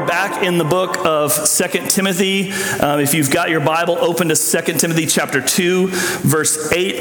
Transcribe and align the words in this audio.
Are 0.00 0.06
back 0.06 0.42
in 0.42 0.56
the 0.56 0.64
book 0.64 1.04
of 1.04 1.30
Second 1.30 1.90
Timothy. 1.90 2.52
Um, 2.80 3.00
if 3.00 3.12
you've 3.12 3.30
got 3.30 3.50
your 3.50 3.60
Bible, 3.60 3.98
open 3.98 4.28
to 4.28 4.36
Second 4.36 4.78
Timothy 4.78 5.04
chapter 5.04 5.42
2, 5.42 5.88
verse 5.88 6.72
8. 6.72 7.00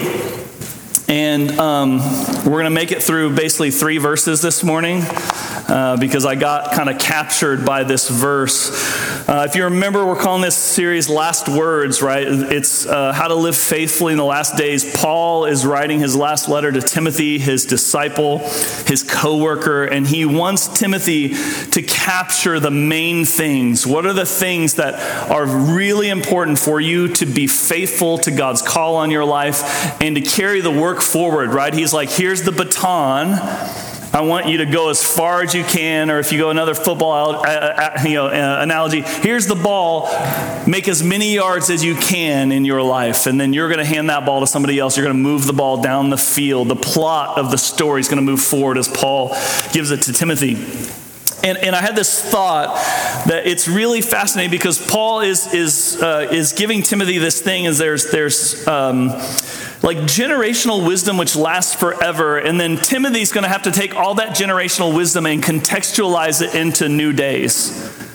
And 1.08 1.52
um, 1.60 2.00
we're 2.46 2.60
going 2.60 2.66
to 2.66 2.70
make 2.72 2.92
it 2.92 3.02
through 3.02 3.36
basically 3.36 3.72
three 3.72 4.00
verses 4.00 4.42
this 4.42 4.64
morning 4.64 5.02
uh, 5.70 5.98
because 5.98 6.26
I 6.26 6.36
got 6.36 6.74
kind 6.74 6.90
of 6.90 7.00
captured 7.00 7.66
by 7.66 7.84
this 7.84 8.10
verse. 8.10 9.19
Uh, 9.30 9.46
if 9.48 9.56
you 9.56 9.64
remember, 9.66 10.04
we're 10.08 10.16
calling 10.16 10.42
this 10.42 10.56
series 10.56 11.08
Last 11.08 11.48
Words, 11.48 12.02
right? 12.02 12.26
It's 12.28 12.88
uh, 12.88 13.14
how 13.14 13.28
to 13.28 13.36
live 13.36 13.56
faithfully 13.56 14.12
in 14.12 14.18
the 14.18 14.26
last 14.26 14.58
days. 14.58 14.84
Paul 14.98 15.46
is 15.46 15.68
writing 15.68 16.00
his 16.00 16.16
last 16.16 16.50
letter 16.50 16.72
to 16.72 16.82
Timothy, 16.82 17.38
his 17.38 17.68
disciple, 17.68 18.40
his 18.40 19.06
co 19.08 19.38
worker, 19.38 19.84
and 19.84 20.08
he 20.08 20.26
wants 20.26 20.80
Timothy 20.80 21.36
to 21.36 21.84
capture 21.84 22.60
the 22.60 22.72
main 22.72 23.24
things. 23.24 23.86
What 23.86 24.08
are 24.08 24.14
the 24.14 24.26
things 24.26 24.74
that 24.76 24.96
are 25.30 25.46
really 25.46 26.10
important 26.10 26.58
for 26.58 26.82
you 26.82 27.10
to 27.10 27.28
be 27.28 27.46
faithful 27.46 28.18
to 28.18 28.32
God's 28.32 28.64
call 28.64 28.96
on 28.96 29.12
your 29.12 29.26
life 29.26 30.02
and 30.02 30.16
to 30.16 30.22
carry 30.22 30.62
the 30.62 30.72
work 30.72 31.02
forward, 31.02 31.54
right? 31.54 31.72
He's 31.72 31.94
like, 31.94 32.10
here's 32.10 32.42
the 32.42 32.52
baton 32.52 33.38
I 34.20 34.22
want 34.24 34.48
you 34.48 34.58
to 34.58 34.66
go 34.66 34.90
as 34.90 35.02
far 35.02 35.44
as 35.44 35.56
you 35.56 35.64
can, 35.64 36.12
or 36.12 36.20
if 36.20 36.34
you 36.34 36.40
go 36.40 36.50
another 36.50 36.76
football 36.76 37.38
uh, 37.38 37.48
uh, 37.48 38.04
you 38.04 38.16
know, 38.16 38.26
uh, 38.28 38.60
analogy, 38.60 39.00
here's 39.00 39.48
the 39.48 39.56
ball. 39.56 40.10
Make 40.68 40.90
as 40.90 41.02
many 41.02 41.34
yards 41.34 41.70
as 41.70 41.86
you 41.86 41.96
can 41.96 42.52
in 42.52 42.66
your 42.66 42.82
life, 42.82 43.28
and 43.28 43.40
then 43.40 43.54
you're 43.54 43.70
going 43.70 43.80
to 43.80 43.86
hand 43.86 44.10
that 44.10 44.26
ball 44.26 44.42
to 44.42 44.48
somebody 44.48 44.78
else. 44.78 44.98
You're 44.98 45.06
going 45.06 45.16
to 45.16 45.24
move 45.24 45.46
the 45.46 45.54
ball 45.54 45.82
down 45.82 46.10
the 46.10 46.18
field. 46.18 46.68
The 46.68 46.76
plot 46.76 47.38
of 47.38 47.50
the 47.50 47.58
story 47.58 48.02
is 48.02 48.10
going 48.10 48.18
to 48.18 48.22
move 48.22 48.42
forward 48.42 48.78
as 48.78 48.90
Paul 48.90 49.30
gives 49.72 49.90
it 49.92 50.02
to 50.02 50.12
Timothy. 50.12 50.56
And, 51.42 51.58
and 51.58 51.74
I 51.74 51.80
had 51.80 51.96
this 51.96 52.22
thought 52.22 52.76
that 53.28 53.48
it's 53.48 53.70
really 53.70 54.02
fascinating 54.02 54.52
because 54.52 54.86
Paul 54.86 55.22
is, 55.22 55.54
is, 55.54 55.98
uh, 56.02 56.28
is 56.30 56.52
giving 56.52 56.82
Timothy 56.84 57.20
this 57.20 57.42
thing, 57.42 57.64
is 57.64 57.78
there's, 57.78 58.12
there's 58.12 58.68
um, 58.68 59.12
like 59.82 59.98
generational 60.00 60.86
wisdom 60.86 61.18
which 61.18 61.36
lasts 61.36 61.74
forever. 61.74 62.38
And 62.38 62.60
then 62.60 62.78
Timothy's 62.78 63.32
going 63.32 63.44
to 63.44 63.50
have 63.50 63.64
to 63.64 63.72
take 63.72 63.96
all 63.96 64.16
that 64.16 64.36
generational 64.36 64.96
wisdom 64.96 65.26
and 65.26 65.42
contextualize 65.42 66.42
it 66.42 66.56
into 66.56 66.90
new 66.90 67.14
days. 67.14 68.08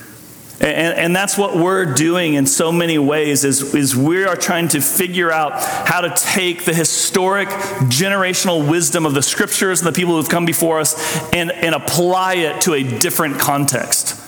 And, 0.60 0.96
and, 0.96 1.16
that's 1.16 1.36
what 1.36 1.56
we're 1.56 1.84
doing 1.84 2.34
in 2.34 2.46
so 2.46 2.70
many 2.70 2.96
ways 2.96 3.44
is, 3.44 3.74
is 3.74 3.94
we 3.96 4.24
are 4.24 4.36
trying 4.36 4.68
to 4.68 4.80
figure 4.80 5.30
out 5.30 5.52
how 5.60 6.00
to 6.00 6.14
take 6.16 6.64
the 6.64 6.72
historic 6.72 7.48
generational 7.48 8.70
wisdom 8.70 9.04
of 9.04 9.14
the 9.14 9.20
scriptures 9.20 9.80
and 9.80 9.88
the 9.88 9.92
people 9.92 10.16
who've 10.16 10.28
come 10.28 10.46
before 10.46 10.78
us 10.78 10.94
and, 11.34 11.50
and 11.50 11.74
apply 11.74 12.34
it 12.34 12.62
to 12.62 12.74
a 12.74 12.82
different 12.82 13.40
context 13.40 14.23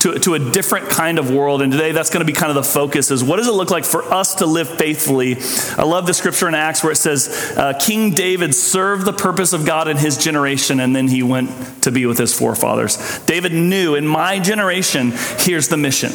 to, 0.00 0.18
to 0.20 0.34
a 0.34 0.38
different 0.38 0.88
kind 0.90 1.18
of 1.18 1.30
world. 1.30 1.62
And 1.62 1.72
today 1.72 1.92
that's 1.92 2.10
going 2.10 2.24
to 2.24 2.30
be 2.30 2.32
kind 2.32 2.50
of 2.50 2.54
the 2.54 2.62
focus 2.62 3.10
is 3.10 3.24
what 3.24 3.36
does 3.36 3.48
it 3.48 3.52
look 3.52 3.70
like 3.70 3.84
for 3.84 4.02
us 4.02 4.36
to 4.36 4.46
live 4.46 4.68
faithfully? 4.68 5.36
I 5.76 5.84
love 5.84 6.06
the 6.06 6.14
scripture 6.14 6.48
in 6.48 6.54
Acts 6.54 6.82
where 6.82 6.92
it 6.92 6.96
says, 6.96 7.54
uh, 7.56 7.78
King 7.78 8.12
David 8.12 8.54
served 8.54 9.04
the 9.04 9.12
purpose 9.12 9.52
of 9.52 9.66
God 9.66 9.88
in 9.88 9.96
his 9.96 10.16
generation, 10.16 10.80
and 10.80 10.94
then 10.94 11.08
he 11.08 11.22
went 11.22 11.50
to 11.82 11.90
be 11.90 12.06
with 12.06 12.18
his 12.18 12.36
forefathers. 12.36 13.20
David 13.26 13.52
knew 13.52 13.94
in 13.94 14.06
my 14.06 14.38
generation, 14.38 15.12
here's 15.38 15.68
the 15.68 15.76
mission. 15.76 16.12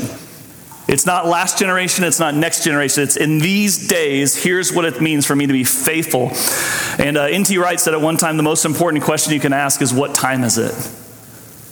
It's 0.85 1.05
not 1.05 1.25
last 1.25 1.57
generation, 1.57 2.03
it's 2.03 2.19
not 2.19 2.35
next 2.35 2.63
generation. 2.63 3.03
It's 3.03 3.17
in 3.17 3.39
these 3.39 3.87
days, 3.87 4.41
here's 4.41 4.71
what 4.71 4.85
it 4.85 5.01
means 5.01 5.25
for 5.25 5.35
me 5.35 5.47
to 5.47 5.53
be 5.53 5.63
faithful. 5.63 6.31
And 7.03 7.17
uh, 7.17 7.23
N.T. 7.23 7.57
Wright 7.57 7.79
said 7.79 7.93
at 7.93 8.01
one 8.01 8.17
time 8.17 8.37
the 8.37 8.43
most 8.43 8.65
important 8.65 9.03
question 9.03 9.33
you 9.33 9.39
can 9.39 9.53
ask 9.53 9.81
is, 9.81 9.93
What 9.93 10.13
time 10.13 10.43
is 10.43 10.57
it? 10.57 11.02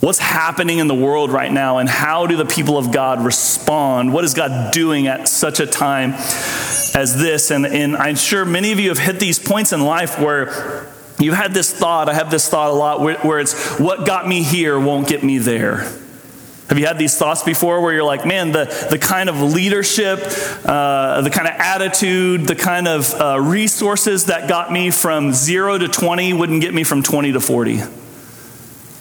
What's 0.02 0.18
happening 0.18 0.80
in 0.80 0.88
the 0.88 0.96
world 0.96 1.30
right 1.30 1.52
now, 1.52 1.78
and 1.78 1.88
how 1.88 2.26
do 2.26 2.34
the 2.34 2.44
people 2.44 2.76
of 2.76 2.90
God 2.90 3.24
respond? 3.24 4.12
What 4.12 4.24
is 4.24 4.34
God 4.34 4.72
doing 4.72 5.06
at 5.06 5.28
such 5.28 5.60
a 5.60 5.66
time 5.66 6.14
as 6.14 7.16
this? 7.16 7.52
And, 7.52 7.64
and 7.64 7.96
I'm 7.96 8.16
sure 8.16 8.44
many 8.44 8.72
of 8.72 8.80
you 8.80 8.88
have 8.88 8.98
hit 8.98 9.20
these 9.20 9.38
points 9.38 9.72
in 9.72 9.80
life 9.80 10.18
where 10.18 10.88
you've 11.20 11.36
had 11.36 11.54
this 11.54 11.72
thought, 11.72 12.08
I 12.08 12.14
have 12.14 12.32
this 12.32 12.48
thought 12.48 12.70
a 12.70 12.72
lot, 12.72 13.00
where, 13.00 13.16
where 13.18 13.38
it's 13.38 13.78
what 13.78 14.04
got 14.04 14.26
me 14.26 14.42
here 14.42 14.76
won't 14.76 15.06
get 15.06 15.22
me 15.22 15.38
there. 15.38 15.88
Have 16.68 16.80
you 16.80 16.86
had 16.86 16.98
these 16.98 17.16
thoughts 17.16 17.44
before 17.44 17.80
where 17.80 17.94
you're 17.94 18.02
like, 18.02 18.26
man, 18.26 18.50
the, 18.50 18.64
the 18.90 18.98
kind 18.98 19.28
of 19.28 19.40
leadership, 19.40 20.18
uh, 20.64 21.20
the 21.20 21.30
kind 21.30 21.46
of 21.46 21.54
attitude, 21.54 22.48
the 22.48 22.56
kind 22.56 22.88
of 22.88 23.14
uh, 23.20 23.40
resources 23.40 24.24
that 24.24 24.48
got 24.48 24.72
me 24.72 24.90
from 24.90 25.32
zero 25.32 25.78
to 25.78 25.86
20 25.86 26.32
wouldn't 26.32 26.60
get 26.60 26.74
me 26.74 26.82
from 26.82 27.04
20 27.04 27.30
to 27.34 27.40
40? 27.40 28.01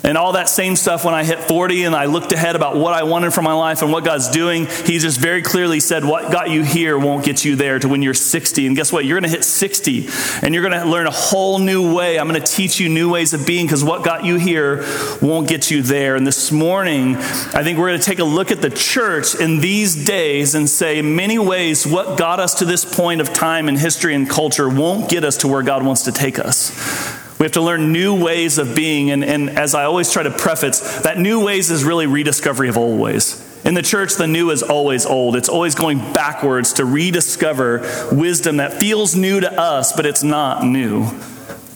And 0.03 0.17
all 0.17 0.33
that 0.33 0.49
same 0.49 0.75
stuff 0.75 1.05
when 1.05 1.13
I 1.13 1.23
hit 1.23 1.39
40 1.39 1.83
and 1.83 1.95
I 1.95 2.05
looked 2.05 2.31
ahead 2.31 2.55
about 2.55 2.75
what 2.75 2.93
I 2.93 3.03
wanted 3.03 3.33
for 3.33 3.43
my 3.43 3.53
life 3.53 3.83
and 3.83 3.91
what 3.91 4.03
God's 4.03 4.29
doing, 4.29 4.65
He 4.85 4.97
just 4.97 5.19
very 5.19 5.43
clearly 5.43 5.79
said, 5.79 6.03
What 6.03 6.31
got 6.31 6.49
you 6.49 6.63
here 6.63 6.97
won't 6.97 7.23
get 7.23 7.45
you 7.45 7.55
there 7.55 7.77
to 7.77 7.87
when 7.87 8.01
you're 8.01 8.15
60. 8.15 8.65
And 8.65 8.75
guess 8.75 8.91
what? 8.91 9.05
You're 9.05 9.19
going 9.19 9.29
to 9.29 9.35
hit 9.35 9.43
60 9.45 10.07
and 10.41 10.55
you're 10.55 10.67
going 10.67 10.81
to 10.81 10.89
learn 10.89 11.05
a 11.05 11.11
whole 11.11 11.59
new 11.59 11.95
way. 11.95 12.17
I'm 12.17 12.27
going 12.27 12.41
to 12.41 12.51
teach 12.51 12.79
you 12.79 12.89
new 12.89 13.11
ways 13.11 13.33
of 13.33 13.45
being 13.45 13.67
because 13.67 13.83
what 13.83 14.03
got 14.03 14.25
you 14.25 14.37
here 14.37 14.83
won't 15.21 15.47
get 15.47 15.69
you 15.69 15.83
there. 15.83 16.15
And 16.15 16.25
this 16.25 16.51
morning, 16.51 17.15
I 17.17 17.63
think 17.63 17.77
we're 17.77 17.89
going 17.89 17.99
to 17.99 18.05
take 18.05 18.19
a 18.19 18.23
look 18.23 18.51
at 18.51 18.61
the 18.61 18.71
church 18.71 19.35
in 19.35 19.59
these 19.59 20.05
days 20.05 20.55
and 20.55 20.67
say, 20.67 20.97
in 20.97 21.15
many 21.15 21.37
ways, 21.37 21.85
what 21.85 22.17
got 22.17 22.39
us 22.39 22.55
to 22.55 22.65
this 22.65 22.85
point 22.85 23.21
of 23.21 23.33
time 23.33 23.69
in 23.69 23.75
history 23.75 24.15
and 24.15 24.27
culture 24.27 24.67
won't 24.67 25.09
get 25.09 25.23
us 25.23 25.37
to 25.37 25.47
where 25.47 25.61
God 25.61 25.85
wants 25.85 26.03
to 26.03 26.11
take 26.11 26.39
us. 26.39 27.20
We 27.41 27.45
have 27.45 27.53
to 27.53 27.61
learn 27.61 27.91
new 27.91 28.23
ways 28.23 28.59
of 28.59 28.75
being. 28.75 29.09
And, 29.09 29.25
and 29.25 29.49
as 29.49 29.73
I 29.73 29.85
always 29.85 30.13
try 30.13 30.21
to 30.21 30.29
preface, 30.29 31.01
that 31.01 31.17
new 31.17 31.43
ways 31.43 31.71
is 31.71 31.83
really 31.83 32.05
rediscovery 32.05 32.69
of 32.69 32.77
old 32.77 32.99
ways. 32.99 33.43
In 33.65 33.73
the 33.73 33.81
church, 33.81 34.13
the 34.13 34.27
new 34.27 34.51
is 34.51 34.61
always 34.61 35.07
old. 35.07 35.35
It's 35.35 35.49
always 35.49 35.73
going 35.73 35.97
backwards 36.13 36.73
to 36.73 36.85
rediscover 36.85 37.79
wisdom 38.11 38.57
that 38.57 38.79
feels 38.79 39.15
new 39.15 39.39
to 39.39 39.51
us, 39.59 39.91
but 39.91 40.05
it's 40.05 40.21
not 40.21 40.63
new. 40.63 41.09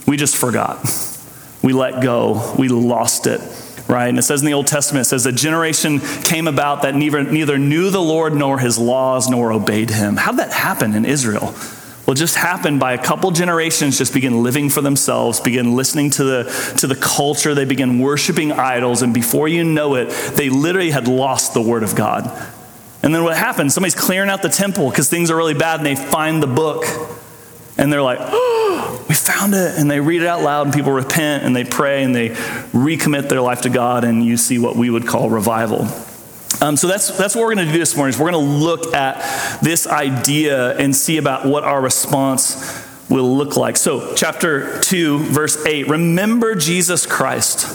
We 0.06 0.18
just 0.18 0.38
forgot. 0.38 0.88
We 1.64 1.74
let 1.74 2.00
go. 2.00 2.54
We 2.60 2.68
lost 2.68 3.26
it 3.26 3.42
right? 3.88 4.08
And 4.08 4.18
it 4.18 4.24
says 4.24 4.42
in 4.42 4.48
the 4.48 4.54
Old 4.54 4.66
Testament, 4.66 5.06
it 5.06 5.10
says, 5.10 5.28
a 5.28 5.32
generation 5.32 6.00
came 6.00 6.48
about 6.48 6.82
that 6.82 6.96
neither, 6.96 7.24
neither 7.24 7.60
knew 7.60 7.92
the 7.92 8.02
Lord 8.02 8.34
nor 8.34 8.58
his 8.58 8.80
laws 8.80 9.30
nor 9.30 9.54
obeyed 9.54 9.92
him. 9.92 10.16
How 10.16 10.32
did 10.32 10.40
that 10.40 10.52
happen 10.52 10.96
in 10.96 11.06
Israel? 11.06 11.54
Will 12.06 12.14
just 12.14 12.36
happen 12.36 12.78
by 12.80 12.94
a 12.94 12.98
couple 12.98 13.32
generations 13.32 13.98
just 13.98 14.14
begin 14.14 14.44
living 14.44 14.70
for 14.70 14.82
themselves 14.82 15.40
begin 15.40 15.76
listening 15.76 16.10
to 16.10 16.24
the 16.24 16.76
to 16.78 16.88
the 16.88 16.96
culture 16.96 17.54
they 17.54 17.66
begin 17.66 18.00
worshiping 18.00 18.52
idols 18.52 19.02
and 19.02 19.14
before 19.14 19.48
you 19.48 19.64
know 19.64 19.96
it 19.96 20.10
they 20.36 20.50
literally 20.50 20.92
had 20.92 21.08
lost 21.08 21.54
the 21.54 21.62
word 21.62 21.84
of 21.84 21.96
god. 21.96 22.26
And 23.04 23.14
then 23.14 23.24
what 23.24 23.38
happens? 23.38 23.74
Somebody's 23.76 23.94
clearing 23.94 24.30
out 24.30 24.42
the 24.42 24.50
temple 24.50 24.90
because 24.90 25.10
things 25.10 25.30
are 25.30 25.36
really 25.36 25.54
bad 25.54 25.80
and 25.80 25.86
they 25.86 25.96
find 25.96 26.42
the 26.42 26.48
book 26.48 26.86
and 27.78 27.92
they're 27.92 28.02
like 28.02 28.20
oh 28.22 29.06
we 29.10 29.16
found 29.16 29.54
it 29.54 29.78
and 29.78 29.90
they 29.90 30.00
read 30.00 30.22
it 30.22 30.28
out 30.28 30.42
loud 30.42 30.68
and 30.68 30.74
people 30.74 30.92
repent 30.92 31.44
and 31.44 31.56
they 31.56 31.64
pray 31.64 32.04
and 32.04 32.16
they 32.16 32.30
recommit 32.30 33.30
their 33.30 33.42
life 33.42 33.62
to 33.62 33.70
god 33.70 34.04
and 34.04 34.24
you 34.26 34.38
see 34.38 34.58
what 34.58 34.76
we 34.76 34.90
would 34.90 35.06
call 35.06 35.30
revival 35.30 35.88
um, 36.62 36.78
so 36.78 36.88
that's, 36.88 37.18
that's 37.18 37.36
what 37.36 37.42
we're 37.42 37.56
going 37.56 37.68
to 37.68 37.74
do 37.74 37.80
this 37.80 37.96
morning 37.96 38.14
is 38.14 38.20
we're 38.20 38.32
going 38.32 38.46
to 38.46 38.52
look 38.52 38.94
at 38.94 39.60
this 39.62 39.88
idea 39.88 40.78
and 40.78 40.96
see 40.96 41.18
about 41.18 41.46
what 41.46 41.64
our 41.64 41.82
response 41.82 42.84
will 43.10 43.36
look 43.36 43.56
like. 43.56 43.78
So, 43.78 44.16
chapter 44.16 44.80
2, 44.80 45.20
verse 45.20 45.66
8 45.66 45.88
Remember 45.90 46.56
Jesus 46.56 47.06
Christ, 47.06 47.68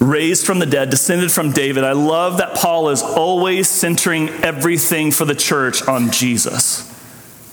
raised 0.00 0.46
from 0.46 0.58
the 0.58 0.66
dead, 0.66 0.90
descended 0.90 1.30
from 1.30 1.52
David. 1.52 1.84
I 1.84 1.92
love 1.92 2.38
that 2.38 2.54
Paul 2.56 2.88
is 2.88 3.02
always 3.02 3.68
centering 3.68 4.28
everything 4.28 5.10
for 5.10 5.24
the 5.24 5.34
church 5.34 5.86
on 5.86 6.10
Jesus. 6.10 6.86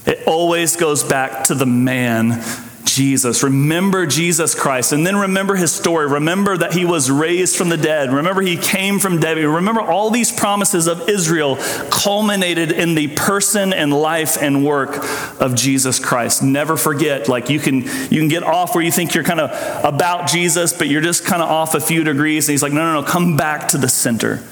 It 0.06 0.28
always 0.28 0.76
goes 0.76 1.04
back 1.04 1.46
to 1.46 1.56
the 1.56 1.66
man 1.66 2.44
Jesus. 2.86 3.44
Remember 3.44 4.06
Jesus 4.06 4.56
Christ. 4.56 4.92
And 4.92 5.06
then 5.06 5.16
remember 5.18 5.56
his 5.56 5.74
story. 5.74 6.08
Remember 6.08 6.56
that 6.58 6.74
he 6.74 6.86
was 6.86 7.12
raised 7.12 7.56
from 7.56 7.70
the 7.70 7.78
dead. 7.78 8.14
Remember 8.14 8.42
he 8.42 8.58
came 8.58 9.00
from 9.00 9.20
David. 9.20 9.46
Remember 9.46 9.82
all 9.82 10.10
these 10.10 10.32
promises 10.32 10.88
of 10.88 11.10
Israel 11.10 11.58
culminated 11.90 12.72
in 12.72 12.96
the 12.96 13.10
person 13.10 13.74
and 13.74 13.92
life 13.92 14.38
and 14.42 14.66
work 14.66 15.06
of 15.42 15.56
Jesus 15.56 16.00
Christ. 16.00 16.44
Never 16.44 16.78
forget, 16.78 17.28
like 17.28 17.50
you 17.50 17.60
can 17.60 17.82
you 17.82 18.20
can 18.20 18.28
get 18.28 18.44
off 18.44 18.76
where 18.76 18.84
you 18.84 18.92
think 18.92 19.14
you're 19.14 19.24
kind 19.24 19.42
of 19.42 19.52
about 19.84 20.28
Jesus, 20.28 20.72
but 20.72 20.88
you're 20.88 21.02
just 21.02 21.26
kind 21.26 21.42
of 21.42 21.50
off 21.50 21.76
a 21.76 21.82
few 21.82 22.04
degrees. 22.04 22.48
And 22.48 22.54
he's 22.54 22.64
like, 22.64 22.74
no, 22.74 22.94
no, 22.94 23.02
no, 23.02 23.08
come 23.08 23.36
back 23.36 23.70
to 23.70 23.78
the 23.78 23.90
center. 23.90 24.44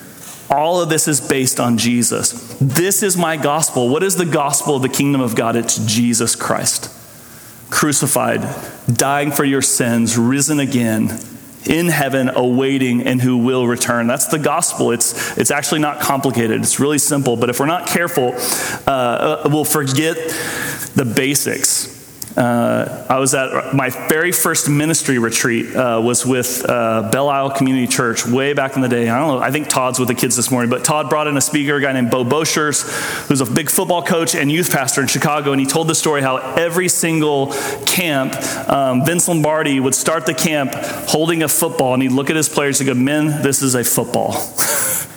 All 0.50 0.82
of 0.82 0.90
this 0.90 1.08
is 1.08 1.22
based 1.22 1.60
on 1.60 1.78
Jesus. 1.78 2.58
This 2.60 3.02
is 3.02 3.18
my 3.18 3.38
gospel. 3.38 3.90
What 3.90 4.04
is 4.04 4.18
the 4.18 4.26
gospel 4.26 4.76
of 4.76 4.82
the 4.82 4.90
kingdom 4.90 5.22
of 5.22 5.36
God? 5.36 5.56
It's 5.56 5.78
Jesus 5.86 6.36
Christ 6.36 7.03
crucified, 7.74 8.48
dying 8.88 9.32
for 9.32 9.44
your 9.44 9.62
sins, 9.62 10.16
risen 10.16 10.60
again, 10.60 11.20
in 11.66 11.88
heaven, 11.88 12.30
awaiting, 12.30 13.02
and 13.02 13.20
who 13.20 13.38
will 13.38 13.66
return. 13.66 14.06
That's 14.06 14.28
the 14.28 14.38
gospel. 14.38 14.92
It's, 14.92 15.38
it's 15.38 15.50
actually 15.50 15.80
not 15.80 16.00
complicated, 16.00 16.62
it's 16.62 16.80
really 16.80 17.00
simple. 17.00 17.36
But 17.36 17.50
if 17.50 17.60
we're 17.60 17.66
not 17.66 17.88
careful, 17.88 18.34
uh, 18.86 18.92
uh 18.92 19.50
we'll 19.52 19.66
forget 19.66 20.18
the 20.96 21.04
basics. 21.04 21.93
Uh, 22.36 23.06
I 23.10 23.20
was 23.20 23.36
at 23.36 23.76
my 23.76 23.90
very 23.92 24.32
first 24.32 24.68
ministry 24.68 25.20
retreat 25.20 25.76
uh, 25.76 26.02
was 26.04 26.26
with 26.26 26.68
uh, 26.68 27.10
Belle 27.12 27.30
Isle 27.30 27.52
Community 27.52 27.86
Church 27.86 28.26
way 28.26 28.54
back 28.54 28.76
in 28.76 28.82
the 28.82 28.90
day. 28.90 29.08
I 29.08 29.20
don't 29.20 29.28
know. 29.28 29.40
I 29.40 29.52
think 29.52 29.70
Todd's 29.70 30.00
with 30.00 30.08
the 30.08 30.16
kids 30.16 30.36
this 30.36 30.50
morning, 30.50 30.72
but 30.72 30.84
Todd 30.84 31.10
brought 31.10 31.28
in 31.28 31.38
a 31.38 31.42
speaker, 31.42 31.76
a 31.76 31.82
guy 31.82 31.94
named 31.94 32.10
Bo 32.10 32.24
Boshers, 32.24 33.28
who's 33.28 33.42
a 33.42 33.46
big 33.46 33.70
football 33.70 34.02
coach 34.02 34.34
and 34.34 34.52
youth 34.52 34.72
pastor 34.72 35.02
in 35.02 35.08
Chicago, 35.08 35.52
and 35.52 35.60
he 35.60 35.68
told 35.68 35.88
the 35.88 35.96
story 35.96 36.22
how 36.22 36.38
every 36.38 36.88
single 36.88 37.54
camp, 37.86 38.34
um, 38.68 39.06
Vince 39.06 39.28
Lombardi 39.28 39.80
would 39.80 39.96
start 39.96 40.26
the 40.26 40.34
camp 40.34 40.74
holding 41.08 41.44
a 41.44 41.48
football, 41.48 41.94
and 41.94 42.02
he'd 42.02 42.12
look 42.12 42.32
at 42.32 42.36
his 42.36 42.50
players 42.50 42.80
and 42.80 42.88
go, 42.88 42.96
"Men, 42.96 43.44
this 43.44 43.62
is 43.62 43.76
a 43.76 43.84
football." 43.84 44.34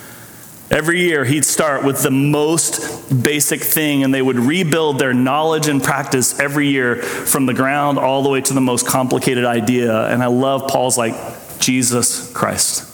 Every 0.69 1.01
year, 1.01 1.25
he'd 1.25 1.45
start 1.45 1.85
with 1.85 2.03
the 2.03 2.11
most 2.11 3.23
basic 3.23 3.61
thing, 3.61 4.03
and 4.03 4.13
they 4.13 4.23
would 4.23 4.37
rebuild 4.37 4.99
their 4.99 5.15
knowledge 5.15 5.69
and 5.69 5.83
practice 5.83 6.41
every 6.41 6.69
year 6.69 6.97
from 6.97 7.47
the 7.47 7.55
ground 7.55 7.99
all 7.99 8.23
the 8.23 8.29
way 8.29 8.41
to 8.41 8.53
the 8.53 8.61
most 8.61 8.87
complicated 8.87 9.45
idea. 9.45 10.07
And 10.09 10.23
I 10.23 10.27
love 10.27 10.67
Paul's 10.69 10.99
like, 10.99 11.15
Jesus 11.61 12.33
Christ. 12.33 12.93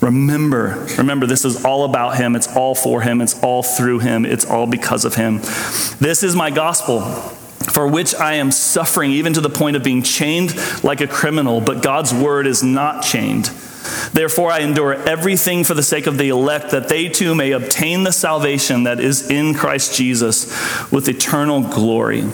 Remember, 0.00 0.86
remember, 0.96 1.26
this 1.26 1.44
is 1.44 1.64
all 1.64 1.84
about 1.84 2.16
him. 2.16 2.34
It's 2.34 2.56
all 2.56 2.74
for 2.74 3.02
him. 3.02 3.20
It's 3.20 3.42
all 3.42 3.62
through 3.62 3.98
him. 3.98 4.24
It's 4.24 4.44
all 4.44 4.66
because 4.66 5.04
of 5.04 5.14
him. 5.16 5.38
This 5.98 6.22
is 6.22 6.34
my 6.34 6.50
gospel 6.50 7.00
for 7.00 7.86
which 7.86 8.14
I 8.14 8.34
am 8.34 8.50
suffering, 8.50 9.10
even 9.12 9.34
to 9.34 9.40
the 9.40 9.50
point 9.50 9.76
of 9.76 9.84
being 9.84 10.02
chained 10.02 10.54
like 10.82 11.00
a 11.00 11.06
criminal, 11.06 11.60
but 11.60 11.82
God's 11.82 12.12
word 12.12 12.46
is 12.46 12.62
not 12.62 13.02
chained. 13.02 13.50
Therefore, 14.12 14.50
I 14.50 14.60
endure 14.60 14.94
everything 15.08 15.64
for 15.64 15.74
the 15.74 15.82
sake 15.82 16.06
of 16.06 16.18
the 16.18 16.28
elect, 16.28 16.70
that 16.70 16.88
they 16.88 17.08
too 17.08 17.34
may 17.34 17.52
obtain 17.52 18.02
the 18.02 18.12
salvation 18.12 18.84
that 18.84 19.00
is 19.00 19.30
in 19.30 19.54
Christ 19.54 19.96
Jesus 19.96 20.46
with 20.90 21.08
eternal 21.08 21.62
glory. 21.62 22.24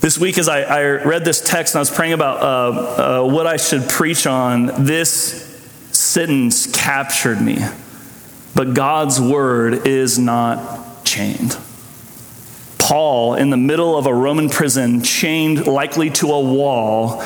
This 0.00 0.18
week, 0.18 0.38
as 0.38 0.48
I, 0.48 0.62
I 0.62 0.82
read 1.04 1.24
this 1.24 1.40
text 1.40 1.74
and 1.74 1.78
I 1.78 1.80
was 1.80 1.90
praying 1.90 2.12
about 2.12 2.40
uh, 2.40 3.22
uh, 3.22 3.26
what 3.26 3.46
I 3.46 3.56
should 3.56 3.88
preach 3.88 4.26
on, 4.26 4.84
this 4.84 5.42
sentence 5.90 6.70
captured 6.70 7.40
me. 7.40 7.58
But 8.54 8.74
God's 8.74 9.20
word 9.20 9.86
is 9.86 10.18
not 10.18 11.04
chained. 11.04 11.58
Paul, 12.78 13.34
in 13.34 13.50
the 13.50 13.56
middle 13.56 13.98
of 13.98 14.06
a 14.06 14.14
Roman 14.14 14.48
prison, 14.48 15.02
chained 15.02 15.66
likely 15.66 16.10
to 16.10 16.32
a 16.32 16.40
wall, 16.40 17.20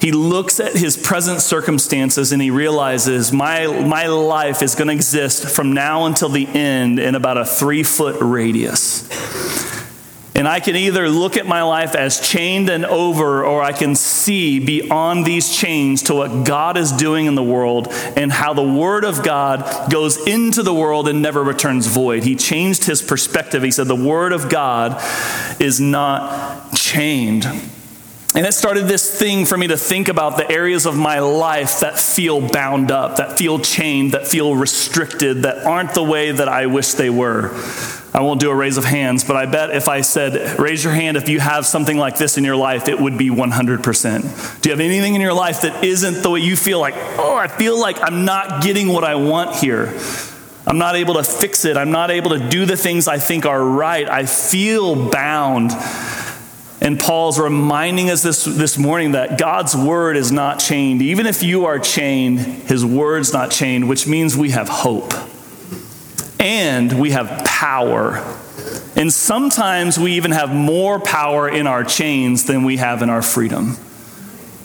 he 0.00 0.12
looks 0.12 0.60
at 0.60 0.74
his 0.74 0.96
present 0.96 1.40
circumstances 1.40 2.32
and 2.32 2.40
he 2.40 2.50
realizes 2.50 3.32
my, 3.32 3.66
my 3.66 4.06
life 4.06 4.62
is 4.62 4.74
going 4.74 4.88
to 4.88 4.94
exist 4.94 5.54
from 5.54 5.72
now 5.72 6.06
until 6.06 6.28
the 6.28 6.46
end 6.46 6.98
in 6.98 7.14
about 7.14 7.36
a 7.36 7.44
three 7.44 7.82
foot 7.82 8.16
radius. 8.20 9.08
And 10.38 10.46
I 10.46 10.60
can 10.60 10.76
either 10.76 11.08
look 11.08 11.36
at 11.36 11.46
my 11.46 11.62
life 11.62 11.96
as 11.96 12.20
chained 12.20 12.70
and 12.70 12.86
over, 12.86 13.44
or 13.44 13.60
I 13.60 13.72
can 13.72 13.96
see 13.96 14.60
beyond 14.60 15.24
these 15.24 15.56
chains 15.56 16.04
to 16.04 16.14
what 16.14 16.46
God 16.46 16.76
is 16.76 16.92
doing 16.92 17.26
in 17.26 17.34
the 17.34 17.42
world 17.42 17.88
and 17.90 18.30
how 18.30 18.54
the 18.54 18.62
Word 18.62 19.04
of 19.04 19.24
God 19.24 19.90
goes 19.90 20.28
into 20.28 20.62
the 20.62 20.72
world 20.72 21.08
and 21.08 21.22
never 21.22 21.42
returns 21.42 21.88
void. 21.88 22.22
He 22.22 22.36
changed 22.36 22.84
his 22.84 23.02
perspective. 23.02 23.64
He 23.64 23.72
said, 23.72 23.88
The 23.88 23.96
Word 23.96 24.32
of 24.32 24.48
God 24.48 25.02
is 25.60 25.80
not 25.80 26.72
chained. 26.72 27.44
And 28.38 28.46
it 28.46 28.52
started 28.52 28.86
this 28.86 29.18
thing 29.18 29.46
for 29.46 29.58
me 29.58 29.66
to 29.66 29.76
think 29.76 30.06
about 30.06 30.36
the 30.36 30.48
areas 30.48 30.86
of 30.86 30.96
my 30.96 31.18
life 31.18 31.80
that 31.80 31.98
feel 31.98 32.40
bound 32.40 32.92
up, 32.92 33.16
that 33.16 33.36
feel 33.36 33.58
chained, 33.58 34.12
that 34.12 34.28
feel 34.28 34.54
restricted, 34.54 35.42
that 35.42 35.66
aren't 35.66 35.92
the 35.94 36.04
way 36.04 36.30
that 36.30 36.48
I 36.48 36.66
wish 36.66 36.92
they 36.92 37.10
were. 37.10 37.50
I 38.14 38.20
won't 38.20 38.38
do 38.38 38.50
a 38.50 38.54
raise 38.54 38.76
of 38.76 38.84
hands, 38.84 39.24
but 39.24 39.34
I 39.36 39.46
bet 39.46 39.70
if 39.70 39.88
I 39.88 40.02
said, 40.02 40.56
raise 40.56 40.84
your 40.84 40.92
hand 40.92 41.16
if 41.16 41.28
you 41.28 41.40
have 41.40 41.66
something 41.66 41.96
like 41.96 42.16
this 42.16 42.38
in 42.38 42.44
your 42.44 42.54
life, 42.54 42.86
it 42.86 43.00
would 43.00 43.18
be 43.18 43.28
100%. 43.28 44.62
Do 44.62 44.68
you 44.68 44.72
have 44.72 44.78
anything 44.78 45.16
in 45.16 45.20
your 45.20 45.34
life 45.34 45.62
that 45.62 45.82
isn't 45.82 46.22
the 46.22 46.30
way 46.30 46.38
you 46.38 46.54
feel 46.54 46.78
like, 46.78 46.94
oh, 47.18 47.34
I 47.34 47.48
feel 47.48 47.80
like 47.80 48.00
I'm 48.00 48.24
not 48.24 48.62
getting 48.62 48.86
what 48.86 49.02
I 49.02 49.16
want 49.16 49.56
here? 49.56 49.98
I'm 50.64 50.78
not 50.78 50.94
able 50.94 51.14
to 51.14 51.24
fix 51.24 51.64
it. 51.64 51.76
I'm 51.76 51.90
not 51.90 52.12
able 52.12 52.30
to 52.38 52.48
do 52.48 52.66
the 52.66 52.76
things 52.76 53.08
I 53.08 53.18
think 53.18 53.46
are 53.46 53.64
right. 53.64 54.08
I 54.08 54.26
feel 54.26 55.10
bound. 55.10 55.72
And 56.88 56.98
Paul's 56.98 57.38
reminding 57.38 58.08
us 58.08 58.22
this, 58.22 58.46
this 58.46 58.78
morning 58.78 59.12
that 59.12 59.38
God's 59.38 59.76
word 59.76 60.16
is 60.16 60.32
not 60.32 60.58
chained. 60.58 61.02
Even 61.02 61.26
if 61.26 61.42
you 61.42 61.66
are 61.66 61.78
chained, 61.78 62.38
his 62.38 62.82
word's 62.82 63.30
not 63.30 63.50
chained, 63.50 63.90
which 63.90 64.06
means 64.06 64.34
we 64.34 64.52
have 64.52 64.70
hope 64.70 65.12
and 66.40 66.98
we 66.98 67.10
have 67.10 67.44
power. 67.44 68.24
And 68.96 69.12
sometimes 69.12 69.98
we 69.98 70.12
even 70.12 70.30
have 70.30 70.50
more 70.54 70.98
power 70.98 71.46
in 71.46 71.66
our 71.66 71.84
chains 71.84 72.46
than 72.46 72.64
we 72.64 72.78
have 72.78 73.02
in 73.02 73.10
our 73.10 73.20
freedom. 73.20 73.76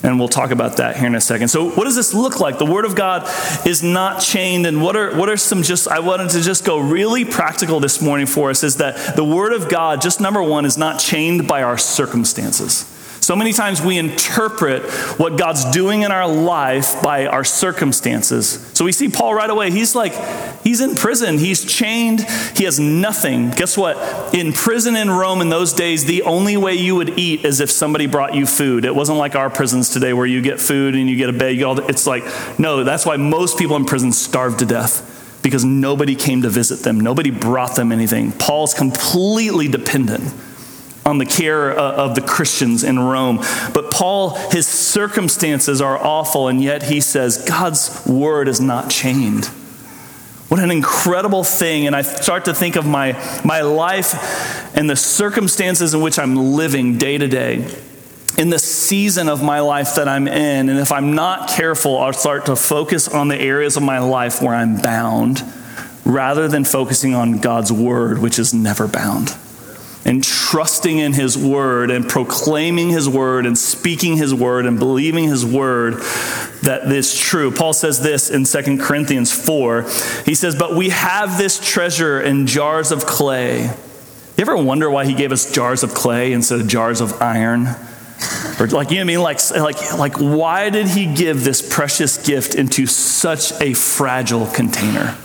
And 0.04 0.20
we'll 0.20 0.28
talk 0.28 0.52
about 0.52 0.78
that 0.78 0.98
here 0.98 1.08
in 1.08 1.16
a 1.16 1.22
second. 1.22 1.48
So, 1.48 1.70
what 1.70 1.86
does 1.86 1.96
this 1.96 2.14
look 2.14 2.42
like? 2.42 2.58
The 2.58 2.66
Word 2.66 2.84
of 2.84 2.94
God 2.94 3.24
is 3.66 3.82
not 3.82 4.22
chained. 4.22 4.66
And 4.66 4.82
what 4.82 4.98
are, 4.98 5.16
what 5.16 5.30
are 5.30 5.38
some 5.38 5.64
just, 5.64 5.88
I 5.88 6.00
wanted 6.00 6.32
to 6.32 6.42
just 6.42 6.66
go 6.66 6.78
really 6.78 7.24
practical 7.24 7.80
this 7.80 8.02
morning 8.02 8.26
for 8.26 8.50
us 8.50 8.64
is 8.64 8.78
that 8.78 9.16
the 9.16 9.24
Word 9.24 9.54
of 9.54 9.69
God, 9.69 10.02
just 10.02 10.19
number 10.19 10.44
one, 10.44 10.66
is 10.66 10.78
not 10.78 11.00
chained 11.00 11.48
by 11.48 11.64
our 11.64 11.78
circumstances. 11.78 12.93
So 13.23 13.37
many 13.37 13.53
times 13.53 13.81
we 13.81 13.97
interpret 13.97 14.83
what 15.18 15.37
God's 15.37 15.63
doing 15.71 16.01
in 16.01 16.11
our 16.11 16.27
life 16.27 17.01
by 17.01 17.25
our 17.25 17.45
circumstances. 17.45 18.59
So 18.73 18.83
we 18.83 18.92
see 18.92 19.07
Paul 19.07 19.33
right 19.33 19.49
away. 19.49 19.71
He's 19.71 19.95
like, 19.95 20.13
he's 20.61 20.81
in 20.81 20.95
prison, 20.95 21.37
he's 21.37 21.63
chained, 21.63 22.19
he 22.57 22.65
has 22.65 22.81
nothing. 22.81 23.51
Guess 23.51 23.77
what? 23.77 24.35
In 24.35 24.51
prison 24.51 24.97
in 24.97 25.09
Rome 25.09 25.39
in 25.39 25.47
those 25.47 25.71
days, 25.71 26.03
the 26.03 26.23
only 26.23 26.57
way 26.57 26.73
you 26.73 26.95
would 26.97 27.18
eat 27.18 27.45
is 27.45 27.61
if 27.61 27.71
somebody 27.71 28.07
brought 28.07 28.35
you 28.35 28.45
food. 28.45 28.83
It 28.83 28.94
wasn't 28.94 29.19
like 29.19 29.37
our 29.37 29.49
prisons 29.49 29.92
today 29.92 30.11
where 30.11 30.25
you 30.25 30.42
get 30.42 30.59
food 30.59 30.94
and 30.94 31.09
you 31.09 31.15
get 31.15 31.30
a 31.30 31.33
bed. 31.33 31.56
You 31.56 31.75
get 31.75 31.89
it's 31.89 32.06
like, 32.06 32.25
no, 32.59 32.83
that's 32.83 33.06
why 33.06 33.15
most 33.15 33.57
people 33.57 33.77
in 33.77 33.85
prison 33.85 34.11
starve 34.11 34.57
to 34.57 34.65
death 34.65 35.39
because 35.42 35.63
nobody 35.63 36.15
came 36.15 36.42
to 36.42 36.49
visit 36.49 36.80
them, 36.80 36.99
nobody 36.99 37.31
brought 37.31 37.77
them 37.77 37.94
anything. 37.94 38.33
Paul's 38.33 38.73
completely 38.73 39.69
dependent 39.69 40.33
on 41.06 41.18
the 41.18 41.26
care 41.26 41.78
uh, 41.78 41.94
of 41.94 42.16
the 42.16 42.22
Christians 42.22 42.83
in 42.83 42.98
Rome. 43.00 43.38
But 43.74 43.92
Paul, 43.92 44.31
his 44.52 44.68
circumstances 44.68 45.81
are 45.81 45.98
awful, 45.98 46.48
and 46.48 46.62
yet 46.62 46.83
he 46.83 47.02
says, 47.02 47.45
God's 47.48 48.06
word 48.06 48.48
is 48.48 48.62
not 48.62 48.90
chained. 48.90 49.45
What 50.48 50.62
an 50.62 50.72
incredible 50.72 51.44
thing. 51.44 51.88
And 51.88 51.95
I 51.95 52.04
start 52.04 52.45
to 52.45 52.54
think 52.54 52.76
of 52.76 52.86
my, 52.86 53.14
my 53.44 53.62
life 53.62 54.76
and 54.78 54.90
the 54.90 54.95
circumstances 54.95 55.94
in 55.94 56.02
which 56.02 56.19
I'm 56.19 56.36
living 56.36 56.98
day 56.98 57.18
to 57.18 57.28
day, 57.28 57.68
in 58.38 58.50
the 58.50 58.60
season 58.60 59.30
of 59.30 59.44
my 59.44 59.60
life 59.60 59.95
that 59.95 60.07
I'm 60.07 60.28
in. 60.28 60.69
And 60.69 60.80
if 60.80 60.92
I'm 60.92 61.16
not 61.16 61.50
careful, 61.50 61.98
I'll 61.98 62.14
start 62.14 62.45
to 62.45 62.56
focus 62.56 63.07
on 63.07 63.28
the 63.28 63.40
areas 63.40 63.78
of 63.78 63.83
my 63.83 64.00
life 64.00 64.42
where 64.42 64.56
I'm 64.56 64.78
bound 64.78 65.44
rather 66.06 66.48
than 66.48 66.66
focusing 66.66 67.16
on 67.16 67.40
God's 67.40 67.72
word, 67.72 68.19
which 68.19 68.38
is 68.38 68.54
never 68.54 68.88
bound 68.88 69.36
and 70.06 70.24
trusting 70.24 70.98
in 70.98 71.14
his 71.14 71.38
word 71.38 71.90
and 71.90 72.07
proclaiming 72.07 72.90
his 72.90 73.07
word 73.07 73.45
and 73.45 73.57
speaking 73.57 74.18
his 74.18 74.33
word 74.33 74.66
and 74.66 74.78
believing 74.78 75.26
his 75.26 75.45
word 75.45 75.95
that 76.64 76.92
is 76.92 77.18
true. 77.18 77.52
Paul 77.52 77.74
says 77.74 78.02
this 78.02 78.30
in 78.30 78.44
2 78.45 78.78
Corinthians 78.78 79.31
4. 79.31 79.83
He 80.26 80.36
says, 80.36 80.56
But 80.56 80.76
we 80.76 80.90
have 80.90 81.38
this 81.38 81.60
treasure 81.60 82.22
in 82.22 82.48
jars 82.48 82.92
of 82.92 83.06
clay. 83.06 83.64
You 83.64 84.42
ever 84.42 84.57
wonder 84.57 84.90
why 84.90 85.06
he 85.06 85.14
gave 85.14 85.31
us 85.31 85.52
jars 85.52 85.83
of 85.83 85.94
clay 85.94 86.33
instead 86.33 86.60
of 86.60 86.68
jars 86.68 87.02
of 87.02 87.22
iron? 87.22 87.68
Or 88.60 88.68
like 88.68 88.92
you 88.92 88.98
know 88.98 89.02
I 89.02 89.06
mean? 89.06 89.22
Like, 89.22 89.52
like, 89.52 89.94
like 89.98 90.18
why 90.18 90.69
did 90.69 90.88
he 90.88 91.14
give 91.14 91.44
this 91.44 91.62
precious 91.62 92.26
gift 92.26 92.56
into 92.56 92.88
such 92.88 93.52
a 93.62 93.74
fragile 93.74 94.48
container? 94.48 95.18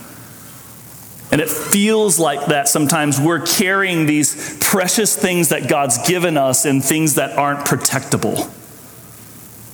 And 1.31 1.41
it 1.41 1.49
feels 1.49 2.17
like 2.17 2.47
that 2.47 2.67
sometimes 2.67 3.19
we're 3.19 3.45
carrying 3.45 4.07
these 4.07 4.57
precious 4.61 5.15
things 5.15 5.49
that 5.49 5.69
God's 5.69 6.07
given 6.07 6.37
us 6.37 6.65
and 6.65 6.83
things 6.83 7.15
that 7.15 7.37
aren't 7.37 7.59
protectable. 7.59 8.51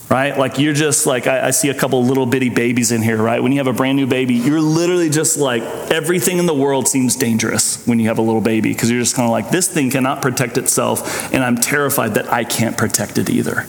Right? 0.10 0.38
Like 0.38 0.60
you're 0.60 0.74
just 0.74 1.08
like, 1.08 1.28
I, 1.28 1.48
I, 1.48 1.52
see 1.52 1.70
a 1.70 1.74
couple 1.74 2.04
little 2.04 2.28
bitty 2.28 2.50
babies 2.50 2.92
in 2.92 3.02
here, 3.02 3.18
right? 3.18 3.42
When 3.42 3.52
you 3.52 3.58
have 3.58 3.68
a 3.68 3.74
brand 3.74 3.96
new 3.96 4.06
baby, 4.06 4.36
you're 4.36 4.62
literally 4.62 5.10
just 5.10 5.38
like, 5.38 5.64
everything 5.92 6.38
in 6.38 6.46
the 6.46 6.54
world 6.54 6.88
seems 6.88 7.16
dangerous 7.16 7.84
when 7.88 8.00
you 8.00 8.10
have 8.10 8.20
a 8.20 8.22
little 8.22 8.42
baby 8.42 8.72
because 8.72 8.92
you're 8.92 9.02
just 9.02 9.16
kind 9.16 9.26
of 9.26 9.32
like, 9.32 9.50
this 9.50 9.68
thing 9.68 9.90
cannot 9.90 10.22
protect 10.22 10.60
itself, 10.60 11.34
and 11.34 11.44
I'm 11.44 11.56
terrified 11.56 12.14
that 12.14 12.32
I 12.32 12.44
can't 12.44 12.78
protect 12.78 13.18
it 13.18 13.32
either. 13.32 13.66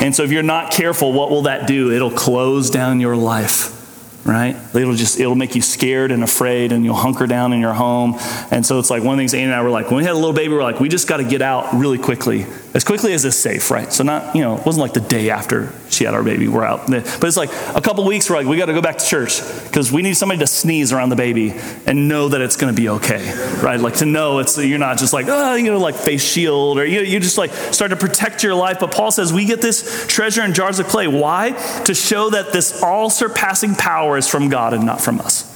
And 0.00 0.14
so 0.14 0.22
if 0.22 0.30
you're 0.30 0.44
not 0.44 0.70
careful, 0.70 1.12
what 1.12 1.28
will 1.28 1.42
that 1.42 1.66
do? 1.66 1.90
It'll 1.90 2.12
close 2.12 2.70
down 2.70 3.00
your 3.00 3.16
life 3.16 3.79
right? 4.24 4.56
It'll 4.74 4.94
just 4.94 5.18
it'll 5.18 5.34
make 5.34 5.54
you 5.54 5.62
scared 5.62 6.10
and 6.12 6.22
afraid, 6.22 6.72
and 6.72 6.84
you'll 6.84 6.94
hunker 6.94 7.26
down 7.26 7.52
in 7.52 7.60
your 7.60 7.72
home. 7.72 8.16
And 8.50 8.64
so 8.64 8.78
it's 8.78 8.90
like 8.90 9.02
one 9.02 9.14
of 9.14 9.18
the 9.18 9.22
things 9.22 9.34
Annie 9.34 9.44
and 9.44 9.54
I 9.54 9.62
were 9.62 9.70
like 9.70 9.86
when 9.86 9.96
we 9.96 10.04
had 10.04 10.12
a 10.12 10.18
little 10.18 10.32
baby, 10.32 10.48
we 10.48 10.56
are 10.58 10.62
like 10.62 10.80
we 10.80 10.88
just 10.88 11.08
got 11.08 11.18
to 11.18 11.24
get 11.24 11.42
out 11.42 11.74
really 11.74 11.98
quickly, 11.98 12.46
as 12.72 12.84
quickly 12.84 13.12
as 13.12 13.24
is 13.24 13.36
safe, 13.36 13.70
right? 13.70 13.92
So 13.92 14.04
not 14.04 14.34
you 14.34 14.42
know 14.42 14.56
it 14.56 14.64
wasn't 14.64 14.82
like 14.82 14.92
the 14.92 15.00
day 15.00 15.30
after 15.30 15.72
she 15.88 16.04
had 16.04 16.14
our 16.14 16.22
baby, 16.22 16.46
we're 16.46 16.64
out. 16.64 16.86
But 16.86 17.24
it's 17.24 17.36
like 17.36 17.50
a 17.74 17.80
couple 17.80 18.04
weeks, 18.04 18.30
we're 18.30 18.36
like 18.36 18.46
we 18.46 18.56
got 18.56 18.66
to 18.66 18.72
go 18.72 18.80
back 18.80 18.98
to 18.98 19.06
church 19.06 19.40
because 19.64 19.90
we 19.90 20.02
need 20.02 20.14
somebody 20.14 20.38
to 20.40 20.46
sneeze 20.46 20.92
around 20.92 21.08
the 21.08 21.16
baby 21.16 21.52
and 21.86 22.08
know 22.08 22.28
that 22.28 22.40
it's 22.40 22.56
going 22.56 22.74
to 22.74 22.80
be 22.80 22.88
okay, 22.88 23.32
right? 23.60 23.80
Like 23.80 23.96
to 23.96 24.06
know 24.06 24.38
it's 24.38 24.56
you're 24.56 24.78
not 24.78 24.98
just 24.98 25.12
like 25.12 25.26
oh 25.28 25.54
you 25.54 25.70
know 25.72 25.78
like 25.78 25.96
face 25.96 26.24
shield 26.24 26.78
or 26.78 26.84
you 26.84 27.00
you 27.00 27.18
just 27.18 27.38
like 27.38 27.50
start 27.52 27.90
to 27.90 27.96
protect 27.96 28.42
your 28.42 28.54
life. 28.54 28.78
But 28.80 28.92
Paul 28.92 29.10
says 29.10 29.32
we 29.32 29.44
get 29.44 29.60
this 29.60 30.06
treasure 30.06 30.44
in 30.44 30.54
jars 30.54 30.78
of 30.78 30.86
clay. 30.86 31.08
Why? 31.08 31.50
To 31.86 31.94
show 31.94 32.30
that 32.30 32.52
this 32.52 32.82
all 32.82 33.10
surpassing 33.10 33.74
power 33.74 34.16
is 34.16 34.28
from 34.28 34.48
God 34.48 34.74
and 34.74 34.86
not 34.86 35.00
from 35.00 35.20
us. 35.20 35.49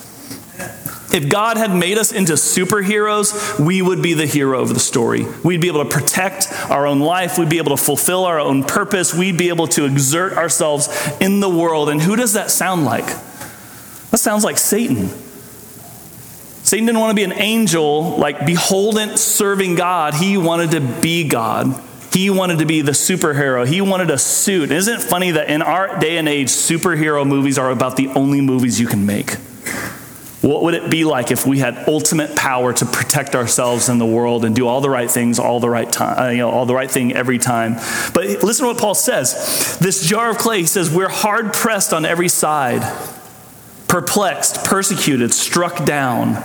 If 1.14 1.28
God 1.28 1.56
had 1.58 1.72
made 1.72 1.96
us 1.96 2.10
into 2.10 2.32
superheroes, 2.32 3.64
we 3.64 3.80
would 3.80 4.02
be 4.02 4.14
the 4.14 4.26
hero 4.26 4.60
of 4.60 4.74
the 4.74 4.80
story. 4.80 5.24
We'd 5.44 5.60
be 5.60 5.68
able 5.68 5.84
to 5.84 5.88
protect 5.88 6.52
our 6.68 6.88
own 6.88 6.98
life. 6.98 7.38
We'd 7.38 7.48
be 7.48 7.58
able 7.58 7.76
to 7.76 7.82
fulfill 7.82 8.24
our 8.24 8.40
own 8.40 8.64
purpose. 8.64 9.14
We'd 9.14 9.38
be 9.38 9.48
able 9.48 9.68
to 9.68 9.84
exert 9.84 10.32
ourselves 10.32 10.88
in 11.20 11.38
the 11.38 11.48
world. 11.48 11.88
And 11.88 12.02
who 12.02 12.16
does 12.16 12.32
that 12.32 12.50
sound 12.50 12.84
like? 12.84 13.06
That 13.06 14.18
sounds 14.18 14.42
like 14.42 14.58
Satan. 14.58 15.06
Satan 16.64 16.86
didn't 16.86 17.00
want 17.00 17.12
to 17.12 17.14
be 17.14 17.22
an 17.22 17.32
angel, 17.40 18.16
like 18.16 18.44
beholden 18.44 19.16
serving 19.16 19.76
God. 19.76 20.14
He 20.14 20.36
wanted 20.36 20.72
to 20.72 20.80
be 20.80 21.28
God. 21.28 21.80
He 22.12 22.28
wanted 22.28 22.58
to 22.58 22.66
be 22.66 22.80
the 22.80 22.90
superhero. 22.90 23.64
He 23.64 23.80
wanted 23.80 24.10
a 24.10 24.18
suit. 24.18 24.72
Isn't 24.72 24.94
it 25.00 25.02
funny 25.02 25.30
that 25.30 25.48
in 25.48 25.62
our 25.62 25.96
day 26.00 26.16
and 26.16 26.28
age, 26.28 26.48
superhero 26.48 27.24
movies 27.24 27.56
are 27.56 27.70
about 27.70 27.94
the 27.94 28.08
only 28.08 28.40
movies 28.40 28.80
you 28.80 28.88
can 28.88 29.06
make? 29.06 29.36
What 30.44 30.62
would 30.62 30.74
it 30.74 30.90
be 30.90 31.06
like 31.06 31.30
if 31.30 31.46
we 31.46 31.58
had 31.60 31.88
ultimate 31.88 32.36
power 32.36 32.74
to 32.74 32.84
protect 32.84 33.34
ourselves 33.34 33.88
in 33.88 33.96
the 33.98 34.04
world 34.04 34.44
and 34.44 34.54
do 34.54 34.68
all 34.68 34.82
the 34.82 34.90
right 34.90 35.10
things 35.10 35.38
all 35.38 35.58
the 35.58 35.70
right 35.70 35.90
time, 35.90 36.18
uh, 36.18 36.28
you 36.28 36.36
know, 36.36 36.50
all 36.50 36.66
the 36.66 36.74
right 36.74 36.90
thing 36.90 37.14
every 37.14 37.38
time? 37.38 37.76
But 38.12 38.42
listen 38.42 38.66
to 38.66 38.72
what 38.72 38.78
Paul 38.78 38.94
says. 38.94 39.78
This 39.80 40.06
jar 40.06 40.28
of 40.28 40.36
clay, 40.36 40.58
he 40.58 40.66
says, 40.66 40.94
we're 40.94 41.08
hard 41.08 41.54
pressed 41.54 41.94
on 41.94 42.04
every 42.04 42.28
side, 42.28 42.82
perplexed, 43.88 44.64
persecuted, 44.64 45.32
struck 45.32 45.86
down. 45.86 46.44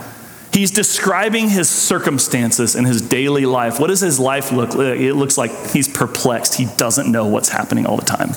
He's 0.50 0.70
describing 0.70 1.50
his 1.50 1.68
circumstances 1.68 2.74
in 2.74 2.86
his 2.86 3.02
daily 3.02 3.44
life. 3.44 3.78
What 3.78 3.88
does 3.88 4.00
his 4.00 4.18
life 4.18 4.50
look 4.50 4.74
like? 4.74 4.98
It 4.98 5.12
looks 5.12 5.36
like 5.36 5.52
he's 5.72 5.88
perplexed. 5.88 6.54
He 6.54 6.64
doesn't 6.78 7.12
know 7.12 7.26
what's 7.26 7.50
happening 7.50 7.84
all 7.84 7.98
the 7.98 8.06
time. 8.06 8.30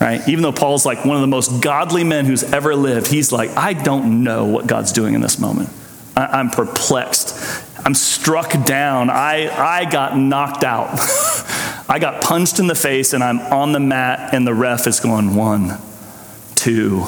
Right? 0.00 0.26
Even 0.28 0.42
though 0.42 0.52
Paul's 0.52 0.86
like 0.86 1.04
one 1.04 1.16
of 1.16 1.22
the 1.22 1.26
most 1.26 1.60
godly 1.60 2.04
men 2.04 2.24
who's 2.24 2.44
ever 2.44 2.76
lived, 2.76 3.08
he's 3.08 3.32
like, 3.32 3.50
I 3.56 3.72
don't 3.72 4.22
know 4.22 4.44
what 4.44 4.66
God's 4.66 4.92
doing 4.92 5.14
in 5.14 5.20
this 5.20 5.40
moment. 5.40 5.70
I, 6.16 6.38
am 6.40 6.50
perplexed. 6.50 7.36
I'm 7.84 7.94
struck 7.94 8.64
down. 8.64 9.10
I, 9.10 9.48
I 9.48 9.90
got 9.90 10.16
knocked 10.16 10.62
out. 10.62 10.90
I 11.88 11.98
got 12.00 12.22
punched 12.22 12.60
in 12.60 12.66
the 12.68 12.74
face 12.74 13.12
and 13.12 13.24
I'm 13.24 13.40
on 13.40 13.72
the 13.72 13.80
mat 13.80 14.34
and 14.34 14.46
the 14.46 14.54
ref 14.54 14.86
is 14.86 15.00
going 15.00 15.34
one, 15.34 15.78
two, 16.54 17.04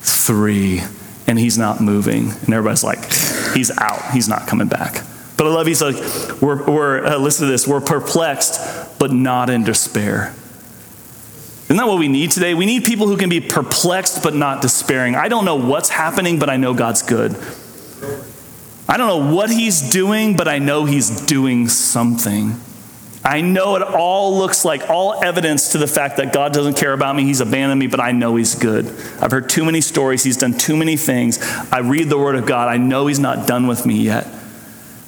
three, 0.00 0.80
and 1.26 1.38
he's 1.38 1.58
not 1.58 1.80
moving. 1.80 2.30
And 2.30 2.54
everybody's 2.54 2.84
like, 2.84 3.12
he's 3.54 3.70
out. 3.78 4.12
He's 4.12 4.28
not 4.28 4.46
coming 4.46 4.68
back. 4.68 5.04
But 5.36 5.46
I 5.46 5.50
love 5.50 5.66
he's 5.66 5.82
like, 5.82 5.96
we're, 6.40 6.64
we're 6.64 7.04
uh, 7.04 7.18
listen 7.18 7.46
to 7.46 7.50
this, 7.50 7.66
we're 7.66 7.80
perplexed, 7.80 8.98
but 8.98 9.12
not 9.12 9.50
in 9.50 9.64
despair. 9.64 10.34
Isn't 11.72 11.78
that 11.78 11.88
what 11.88 11.98
we 11.98 12.08
need 12.08 12.32
today? 12.32 12.52
We 12.52 12.66
need 12.66 12.84
people 12.84 13.06
who 13.06 13.16
can 13.16 13.30
be 13.30 13.40
perplexed 13.40 14.22
but 14.22 14.34
not 14.34 14.60
despairing. 14.60 15.14
I 15.14 15.28
don't 15.28 15.46
know 15.46 15.54
what's 15.54 15.88
happening, 15.88 16.38
but 16.38 16.50
I 16.50 16.58
know 16.58 16.74
God's 16.74 17.00
good. 17.00 17.34
I 18.86 18.98
don't 18.98 19.08
know 19.08 19.34
what 19.34 19.48
He's 19.48 19.80
doing, 19.88 20.36
but 20.36 20.48
I 20.48 20.58
know 20.58 20.84
He's 20.84 21.22
doing 21.24 21.68
something. 21.68 22.60
I 23.24 23.40
know 23.40 23.76
it 23.76 23.82
all 23.82 24.36
looks 24.36 24.66
like 24.66 24.90
all 24.90 25.24
evidence 25.24 25.72
to 25.72 25.78
the 25.78 25.86
fact 25.86 26.18
that 26.18 26.34
God 26.34 26.52
doesn't 26.52 26.76
care 26.76 26.92
about 26.92 27.16
me. 27.16 27.22
He's 27.24 27.40
abandoned 27.40 27.78
me, 27.78 27.86
but 27.86 28.00
I 28.00 28.12
know 28.12 28.36
He's 28.36 28.54
good. 28.54 28.84
I've 29.18 29.30
heard 29.30 29.48
too 29.48 29.64
many 29.64 29.80
stories. 29.80 30.22
He's 30.22 30.36
done 30.36 30.52
too 30.52 30.76
many 30.76 30.98
things. 30.98 31.38
I 31.72 31.78
read 31.78 32.10
the 32.10 32.18
Word 32.18 32.34
of 32.34 32.44
God. 32.44 32.68
I 32.68 32.76
know 32.76 33.06
He's 33.06 33.18
not 33.18 33.46
done 33.46 33.66
with 33.66 33.86
me 33.86 34.02
yet. 34.02 34.28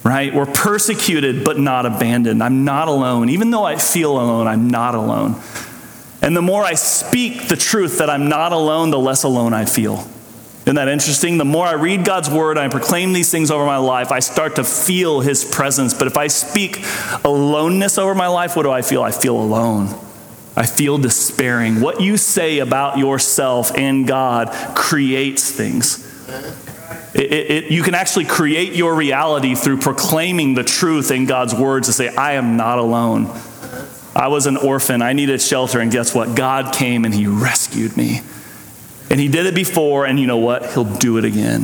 Right? 0.03 0.35
We're 0.35 0.47
persecuted, 0.47 1.45
but 1.45 1.59
not 1.59 1.85
abandoned. 1.85 2.43
I'm 2.43 2.65
not 2.65 2.89
alone. 2.89 3.29
Even 3.29 3.51
though 3.51 3.65
I 3.65 3.77
feel 3.77 4.13
alone, 4.13 4.47
I'm 4.47 4.71
not 4.71 4.95
alone. 4.95 5.43
And 6.25 6.35
the 6.35 6.41
more 6.41 6.65
I 6.65 6.73
speak 6.73 7.49
the 7.49 7.57
truth 7.57 7.99
that 7.99 8.09
I'm 8.09 8.31
not 8.31 8.53
alone, 8.53 8.91
the 8.91 8.99
less 8.99 9.25
alone 9.25 9.53
I 9.53 9.67
feel. 9.67 10.09
Isn't 10.63 10.77
that 10.77 10.89
interesting? 10.89 11.37
The 11.37 11.45
more 11.45 11.67
I 11.67 11.75
read 11.75 12.07
God's 12.07 12.31
word, 12.31 12.57
I 12.57 12.69
proclaim 12.69 13.13
these 13.13 13.31
things 13.31 13.51
over 13.51 13.67
my 13.67 13.77
life, 13.77 14.11
I 14.11 14.21
start 14.21 14.57
to 14.57 14.65
feel 14.65 15.21
his 15.21 15.45
presence. 15.45 15.93
But 15.93 16.07
if 16.07 16.17
I 16.17 16.29
speak 16.29 16.83
aloneness 17.25 17.99
over 17.99 18.15
my 18.15 18.29
life, 18.29 18.57
what 18.57 18.63
do 18.63 18.71
I 18.71 18.81
feel? 18.81 19.03
I 19.03 19.11
feel 19.11 19.37
alone. 19.37 19.89
I 20.57 20.65
feel 20.65 20.97
despairing. 20.97 21.83
What 21.83 22.01
you 22.01 22.17
say 22.17 22.61
about 22.61 22.97
yourself 22.97 23.77
and 23.77 24.07
God 24.07 24.49
creates 24.75 25.51
things. 25.51 26.01
It, 27.15 27.33
it, 27.33 27.51
it, 27.51 27.71
you 27.71 27.83
can 27.83 27.95
actually 27.95 28.25
create 28.25 28.73
your 28.73 28.95
reality 28.95 29.55
through 29.55 29.81
proclaiming 29.81 30.55
the 30.55 30.65
truth 30.65 31.11
in 31.11 31.27
God's 31.27 31.55
words 31.55 31.89
to 31.89 31.93
say, 31.93 32.09
I 32.17 32.33
am 32.33 32.57
not 32.57 32.79
alone. 32.79 33.27
I 34.15 34.29
was 34.29 34.47
an 34.47 34.57
orphan. 34.57 35.03
I 35.03 35.13
needed 35.13 35.41
shelter. 35.43 35.81
And 35.81 35.91
guess 35.91 36.15
what? 36.15 36.37
God 36.37 36.75
came 36.75 37.05
and 37.05 37.15
He 37.15 37.27
rescued 37.27 37.97
me. 37.97 38.21
And 39.11 39.21
he 39.21 39.29
did 39.29 39.47
it 39.47 39.55
before, 39.55 40.07
and 40.07 40.19
you 40.19 40.27
know 40.27 40.39
what? 40.39 40.73
He'll 40.73 40.85
do 40.85 41.19
it 41.19 41.25
again. 41.25 41.63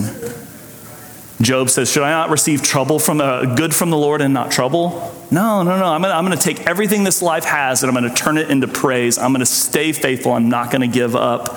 Job 1.41 1.71
says, 1.71 1.91
Should 1.91 2.03
I 2.03 2.11
not 2.11 2.31
receive 2.31 2.63
trouble 2.63 2.99
from 2.99 3.21
uh, 3.21 3.55
good 3.55 3.75
from 3.75 3.91
the 3.91 3.97
Lord 3.97 4.21
and 4.21 4.35
not 4.35 4.51
trouble? 4.51 5.13
No, 5.31 5.63
no, 5.63 5.79
no. 5.79 5.87
I'm 5.87 6.03
going 6.03 6.13
I'm 6.13 6.31
to 6.31 6.37
take 6.37 6.67
everything 6.67 7.03
this 7.03 7.23
life 7.23 7.45
has 7.45 7.83
and 7.83 7.91
I'm 7.91 8.01
going 8.01 8.15
to 8.15 8.23
turn 8.23 8.37
it 8.37 8.51
into 8.51 8.69
praise. 8.69 9.17
I'm 9.17 9.33
going 9.33 9.41
to 9.41 9.47
stay 9.47 9.93
faithful. 9.93 10.33
I'm 10.33 10.51
not 10.51 10.71
going 10.71 10.83
to 10.83 10.87
give 10.87 11.17
up. 11.17 11.57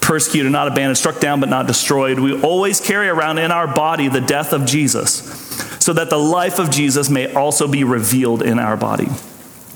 Persecuted, 0.00 0.50
not 0.50 0.68
abandoned, 0.68 0.98
struck 0.98 1.20
down, 1.20 1.40
but 1.40 1.48
not 1.48 1.66
destroyed. 1.66 2.18
We 2.18 2.40
always 2.40 2.80
carry 2.80 3.08
around 3.08 3.38
in 3.38 3.50
our 3.50 3.66
body 3.66 4.08
the 4.08 4.20
death 4.20 4.52
of 4.52 4.66
Jesus 4.66 5.10
so 5.78 5.92
that 5.92 6.10
the 6.10 6.18
life 6.18 6.58
of 6.58 6.70
Jesus 6.70 7.10
may 7.10 7.32
also 7.34 7.68
be 7.68 7.84
revealed 7.84 8.42
in 8.42 8.58
our 8.58 8.76
body. 8.76 9.08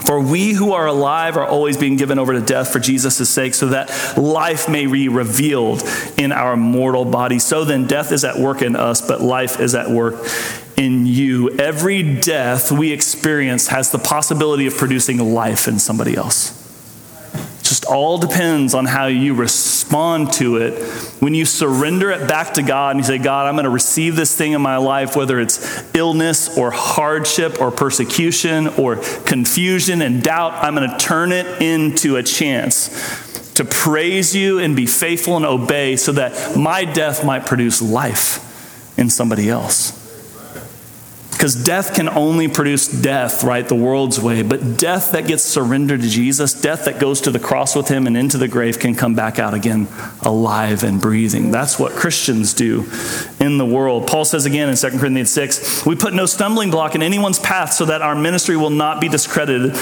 For 0.07 0.21
we 0.21 0.53
who 0.53 0.73
are 0.73 0.87
alive 0.87 1.37
are 1.37 1.45
always 1.45 1.77
being 1.77 1.97
given 1.97 2.19
over 2.19 2.33
to 2.33 2.41
death 2.41 2.73
for 2.73 2.79
Jesus' 2.79 3.29
sake, 3.29 3.55
so 3.55 3.69
that 3.69 4.17
life 4.17 4.69
may 4.69 4.87
be 4.87 5.09
revealed 5.09 5.83
in 6.17 6.33
our 6.33 6.57
mortal 6.57 7.05
body. 7.05 7.39
So 7.39 7.65
then, 7.65 7.87
death 7.87 8.13
is 8.13 8.25
at 8.25 8.39
work 8.39 8.63
in 8.63 8.77
us, 8.77 9.01
but 9.01 9.21
life 9.21 9.61
is 9.61 9.75
at 9.75 9.91
work 9.91 10.15
in 10.77 11.07
you. 11.07 11.51
Every 11.59 12.03
death 12.21 12.71
we 12.71 12.93
experience 12.93 13.69
has 13.69 13.91
the 13.91 13.99
possibility 13.99 14.67
of 14.67 14.77
producing 14.77 15.19
life 15.19 15.67
in 15.67 15.79
somebody 15.79 16.17
else 16.17 16.66
just 17.69 17.85
all 17.85 18.19
depends 18.19 18.75
on 18.75 18.85
how 18.85 19.07
you 19.07 19.35
respond 19.35 20.33
to 20.35 20.57
it. 20.57 20.83
When 21.21 21.35
you 21.35 21.45
surrender 21.45 22.11
it 22.11 22.29
back 22.29 22.55
to 22.55 22.63
God 22.63 22.93
and 22.93 23.01
you 23.01 23.05
say, 23.05 23.19
God, 23.19 23.47
I'm 23.47 23.55
going 23.55 23.65
to 23.65 23.71
receive 23.71 24.17
this 24.17 24.37
thing 24.37 24.53
in 24.53 24.61
my 24.61 24.77
life, 24.77 25.17
whether 25.17 25.41
it's 25.41 25.85
illness 25.95 26.57
or 26.57 26.71
hardship 26.71 27.61
or 27.61 27.71
persecution 27.71 28.69
or 28.69 28.97
confusion 29.25 30.03
and 30.03 30.23
doubt, 30.23 30.53
I'm 30.55 30.75
going 30.75 30.91
to 30.91 30.99
turn 30.99 31.33
it 31.33 31.63
into 31.63 32.17
a 32.17 32.23
chance 32.23 32.89
to 33.55 33.65
praise 33.65 34.37
you 34.37 34.59
and 34.59 34.77
be 34.77 34.87
faithful 34.87 35.37
and 35.37 35.47
obey 35.47 35.97
so 35.97 36.13
that 36.13 36.57
my 36.57 36.85
death 36.85 37.25
might 37.25 37.47
produce 37.47 37.81
life 37.81 38.43
in 38.99 39.09
somebody 39.11 39.49
else. 39.49 40.06
Because 41.37 41.55
death 41.55 41.95
can 41.95 42.09
only 42.09 42.49
produce 42.49 42.89
death, 42.89 43.45
right? 43.45 43.69
The 43.69 43.75
world's 43.75 44.19
way. 44.19 44.43
But 44.43 44.79
death 44.79 45.13
that 45.13 45.27
gets 45.27 45.45
surrendered 45.45 46.01
to 46.01 46.09
Jesus, 46.09 46.55
death 46.55 46.87
that 46.87 46.99
goes 46.99 47.21
to 47.23 47.31
the 47.31 47.39
cross 47.39 47.77
with 47.77 47.89
him 47.89 48.07
and 48.07 48.17
into 48.17 48.39
the 48.39 48.49
grave, 48.49 48.79
can 48.79 48.95
come 48.95 49.15
back 49.15 49.39
out 49.39 49.53
again 49.53 49.87
alive 50.23 50.83
and 50.83 51.01
breathing. 51.01 51.51
That's 51.51 51.79
what 51.79 51.93
Christians 51.93 52.55
do 52.55 52.91
in 53.39 53.59
the 53.59 53.67
world. 53.67 54.07
Paul 54.07 54.25
says 54.25 54.47
again 54.47 54.71
in 54.71 54.77
2 54.77 54.99
Corinthians 54.99 55.31
6, 55.31 55.85
we 55.85 55.95
put 55.95 56.15
no 56.15 56.25
stumbling 56.25 56.71
block 56.71 56.95
in 56.95 57.03
anyone's 57.03 57.39
path 57.39 57.73
so 57.73 57.85
that 57.85 58.01
our 58.01 58.15
ministry 58.15 58.57
will 58.57 58.71
not 58.71 59.01
be 59.01 59.09
discredited, 59.09 59.73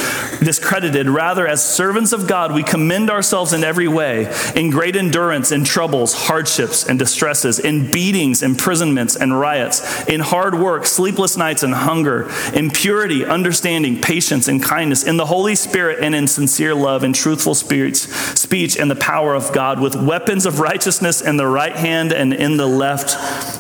discredited. 0.40 1.08
Rather, 1.08 1.46
as 1.46 1.64
servants 1.64 2.12
of 2.12 2.26
God, 2.26 2.52
we 2.52 2.64
commend 2.64 3.10
ourselves 3.10 3.52
in 3.52 3.62
every 3.62 3.88
way, 3.88 4.32
in 4.56 4.70
great 4.70 4.96
endurance, 4.96 5.52
in 5.52 5.62
troubles, 5.62 6.14
hardships, 6.14 6.84
and 6.84 6.98
distresses, 6.98 7.60
in 7.60 7.90
beatings, 7.92 8.42
imprisonments, 8.42 9.14
and 9.14 9.38
riots, 9.38 10.08
in 10.08 10.20
hard 10.20 10.56
work, 10.56 10.84
sleepless 10.84 11.36
nights, 11.36 11.43
and 11.44 11.74
hunger, 11.74 12.30
in 12.54 12.70
purity, 12.70 13.24
understanding, 13.24 14.00
patience, 14.00 14.48
and 14.48 14.62
kindness, 14.62 15.04
in 15.04 15.16
the 15.16 15.26
Holy 15.26 15.54
Spirit, 15.54 15.98
and 16.00 16.14
in 16.14 16.26
sincere 16.26 16.74
love, 16.74 17.02
and 17.02 17.14
truthful 17.14 17.54
speech, 17.54 17.96
speech 17.96 18.76
and 18.76 18.90
the 18.90 18.96
power 18.96 19.34
of 19.34 19.52
God, 19.52 19.80
with 19.80 19.94
weapons 19.94 20.46
of 20.46 20.60
righteousness 20.60 21.20
in 21.20 21.36
the 21.36 21.46
right 21.46 21.76
hand 21.76 22.12
and 22.12 22.32
in 22.32 22.56
the 22.56 22.66
left 22.66 23.10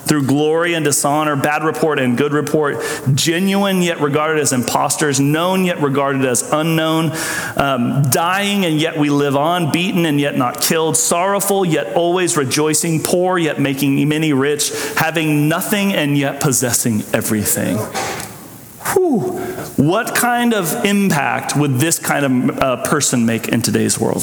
through 0.08 0.26
glory 0.26 0.74
and 0.74 0.84
dishonor, 0.84 1.36
bad 1.36 1.64
report 1.64 1.98
and 1.98 2.16
good 2.16 2.32
report, 2.32 2.76
genuine 3.14 3.82
yet 3.82 4.00
regarded 4.00 4.40
as 4.40 4.52
impostors, 4.52 5.18
known 5.18 5.64
yet 5.64 5.80
regarded 5.80 6.24
as 6.24 6.42
unknown, 6.52 7.10
um, 7.56 8.02
dying 8.10 8.64
and 8.64 8.80
yet 8.80 8.98
we 8.98 9.10
live 9.10 9.36
on, 9.36 9.72
beaten 9.72 10.06
and 10.06 10.20
yet 10.20 10.36
not 10.36 10.60
killed, 10.60 10.96
sorrowful 10.96 11.64
yet 11.64 11.94
always 11.94 12.36
rejoicing, 12.36 13.02
poor 13.02 13.38
yet 13.38 13.60
making 13.60 14.08
many 14.08 14.32
rich, 14.32 14.72
having 14.96 15.48
nothing 15.48 15.92
and 15.94 16.16
yet 16.16 16.40
possessing 16.40 17.02
everything. 17.12 17.73
Whew. 17.78 19.38
What 19.76 20.14
kind 20.14 20.54
of 20.54 20.84
impact 20.84 21.56
would 21.56 21.74
this 21.74 21.98
kind 21.98 22.50
of 22.50 22.58
uh, 22.58 22.84
person 22.84 23.26
make 23.26 23.48
in 23.48 23.62
today's 23.62 23.98
world? 23.98 24.22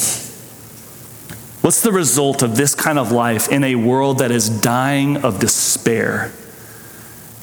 What's 1.62 1.82
the 1.82 1.92
result 1.92 2.42
of 2.42 2.56
this 2.56 2.74
kind 2.74 2.98
of 2.98 3.12
life 3.12 3.48
in 3.48 3.62
a 3.62 3.76
world 3.76 4.18
that 4.18 4.32
is 4.32 4.48
dying 4.48 5.18
of 5.18 5.38
despair? 5.38 6.32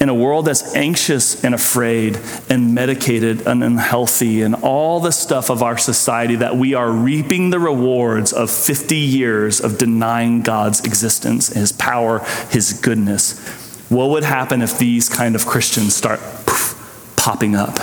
In 0.01 0.09
a 0.09 0.13
world 0.13 0.45
that's 0.45 0.75
anxious 0.75 1.43
and 1.43 1.53
afraid 1.53 2.19
and 2.49 2.73
medicated 2.73 3.47
and 3.47 3.63
unhealthy 3.63 4.41
and 4.41 4.55
all 4.55 4.99
the 4.99 5.11
stuff 5.11 5.49
of 5.49 5.61
our 5.61 5.77
society 5.77 6.35
that 6.37 6.55
we 6.55 6.73
are 6.73 6.89
reaping 6.89 7.49
the 7.49 7.59
rewards 7.59 8.33
of 8.33 8.49
50 8.49 8.95
years 8.95 9.61
of 9.61 9.77
denying 9.77 10.41
God's 10.41 10.85
existence, 10.85 11.47
His 11.49 11.71
power, 11.71 12.19
His 12.49 12.73
goodness. 12.73 13.68
What 13.89 14.09
would 14.11 14.23
happen 14.23 14.61
if 14.61 14.77
these 14.77 15.09
kind 15.09 15.35
of 15.35 15.45
Christians 15.45 15.95
start 15.95 16.19
poof, 16.45 17.13
popping 17.15 17.55
up 17.55 17.79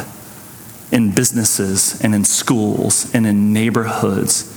in 0.90 1.10
businesses 1.12 2.00
and 2.02 2.14
in 2.14 2.24
schools 2.24 3.12
and 3.14 3.26
in 3.26 3.52
neighborhoods? 3.52 4.52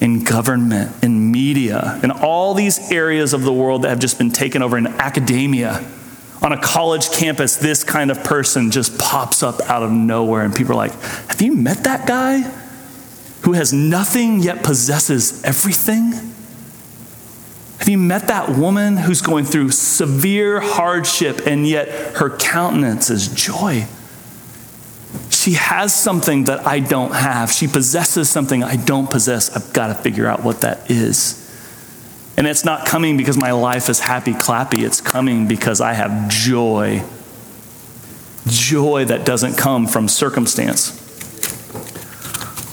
in 0.00 0.24
government, 0.24 0.92
in 1.02 1.30
media, 1.32 1.98
in 2.02 2.10
all 2.10 2.54
these 2.54 2.90
areas 2.90 3.32
of 3.32 3.42
the 3.42 3.52
world 3.52 3.82
that 3.82 3.88
have 3.88 3.98
just 3.98 4.18
been 4.18 4.30
taken 4.30 4.62
over 4.62 4.76
in 4.76 4.86
academia. 4.86 5.84
On 6.42 6.52
a 6.52 6.60
college 6.60 7.10
campus, 7.10 7.56
this 7.56 7.82
kind 7.82 8.10
of 8.10 8.22
person 8.22 8.70
just 8.70 8.98
pops 8.98 9.42
up 9.42 9.60
out 9.62 9.82
of 9.82 9.90
nowhere, 9.90 10.42
and 10.42 10.54
people 10.54 10.72
are 10.72 10.76
like, 10.76 10.92
Have 11.28 11.40
you 11.40 11.54
met 11.54 11.84
that 11.84 12.06
guy 12.06 12.42
who 13.42 13.52
has 13.52 13.72
nothing 13.72 14.40
yet 14.40 14.62
possesses 14.62 15.42
everything? 15.44 16.34
Have 17.78 17.88
you 17.88 17.98
met 17.98 18.28
that 18.28 18.50
woman 18.50 18.96
who's 18.96 19.20
going 19.20 19.44
through 19.44 19.70
severe 19.70 20.60
hardship 20.60 21.46
and 21.46 21.66
yet 21.66 21.88
her 22.16 22.30
countenance 22.36 23.10
is 23.10 23.28
joy? 23.28 23.86
She 25.30 25.52
has 25.52 25.94
something 25.94 26.44
that 26.44 26.66
I 26.66 26.80
don't 26.80 27.12
have. 27.12 27.52
She 27.52 27.68
possesses 27.68 28.28
something 28.28 28.64
I 28.64 28.76
don't 28.76 29.10
possess. 29.10 29.54
I've 29.54 29.72
got 29.72 29.88
to 29.88 29.94
figure 29.94 30.26
out 30.26 30.42
what 30.42 30.62
that 30.62 30.90
is. 30.90 31.42
And 32.36 32.46
it's 32.46 32.64
not 32.64 32.86
coming 32.86 33.16
because 33.16 33.36
my 33.36 33.52
life 33.52 33.88
is 33.88 34.00
happy 34.00 34.32
clappy. 34.32 34.84
It's 34.84 35.00
coming 35.00 35.46
because 35.46 35.80
I 35.80 35.92
have 35.92 36.28
joy. 36.28 37.02
Joy 38.46 39.04
that 39.06 39.24
doesn't 39.24 39.56
come 39.56 39.86
from 39.86 40.08
circumstance. 40.08 41.05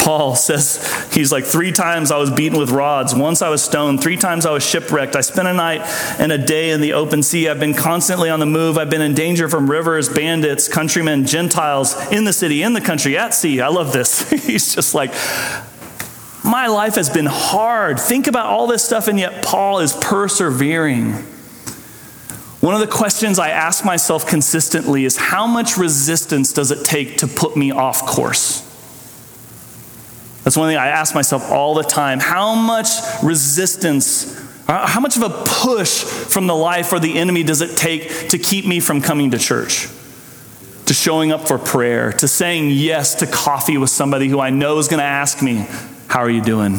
Paul 0.03 0.35
says, 0.35 0.85
he's 1.13 1.31
like, 1.31 1.45
three 1.45 1.71
times 1.71 2.11
I 2.11 2.17
was 2.17 2.29
beaten 2.29 2.59
with 2.59 2.71
rods. 2.71 3.15
Once 3.15 3.41
I 3.41 3.47
was 3.47 3.63
stoned. 3.63 4.03
Three 4.03 4.17
times 4.17 4.45
I 4.45 4.51
was 4.51 4.61
shipwrecked. 4.61 5.15
I 5.15 5.21
spent 5.21 5.47
a 5.47 5.53
night 5.53 5.79
and 6.19 6.29
a 6.29 6.37
day 6.37 6.71
in 6.71 6.81
the 6.81 6.91
open 6.91 7.23
sea. 7.23 7.47
I've 7.47 7.61
been 7.61 7.73
constantly 7.73 8.29
on 8.29 8.41
the 8.41 8.45
move. 8.45 8.77
I've 8.77 8.89
been 8.89 9.01
in 9.01 9.13
danger 9.13 9.47
from 9.47 9.71
rivers, 9.71 10.09
bandits, 10.09 10.67
countrymen, 10.67 11.25
Gentiles, 11.25 11.95
in 12.11 12.25
the 12.25 12.33
city, 12.33 12.63
in 12.63 12.73
the 12.73 12.81
country, 12.81 13.17
at 13.17 13.33
sea. 13.33 13.61
I 13.61 13.69
love 13.69 13.93
this. 13.93 14.29
he's 14.45 14.75
just 14.75 14.93
like, 14.93 15.13
my 16.43 16.67
life 16.67 16.95
has 16.95 17.09
been 17.09 17.27
hard. 17.29 17.97
Think 17.97 18.27
about 18.27 18.47
all 18.47 18.67
this 18.67 18.83
stuff, 18.83 19.07
and 19.07 19.17
yet 19.17 19.41
Paul 19.45 19.79
is 19.79 19.93
persevering. 19.93 21.13
One 22.59 22.75
of 22.75 22.81
the 22.81 22.87
questions 22.87 23.39
I 23.39 23.51
ask 23.51 23.85
myself 23.85 24.27
consistently 24.27 25.05
is 25.05 25.15
how 25.15 25.47
much 25.47 25.77
resistance 25.77 26.51
does 26.51 26.71
it 26.71 26.83
take 26.83 27.19
to 27.19 27.27
put 27.27 27.55
me 27.55 27.71
off 27.71 28.05
course? 28.05 28.69
That's 30.43 30.57
one 30.57 30.69
thing 30.69 30.77
I 30.77 30.87
ask 30.87 31.15
myself 31.15 31.49
all 31.51 31.73
the 31.73 31.83
time. 31.83 32.19
How 32.19 32.53
much 32.53 32.89
resistance, 33.23 34.37
uh, 34.67 34.85
how 34.85 34.99
much 34.99 35.15
of 35.15 35.23
a 35.23 35.29
push 35.29 36.03
from 36.03 36.47
the 36.47 36.55
life 36.55 36.91
or 36.91 36.99
the 36.99 37.17
enemy 37.17 37.43
does 37.43 37.61
it 37.61 37.77
take 37.77 38.29
to 38.29 38.37
keep 38.37 38.65
me 38.65 38.81
from 38.81 39.01
coming 39.01 39.31
to 39.31 39.37
church? 39.37 39.87
To 40.87 40.93
showing 40.93 41.31
up 41.31 41.47
for 41.47 41.57
prayer, 41.57 42.11
to 42.13 42.27
saying 42.27 42.71
yes 42.71 43.15
to 43.15 43.27
coffee 43.27 43.77
with 43.77 43.89
somebody 43.89 44.27
who 44.27 44.41
I 44.41 44.49
know 44.49 44.79
is 44.79 44.89
going 44.89 44.99
to 44.99 45.05
ask 45.05 45.41
me, 45.41 45.65
How 46.07 46.19
are 46.19 46.29
you 46.29 46.41
doing? 46.41 46.77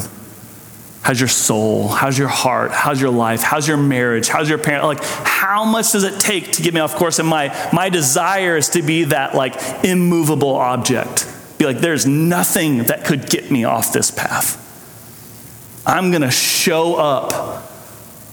How's 1.01 1.21
your 1.21 1.29
soul? 1.29 1.89
How's 1.89 2.19
your 2.19 2.29
heart? 2.29 2.71
How's 2.71 3.01
your 3.01 3.11
life? 3.11 3.43
How's 3.43 3.67
your 3.67 3.77
marriage? 3.77 4.29
How's 4.29 4.49
your 4.49 4.59
parent? 4.59 4.85
Like, 4.85 5.03
how 5.03 5.65
much 5.65 5.93
does 5.93 6.05
it 6.05 6.19
take 6.21 6.53
to 6.53 6.63
get 6.63 6.73
me 6.73 6.81
off 6.81 6.95
course? 6.95 7.19
And 7.19 7.29
my, 7.29 7.55
my 7.75 7.91
desire 7.91 8.57
is 8.57 8.71
to 8.71 8.83
be 8.83 9.05
that 9.05 9.35
like 9.35 9.85
immovable 9.85 10.55
object 10.55 11.31
be 11.59 11.67
like, 11.67 11.79
there's 11.79 12.07
nothing 12.07 12.85
that 12.85 13.05
could 13.05 13.29
get 13.29 13.51
me 13.51 13.65
off 13.65 13.93
this 13.93 14.11
path. 14.11 14.61
I'm 15.87 16.11
going 16.11 16.23
to 16.23 16.31
show 16.31 16.97
up 16.97 17.63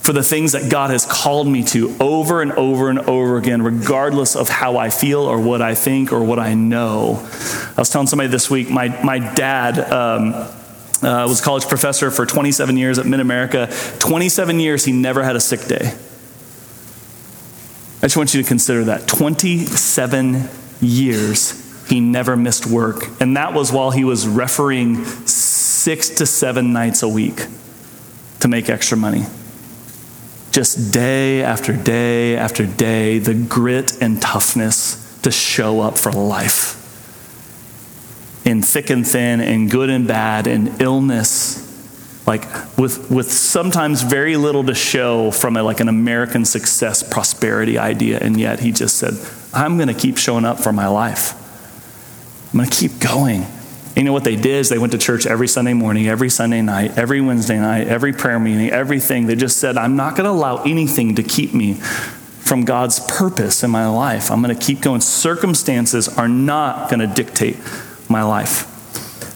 for 0.02 0.12
the 0.12 0.22
things 0.22 0.52
that 0.52 0.70
God 0.70 0.90
has 0.90 1.06
called 1.06 1.46
me 1.46 1.62
to 1.64 1.94
over 2.00 2.42
and 2.42 2.50
over 2.52 2.90
and 2.90 2.98
over 2.98 3.36
again, 3.36 3.62
regardless 3.62 4.34
of 4.34 4.48
how 4.48 4.76
I 4.76 4.90
feel 4.90 5.20
or 5.20 5.40
what 5.40 5.62
I 5.62 5.76
think 5.76 6.12
or 6.12 6.24
what 6.24 6.40
I 6.40 6.54
know. 6.54 7.20
I 7.76 7.80
was 7.80 7.88
telling 7.88 8.08
somebody 8.08 8.28
this 8.28 8.50
week, 8.50 8.68
my, 8.68 8.88
my 9.04 9.20
dad 9.34 9.78
um, 9.78 10.32
uh, 11.02 11.26
was 11.28 11.40
a 11.40 11.44
college 11.44 11.68
professor 11.68 12.10
for 12.10 12.26
27 12.26 12.76
years 12.76 12.98
at 12.98 13.06
Mid 13.06 13.20
America. 13.20 13.72
27 14.00 14.58
years, 14.58 14.84
he 14.84 14.92
never 14.92 15.22
had 15.22 15.36
a 15.36 15.40
sick 15.40 15.60
day. 15.60 15.94
I 17.98 18.06
just 18.06 18.16
want 18.16 18.34
you 18.34 18.42
to 18.42 18.48
consider 18.48 18.84
that 18.84 19.06
27 19.06 20.48
years 20.80 21.61
he 21.92 22.00
never 22.00 22.38
missed 22.38 22.66
work. 22.66 23.04
And 23.20 23.36
that 23.36 23.52
was 23.52 23.70
while 23.70 23.90
he 23.90 24.02
was 24.02 24.26
refereeing 24.26 25.04
six 25.04 26.08
to 26.08 26.24
seven 26.24 26.72
nights 26.72 27.02
a 27.02 27.08
week 27.08 27.44
to 28.40 28.48
make 28.48 28.70
extra 28.70 28.96
money. 28.96 29.26
Just 30.52 30.90
day 30.90 31.42
after 31.42 31.76
day 31.76 32.34
after 32.34 32.64
day, 32.64 33.18
the 33.18 33.34
grit 33.34 34.00
and 34.00 34.22
toughness 34.22 35.20
to 35.20 35.30
show 35.30 35.82
up 35.82 35.98
for 35.98 36.10
life. 36.10 36.78
In 38.46 38.62
thick 38.62 38.88
and 38.88 39.06
thin, 39.06 39.42
in 39.42 39.68
good 39.68 39.90
and 39.90 40.08
bad, 40.08 40.46
in 40.46 40.74
illness, 40.80 41.60
like 42.26 42.46
with, 42.78 43.10
with 43.10 43.30
sometimes 43.30 44.00
very 44.00 44.38
little 44.38 44.64
to 44.64 44.74
show 44.74 45.30
from 45.30 45.58
a, 45.58 45.62
like 45.62 45.80
an 45.80 45.90
American 45.90 46.46
success 46.46 47.02
prosperity 47.02 47.76
idea. 47.76 48.18
And 48.18 48.40
yet 48.40 48.60
he 48.60 48.72
just 48.72 48.96
said, 48.96 49.12
I'm 49.52 49.76
going 49.76 49.88
to 49.88 49.94
keep 49.94 50.16
showing 50.16 50.46
up 50.46 50.58
for 50.58 50.72
my 50.72 50.86
life. 50.86 51.38
I'm 52.52 52.58
going 52.58 52.68
to 52.68 52.76
keep 52.76 53.00
going. 53.00 53.42
And 53.42 53.96
you 53.96 54.04
know 54.04 54.12
what 54.12 54.24
they 54.24 54.36
did 54.36 54.46
is 54.46 54.68
they 54.68 54.78
went 54.78 54.92
to 54.92 54.98
church 54.98 55.26
every 55.26 55.48
Sunday 55.48 55.72
morning, 55.72 56.08
every 56.08 56.30
Sunday 56.30 56.62
night, 56.62 56.96
every 56.98 57.20
Wednesday 57.20 57.58
night, 57.58 57.88
every 57.88 58.12
prayer 58.12 58.38
meeting, 58.38 58.70
everything. 58.70 59.26
They 59.26 59.36
just 59.36 59.58
said, 59.58 59.76
I'm 59.76 59.96
not 59.96 60.16
going 60.16 60.24
to 60.24 60.30
allow 60.30 60.62
anything 60.62 61.14
to 61.16 61.22
keep 61.22 61.52
me 61.54 61.74
from 61.74 62.64
God's 62.64 63.00
purpose 63.00 63.62
in 63.62 63.70
my 63.70 63.88
life. 63.88 64.30
I'm 64.30 64.42
going 64.42 64.54
to 64.54 64.62
keep 64.62 64.80
going. 64.80 65.00
Circumstances 65.00 66.08
are 66.08 66.28
not 66.28 66.90
going 66.90 67.00
to 67.00 67.06
dictate 67.06 67.56
my 68.08 68.22
life. 68.22 68.68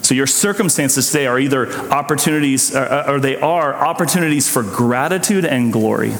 So 0.05 0.15
your 0.15 0.27
circumstances 0.27 1.11
today 1.11 1.27
are 1.27 1.39
either 1.39 1.73
opportunities, 1.91 2.75
uh, 2.75 3.05
uh, 3.09 3.13
or 3.13 3.21
they 3.21 3.37
are 3.37 3.75
opportunities 3.75 4.49
for 4.49 4.63
gratitude 4.63 5.45
and 5.45 5.73
glory. 5.73 6.13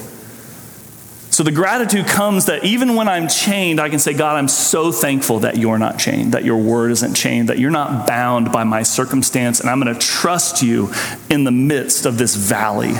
So 1.37 1.43
the 1.43 1.51
gratitude 1.51 2.07
comes 2.07 2.47
that 2.47 2.63
even 2.63 2.95
when 2.95 3.07
I'm 3.07 3.27
chained, 3.27 3.79
I 3.79 3.89
can 3.89 3.99
say, 3.99 4.13
God, 4.15 4.37
I'm 4.37 4.47
so 4.47 4.91
thankful 4.91 5.41
that 5.41 5.55
you're 5.55 5.77
not 5.77 5.99
chained, 5.99 6.31
that 6.31 6.43
your 6.43 6.57
word 6.57 6.89
isn't 6.89 7.13
chained, 7.13 7.49
that 7.49 7.59
you're 7.59 7.69
not 7.69 8.07
bound 8.07 8.51
by 8.51 8.63
my 8.63 8.81
circumstance, 8.81 9.59
and 9.59 9.69
I'm 9.69 9.79
going 9.79 9.93
to 9.93 9.99
trust 9.99 10.63
you 10.63 10.91
in 11.29 11.43
the 11.43 11.51
midst 11.51 12.07
of 12.07 12.17
this 12.17 12.35
valley. 12.35 12.93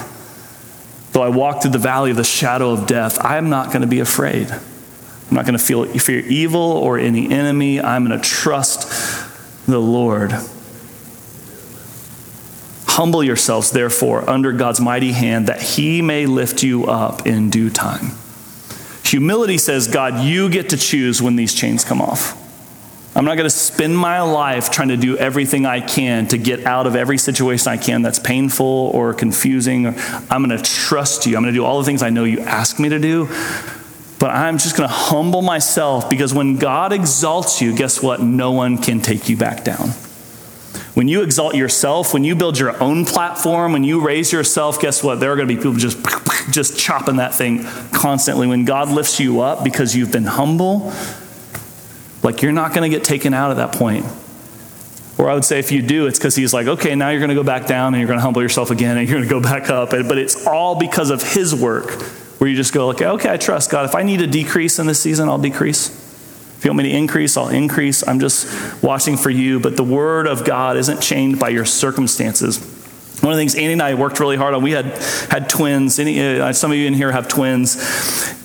Though 1.13 1.23
I 1.23 1.29
walk 1.29 1.63
through 1.63 1.71
the 1.71 1.79
valley 1.79 2.11
of 2.11 2.17
the 2.17 2.23
shadow 2.23 2.69
of 2.69 2.85
death, 2.85 3.17
I 3.25 3.37
am 3.37 3.49
not 3.49 3.69
going 3.69 3.81
to 3.81 3.87
be 3.87 4.01
afraid. 4.01 4.51
I'm 4.51 5.35
not 5.35 5.45
going 5.47 5.57
to 5.57 5.65
feel 5.65 5.85
fear 5.97 6.19
evil 6.19 6.61
or 6.61 6.99
any 6.99 7.31
enemy. 7.31 7.81
I'm 7.81 8.05
going 8.05 8.21
to 8.21 8.23
trust 8.23 8.87
the 9.65 9.79
Lord. 9.79 10.31
Humble 12.85 13.23
yourselves, 13.23 13.71
therefore, 13.71 14.29
under 14.29 14.51
God's 14.51 14.79
mighty 14.79 15.13
hand, 15.13 15.47
that 15.47 15.59
he 15.59 16.03
may 16.03 16.27
lift 16.27 16.61
you 16.61 16.85
up 16.85 17.25
in 17.25 17.49
due 17.49 17.71
time. 17.71 18.11
Humility 19.07 19.57
says, 19.57 19.87
God, 19.87 20.25
you 20.25 20.49
get 20.49 20.69
to 20.69 20.77
choose 20.77 21.21
when 21.21 21.37
these 21.37 21.53
chains 21.53 21.85
come 21.85 22.01
off. 22.01 22.43
I'm 23.15 23.25
not 23.25 23.35
going 23.35 23.49
to 23.49 23.55
spend 23.55 23.97
my 23.97 24.21
life 24.21 24.69
trying 24.69 24.89
to 24.89 24.97
do 24.97 25.17
everything 25.17 25.65
I 25.65 25.79
can 25.79 26.27
to 26.27 26.37
get 26.37 26.65
out 26.65 26.85
of 26.85 26.95
every 26.95 27.17
situation 27.17 27.69
I 27.71 27.77
can 27.77 28.01
that's 28.01 28.19
painful 28.19 28.65
or 28.65 29.13
confusing. 29.13 29.87
I'm 30.29 30.43
going 30.43 30.55
to 30.55 30.63
trust 30.63 31.25
you. 31.25 31.35
I'm 31.35 31.41
going 31.41 31.53
to 31.53 31.57
do 31.57 31.65
all 31.65 31.79
the 31.79 31.85
things 31.85 32.03
I 32.03 32.09
know 32.09 32.25
you 32.25 32.41
ask 32.41 32.79
me 32.79 32.89
to 32.89 32.99
do. 32.99 33.27
But 34.19 34.31
I'm 34.31 34.57
just 34.57 34.75
going 34.75 34.89
to 34.89 34.93
humble 34.93 35.41
myself 35.41 36.09
because 36.09 36.33
when 36.33 36.57
God 36.57 36.91
exalts 36.91 37.61
you, 37.61 37.75
guess 37.75 38.03
what? 38.03 38.21
No 38.21 38.51
one 38.51 38.77
can 38.77 38.99
take 38.99 39.29
you 39.29 39.37
back 39.37 39.63
down. 39.63 39.91
When 40.97 41.07
you 41.07 41.21
exalt 41.21 41.53
yourself, 41.53 42.11
when 42.11 42.23
you 42.23 42.35
build 42.35 42.57
your 42.57 42.81
own 42.81 43.05
platform, 43.05 43.73
when 43.73 43.83
you 43.83 44.03
raise 44.03 44.33
yourself, 44.33 44.81
guess 44.81 45.03
what? 45.03 45.19
There 45.19 45.31
are 45.31 45.35
going 45.35 45.47
to 45.47 45.53
be 45.53 45.61
people 45.61 45.75
just, 45.75 45.99
just 46.51 46.79
chopping 46.79 47.17
that 47.17 47.35
thing 47.35 47.65
constantly. 47.93 48.47
When 48.47 48.65
God 48.65 48.89
lifts 48.89 49.19
you 49.19 49.41
up 49.41 49.63
because 49.63 49.95
you've 49.95 50.11
been 50.11 50.23
humble, 50.23 50.91
like 52.23 52.41
you're 52.41 52.51
not 52.51 52.73
going 52.73 52.89
to 52.91 52.97
get 52.97 53.05
taken 53.05 53.35
out 53.35 53.51
at 53.51 53.57
that 53.57 53.73
point. 53.73 54.07
Or 55.19 55.29
I 55.29 55.35
would 55.35 55.45
say 55.45 55.59
if 55.59 55.71
you 55.71 55.83
do, 55.83 56.07
it's 56.07 56.17
because 56.17 56.35
he's 56.35 56.51
like, 56.51 56.65
okay, 56.65 56.95
now 56.95 57.11
you're 57.11 57.19
going 57.19 57.29
to 57.29 57.35
go 57.35 57.43
back 57.43 57.67
down 57.67 57.93
and 57.93 58.01
you're 58.01 58.07
going 58.07 58.17
to 58.17 58.23
humble 58.23 58.41
yourself 58.41 58.71
again 58.71 58.97
and 58.97 59.07
you're 59.07 59.19
going 59.19 59.29
to 59.29 59.35
go 59.35 59.39
back 59.51 59.69
up. 59.69 59.91
But 59.91 60.17
it's 60.17 60.47
all 60.47 60.79
because 60.79 61.11
of 61.11 61.21
his 61.21 61.53
work 61.53 61.91
where 62.39 62.49
you 62.49 62.55
just 62.55 62.73
go, 62.73 62.89
okay, 62.89 63.05
okay, 63.05 63.29
I 63.29 63.37
trust 63.37 63.69
God. 63.69 63.85
If 63.85 63.93
I 63.93 64.01
need 64.01 64.17
to 64.17 64.27
decrease 64.27 64.79
in 64.79 64.87
this 64.87 64.99
season, 64.99 65.29
I'll 65.29 65.37
decrease. 65.37 66.06
If 66.57 66.65
you 66.65 66.71
want 66.71 66.83
me 66.83 66.91
to 66.91 66.97
increase, 66.97 67.37
I'll 67.37 67.49
increase. 67.49 68.07
I'm 68.07 68.19
just 68.19 68.83
watching 68.83 69.15
for 69.15 69.29
you. 69.29 69.59
But 69.59 69.77
the 69.77 69.83
word 69.83 70.25
of 70.25 70.43
God 70.43 70.75
isn't 70.77 71.01
chained 71.01 71.39
by 71.39 71.49
your 71.49 71.65
circumstances. 71.65 72.57
One 73.21 73.33
of 73.33 73.37
the 73.37 73.41
things 73.41 73.55
Annie 73.55 73.73
and 73.73 73.81
I 73.81 73.93
worked 73.95 74.19
really 74.19 74.37
hard 74.37 74.53
on, 74.53 74.61
we 74.63 74.71
had 74.71 74.85
had 75.29 75.49
twins. 75.49 75.99
Any, 75.99 76.39
uh, 76.39 76.53
some 76.53 76.71
of 76.71 76.77
you 76.77 76.87
in 76.87 76.93
here 76.93 77.11
have 77.11 77.27
twins. 77.27 77.75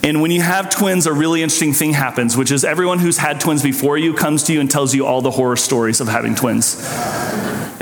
And 0.02 0.20
when 0.20 0.30
you 0.30 0.40
have 0.40 0.70
twins, 0.70 1.06
a 1.06 1.12
really 1.12 1.42
interesting 1.42 1.72
thing 1.72 1.92
happens, 1.92 2.36
which 2.36 2.50
is 2.50 2.64
everyone 2.64 2.98
who's 2.98 3.18
had 3.18 3.40
twins 3.40 3.62
before 3.62 3.96
you 3.96 4.14
comes 4.14 4.42
to 4.44 4.52
you 4.52 4.60
and 4.60 4.70
tells 4.70 4.94
you 4.94 5.06
all 5.06 5.20
the 5.20 5.30
horror 5.30 5.56
stories 5.56 6.00
of 6.00 6.08
having 6.08 6.34
twins. 6.34 6.76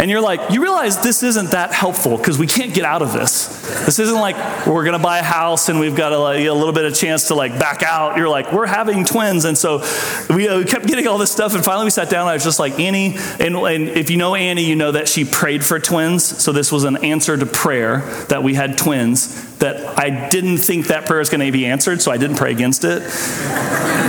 And 0.01 0.11
you're 0.11 0.23
like, 0.23 0.51
you 0.51 0.63
realize 0.63 1.03
this 1.03 1.23
isn't 1.23 1.51
that 1.51 1.75
helpful 1.75 2.17
because 2.17 2.39
we 2.39 2.47
can't 2.47 2.73
get 2.73 2.87
out 2.87 3.03
of 3.03 3.13
this. 3.13 3.49
This 3.85 3.99
isn't 3.99 4.19
like 4.19 4.35
we're 4.67 4.85
going 4.85 4.97
to 4.97 5.03
buy 5.03 5.19
a 5.19 5.23
house 5.23 5.69
and 5.69 5.79
we've 5.79 5.95
got 5.95 6.15
a, 6.15 6.19
like, 6.19 6.41
a, 6.41 6.51
little 6.53 6.73
bit 6.73 6.87
of 6.87 6.95
chance 6.95 7.29
to 7.29 7.35
like 7.35 7.53
back 7.59 7.83
out. 7.83 8.17
You're 8.17 8.29
like, 8.29 8.51
we're 8.51 8.65
having 8.65 9.05
twins. 9.05 9.45
And 9.45 9.59
so 9.59 9.85
we, 10.31 10.49
uh, 10.49 10.57
we 10.57 10.65
kept 10.65 10.87
getting 10.87 11.07
all 11.07 11.19
this 11.19 11.31
stuff. 11.31 11.55
And 11.55 11.63
finally 11.63 11.85
we 11.85 11.91
sat 11.91 12.09
down 12.09 12.23
and 12.23 12.31
I 12.31 12.33
was 12.33 12.45
just 12.45 12.59
like, 12.59 12.81
Annie, 12.81 13.19
and, 13.39 13.57
and 13.57 13.89
if 13.91 14.09
you 14.09 14.17
know 14.17 14.35
Annie, 14.35 14.65
you 14.65 14.75
know 14.75 14.93
that 14.93 15.07
she 15.07 15.27
prayed 15.27 15.63
for 15.63 15.79
twins. 15.79 16.25
So 16.25 16.51
this 16.51 16.73
was 16.73 16.85
an 16.85 16.97
answer 17.05 17.37
to 17.37 17.45
prayer 17.45 18.01
that 18.29 18.43
we 18.43 18.55
had 18.55 18.79
twins 18.79 19.50
that 19.61 19.99
I 19.99 20.29
didn't 20.31 20.59
think 20.59 20.87
that 20.87 21.07
prayer 21.07 21.19
was 21.19 21.29
going 21.29 21.45
to 21.45 21.53
be 21.53 21.67
answered, 21.67 22.01
so 22.01 22.11
I 22.11 22.17
didn't 22.17 22.37
pray 22.37 22.51
against 22.51 22.83
it. 22.85 23.01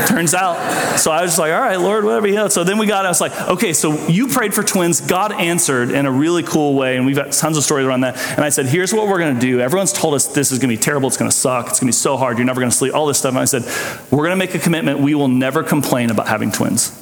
Turns 0.07 0.33
out. 0.33 0.97
So 0.97 1.11
I 1.11 1.21
was 1.21 1.31
just 1.31 1.39
like, 1.39 1.51
all 1.51 1.59
right, 1.59 1.79
Lord, 1.79 2.05
whatever 2.05 2.27
you 2.27 2.35
know. 2.35 2.47
So 2.47 2.63
then 2.63 2.77
we 2.77 2.87
got, 2.87 3.05
I 3.05 3.09
was 3.09 3.21
like, 3.21 3.39
okay, 3.49 3.73
so 3.73 4.07
you 4.07 4.27
prayed 4.27 4.53
for 4.53 4.63
twins. 4.63 5.01
God 5.01 5.33
answered 5.33 5.91
in 5.91 6.05
a 6.05 6.11
really 6.11 6.43
cool 6.43 6.75
way, 6.75 6.95
and 6.95 7.05
we've 7.05 7.15
got 7.15 7.33
tons 7.33 7.57
of 7.57 7.63
stories 7.63 7.85
around 7.85 8.01
that. 8.01 8.17
And 8.35 8.45
I 8.45 8.49
said, 8.49 8.65
here's 8.65 8.93
what 8.93 9.07
we're 9.07 9.19
going 9.19 9.35
to 9.35 9.41
do. 9.41 9.59
Everyone's 9.59 9.93
told 9.93 10.13
us 10.13 10.27
this 10.27 10.51
is 10.51 10.59
going 10.59 10.69
to 10.69 10.77
be 10.77 10.81
terrible, 10.81 11.07
it's 11.07 11.17
going 11.17 11.29
to 11.29 11.35
suck, 11.35 11.67
it's 11.67 11.79
going 11.79 11.91
to 11.91 11.95
be 11.97 11.99
so 11.99 12.17
hard, 12.17 12.37
you're 12.37 12.47
never 12.47 12.61
going 12.61 12.71
to 12.71 12.75
sleep, 12.75 12.95
all 12.95 13.05
this 13.05 13.19
stuff. 13.19 13.31
And 13.31 13.39
I 13.39 13.45
said, 13.45 13.63
we're 14.09 14.25
going 14.25 14.31
to 14.31 14.35
make 14.37 14.55
a 14.55 14.59
commitment. 14.59 14.99
We 14.99 15.15
will 15.15 15.27
never 15.27 15.63
complain 15.63 16.11
about 16.11 16.27
having 16.27 16.51
twins. 16.51 16.97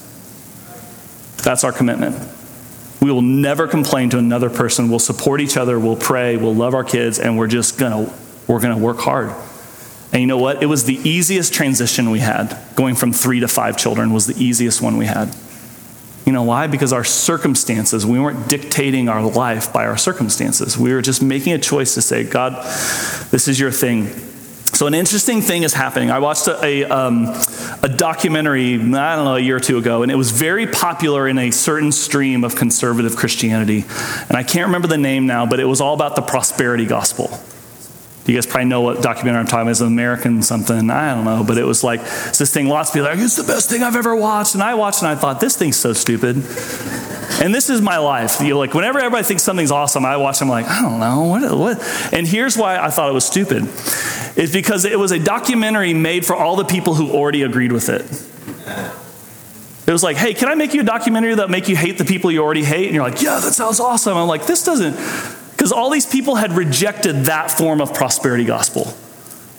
That's 1.43 1.63
our 1.63 1.71
commitment. 1.71 2.17
We 2.99 3.11
will 3.11 3.21
never 3.21 3.67
complain 3.67 4.09
to 4.09 4.17
another 4.17 4.49
person. 4.49 4.89
We'll 4.89 4.99
support 4.99 5.39
each 5.39 5.55
other. 5.55 5.79
We'll 5.79 5.95
pray. 5.95 6.35
We'll 6.35 6.55
love 6.55 6.73
our 6.73 6.83
kids. 6.83 7.19
And 7.19 7.37
we're 7.37 7.47
just 7.47 7.77
going 7.77 8.07
to 8.07 8.13
we're 8.49 8.59
going 8.59 8.75
to 8.75 8.83
work 8.83 8.97
hard. 8.97 9.33
And 10.11 10.21
you 10.21 10.27
know 10.27 10.39
what? 10.39 10.63
It 10.63 10.65
was 10.65 10.85
the 10.85 10.95
easiest 11.07 11.53
transition 11.53 12.09
we 12.09 12.19
had. 12.19 12.57
Going 12.75 12.95
from 12.95 13.13
three 13.13 13.39
to 13.41 13.47
five 13.47 13.77
children 13.77 14.11
was 14.11 14.25
the 14.25 14.43
easiest 14.43 14.81
one 14.81 14.97
we 14.97 15.05
had. 15.05 15.33
You 16.25 16.33
know 16.33 16.43
why? 16.43 16.67
Because 16.67 16.91
our 16.91 17.03
circumstances, 17.03 18.05
we 18.05 18.19
weren't 18.19 18.49
dictating 18.49 19.07
our 19.07 19.21
life 19.21 19.71
by 19.71 19.85
our 19.85 19.97
circumstances. 19.97 20.77
We 20.77 20.93
were 20.93 21.01
just 21.01 21.21
making 21.21 21.53
a 21.53 21.59
choice 21.59 21.93
to 21.93 22.01
say, 22.01 22.23
God, 22.23 22.53
this 23.31 23.47
is 23.47 23.59
your 23.59 23.71
thing. 23.71 24.07
So, 24.73 24.87
an 24.87 24.93
interesting 24.93 25.41
thing 25.41 25.63
is 25.63 25.73
happening. 25.73 26.09
I 26.09 26.19
watched 26.19 26.47
a, 26.47 26.63
a, 26.63 26.83
um, 26.85 27.25
a, 27.83 27.89
documentary, 27.89 28.75
I 28.75 28.77
don't 29.15 29.25
know, 29.25 29.35
a 29.35 29.39
year 29.39 29.57
or 29.57 29.59
two 29.59 29.77
ago, 29.77 30.03
and 30.03 30.11
it 30.11 30.15
was 30.15 30.31
very 30.31 30.67
popular 30.67 31.27
in 31.27 31.37
a 31.37 31.51
certain 31.51 31.91
stream 31.91 32.43
of 32.43 32.55
conservative 32.55 33.15
Christianity. 33.15 33.83
And 34.29 34.37
I 34.37 34.43
can't 34.43 34.67
remember 34.67 34.87
the 34.87 34.97
name 34.97 35.25
now, 35.25 35.45
but 35.45 35.59
it 35.59 35.65
was 35.65 35.81
all 35.81 35.95
about 35.95 36.15
the 36.15 36.21
prosperity 36.21 36.85
gospel. 36.85 37.39
You 38.25 38.35
guys 38.35 38.45
probably 38.45 38.65
know 38.65 38.81
what 38.81 39.01
documentary 39.01 39.39
I'm 39.39 39.47
talking 39.47 39.61
about. 39.61 39.71
It's 39.71 39.81
an 39.81 39.87
American 39.87 40.43
something. 40.43 40.91
I 40.91 41.15
don't 41.15 41.25
know. 41.25 41.43
But 41.43 41.57
it 41.57 41.65
was 41.65 41.83
like 41.83 42.01
it's 42.01 42.37
this 42.37 42.53
thing, 42.53 42.67
lots 42.67 42.89
of 42.89 42.93
people 42.93 43.07
are 43.07 43.15
like, 43.15 43.23
it's 43.23 43.35
the 43.35 43.43
best 43.43 43.69
thing 43.69 43.81
I've 43.81 43.95
ever 43.95 44.15
watched. 44.15 44.53
And 44.53 44.61
I 44.61 44.75
watched 44.75 45.01
and 45.01 45.07
I 45.07 45.15
thought, 45.15 45.39
this 45.39 45.57
thing's 45.57 45.77
so 45.77 45.93
stupid. 45.93 46.35
And 47.41 47.55
this 47.55 47.69
is 47.69 47.81
my 47.81 47.97
life. 47.97 48.39
You 48.41 48.49
know, 48.49 48.59
like 48.59 48.73
whenever 48.73 48.99
everybody 48.99 49.23
thinks 49.23 49.43
something's 49.43 49.71
awesome, 49.71 50.05
I 50.05 50.17
watch, 50.17 50.41
I'm 50.41 50.49
like, 50.49 50.67
I 50.67 50.81
don't 50.81 50.99
know. 50.99 51.23
What, 51.23 51.57
what? 51.57 52.13
And 52.13 52.27
here's 52.27 52.57
why 52.57 52.77
I 52.77 52.89
thought 52.89 53.09
it 53.09 53.13
was 53.13 53.25
stupid. 53.25 53.63
It's 54.35 54.51
because 54.51 54.85
it 54.85 54.99
was 54.99 55.11
a 55.11 55.19
documentary 55.19 55.93
made 55.93 56.25
for 56.25 56.35
all 56.35 56.55
the 56.55 56.65
people 56.65 56.93
who 56.95 57.11
already 57.11 57.43
agreed 57.43 57.71
with 57.71 57.89
it. 57.89 58.01
It 59.87 59.91
was 59.91 60.03
like, 60.03 60.17
hey, 60.17 60.35
can 60.35 60.49
I 60.49 60.55
make 60.55 60.75
you 60.75 60.81
a 60.81 60.83
documentary 60.83 61.33
that 61.35 61.49
make 61.49 61.67
you 61.67 61.75
hate 61.75 61.97
the 61.97 62.05
people 62.05 62.29
you 62.29 62.43
already 62.43 62.63
hate? 62.63 62.85
And 62.85 62.93
you're 62.93 63.03
like, 63.03 63.23
yeah, 63.23 63.39
that 63.39 63.53
sounds 63.53 63.79
awesome. 63.79 64.15
I'm 64.17 64.27
like, 64.27 64.45
this 64.45 64.63
doesn't 64.63 64.93
because 65.59 65.73
all 65.73 65.89
these 65.89 66.05
people 66.05 66.35
had 66.35 66.53
rejected 66.53 67.25
that 67.25 67.51
form 67.51 67.81
of 67.81 67.93
prosperity 67.93 68.45
gospel. 68.45 68.93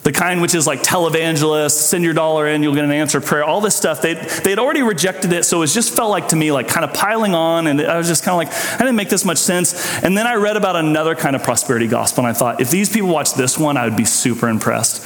The 0.03 0.13
kind 0.13 0.41
which 0.41 0.55
is 0.55 0.67
like 0.67 0.83
televangelist, 0.83 1.73
send 1.73 2.05
your 2.05 2.15
dollar 2.15 2.49
in, 2.49 2.63
you'll 2.63 2.75
get 2.75 2.87
an 2.87 2.91
answer 2.91 3.21
prayer, 3.21 3.45
all 3.45 3.61
this 3.61 3.77
stuff. 3.77 4.01
They'd, 4.01 4.17
they'd 4.17 4.59
already 4.59 4.81
rejected 4.81 5.31
it, 5.35 5.45
so 5.45 5.61
it 5.61 5.67
just 5.67 5.95
felt 5.95 6.09
like 6.09 6.29
to 6.29 6.37
me 6.37 6.53
like 6.53 6.69
kind 6.69 6.87
of 6.87 6.95
piling 6.95 7.35
on, 7.35 7.67
and 7.67 7.83
I 7.83 7.99
was 7.99 8.09
just 8.09 8.25
kind 8.25 8.33
of 8.33 8.39
like, 8.39 8.75
I 8.77 8.79
didn't 8.79 8.97
make 8.97 9.11
this 9.11 9.27
much 9.27 9.37
sense. 9.37 10.03
And 10.03 10.17
then 10.17 10.27
I 10.27 10.37
read 10.37 10.57
about 10.57 10.75
another 10.75 11.15
kind 11.15 11.37
of 11.37 11.43
prosperity 11.43 11.87
gospel, 11.87 12.25
and 12.25 12.35
I 12.35 12.39
thought, 12.39 12.63
if 12.63 12.71
these 12.71 12.89
people 12.89 13.11
watch 13.11 13.35
this 13.35 13.59
one, 13.59 13.77
I 13.77 13.85
would 13.85 13.99
be 13.99 14.07
super 14.07 14.49
impressed. 14.49 15.05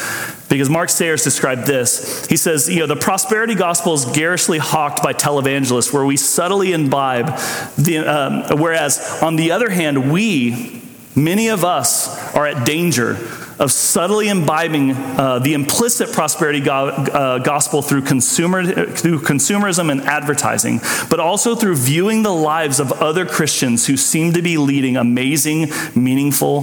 Because 0.48 0.70
Mark 0.70 0.90
Sayers 0.90 1.24
described 1.24 1.66
this. 1.66 2.26
He 2.26 2.36
says, 2.36 2.68
you 2.68 2.78
know, 2.78 2.86
the 2.86 2.94
prosperity 2.94 3.56
gospel 3.56 3.94
is 3.94 4.04
garishly 4.04 4.58
hawked 4.58 5.02
by 5.02 5.12
televangelists, 5.12 5.92
where 5.92 6.04
we 6.04 6.16
subtly 6.16 6.72
imbibe 6.72 7.36
the, 7.76 7.98
um, 7.98 8.60
whereas 8.60 9.20
on 9.20 9.34
the 9.34 9.50
other 9.50 9.70
hand, 9.70 10.12
we, 10.12 10.82
Many 11.16 11.48
of 11.48 11.64
us 11.64 12.34
are 12.34 12.46
at 12.46 12.66
danger 12.66 13.16
of 13.58 13.70
subtly 13.70 14.28
imbibing 14.28 14.92
uh, 14.92 15.38
the 15.38 15.54
implicit 15.54 16.12
prosperity 16.12 16.60
go- 16.60 16.88
uh, 16.88 17.38
gospel 17.38 17.82
through, 17.82 18.02
consumer, 18.02 18.86
through 18.86 19.20
consumerism 19.20 19.92
and 19.92 20.00
advertising, 20.02 20.80
but 21.08 21.20
also 21.20 21.54
through 21.54 21.76
viewing 21.76 22.24
the 22.24 22.34
lives 22.34 22.80
of 22.80 22.90
other 22.92 23.24
Christians 23.24 23.86
who 23.86 23.96
seem 23.96 24.32
to 24.32 24.42
be 24.42 24.56
leading 24.56 24.96
amazing, 24.96 25.70
meaningful, 25.94 26.62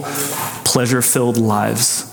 pleasure 0.65 1.01
filled 1.01 1.37
lives. 1.37 2.11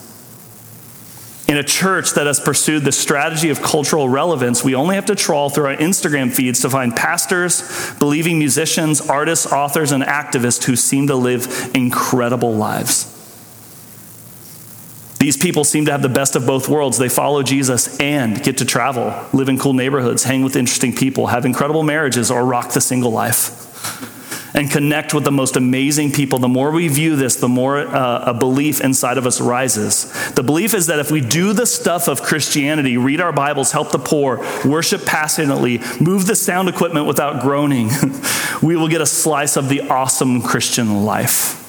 In 1.49 1.57
a 1.57 1.65
church 1.65 2.13
that 2.13 2.27
has 2.27 2.39
pursued 2.39 2.85
the 2.85 2.93
strategy 2.93 3.49
of 3.49 3.63
cultural 3.63 4.07
relevance, 4.07 4.63
we 4.63 4.75
only 4.75 4.97
have 4.97 5.07
to 5.07 5.15
trawl 5.15 5.49
through 5.49 5.65
our 5.69 5.77
Instagram 5.77 6.31
feeds 6.31 6.61
to 6.61 6.69
find 6.69 6.95
pastors, 6.95 7.95
believing 7.99 8.39
musicians, 8.39 9.01
artists, 9.01 9.51
authors, 9.51 9.91
and 9.91 10.05
activists 10.05 10.65
who 10.65 10.77
seem 10.77 11.07
to 11.07 11.15
live 11.15 11.71
incredible 11.75 12.55
lives. 12.55 13.15
These 15.19 15.39
people 15.39 15.65
seem 15.65 15.87
to 15.87 15.93
have 15.93 16.03
the 16.03 16.11
best 16.11 16.37
of 16.37 16.47
both 16.47 16.69
worlds. 16.69 16.99
They 16.99 17.09
follow 17.09 17.43
Jesus 17.43 17.99
and 17.99 18.41
get 18.43 18.59
to 18.59 18.67
travel, 18.67 19.27
live 19.33 19.49
in 19.49 19.59
cool 19.59 19.73
neighborhoods, 19.73 20.25
hang 20.25 20.45
with 20.45 20.55
interesting 20.55 20.95
people, 20.95 21.29
have 21.29 21.47
incredible 21.47 21.83
marriages, 21.83 22.31
or 22.31 22.45
rock 22.45 22.73
the 22.73 22.81
single 22.83 23.11
life 23.11 24.17
and 24.59 24.68
connect 24.68 25.14
with 25.14 25.23
the 25.23 25.31
most 25.31 25.55
amazing 25.57 26.11
people, 26.11 26.40
the 26.40 26.49
more 26.49 26.73
we 26.73 26.88
view 26.88 27.14
this, 27.14 27.37
the 27.37 27.49
more 27.49 27.79
uh, 27.79 28.25
a 28.25 28.35
belief 28.35 28.81
inside 28.81 29.16
of 29.16 29.25
us 29.25 29.40
rises. 29.40 30.12
The 30.33 30.42
belief 30.42 30.75
is 30.75 30.88
that 30.88 30.99
if 30.99 31.12
we 31.12 31.21
do 31.21 31.53
the 31.53 31.64
stuff 31.64 32.09
of 32.09 32.23
Christianity, 32.23 32.97
read 32.97 33.21
our 33.21 33.33
Bibles, 33.33 33.71
help 33.71 33.92
the 33.92 34.01
poor, 34.01 34.44
worship 34.64 35.07
passionately, 35.07 35.79
move 36.01 36.27
the 36.27 36.35
sound 36.35 36.68
equipment 36.68 37.07
without 37.07 37.40
groaning, 37.40 37.90
we 38.61 38.75
will 38.75 38.88
get 38.88 39.01
a 39.01 39.07
slice 39.07 39.57
of 39.57 39.68
the 39.68 39.83
awesome 39.83 40.42
Christian 40.42 41.05
life. 41.05 41.64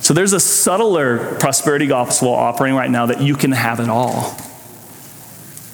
So 0.00 0.14
there's 0.14 0.32
a 0.32 0.40
subtler 0.40 1.34
prosperity 1.34 1.88
gospel 1.88 2.28
operating 2.32 2.76
right 2.76 2.90
now 2.90 3.06
that 3.06 3.20
you 3.20 3.34
can 3.34 3.50
have 3.50 3.80
it 3.80 3.88
all. 3.88 4.38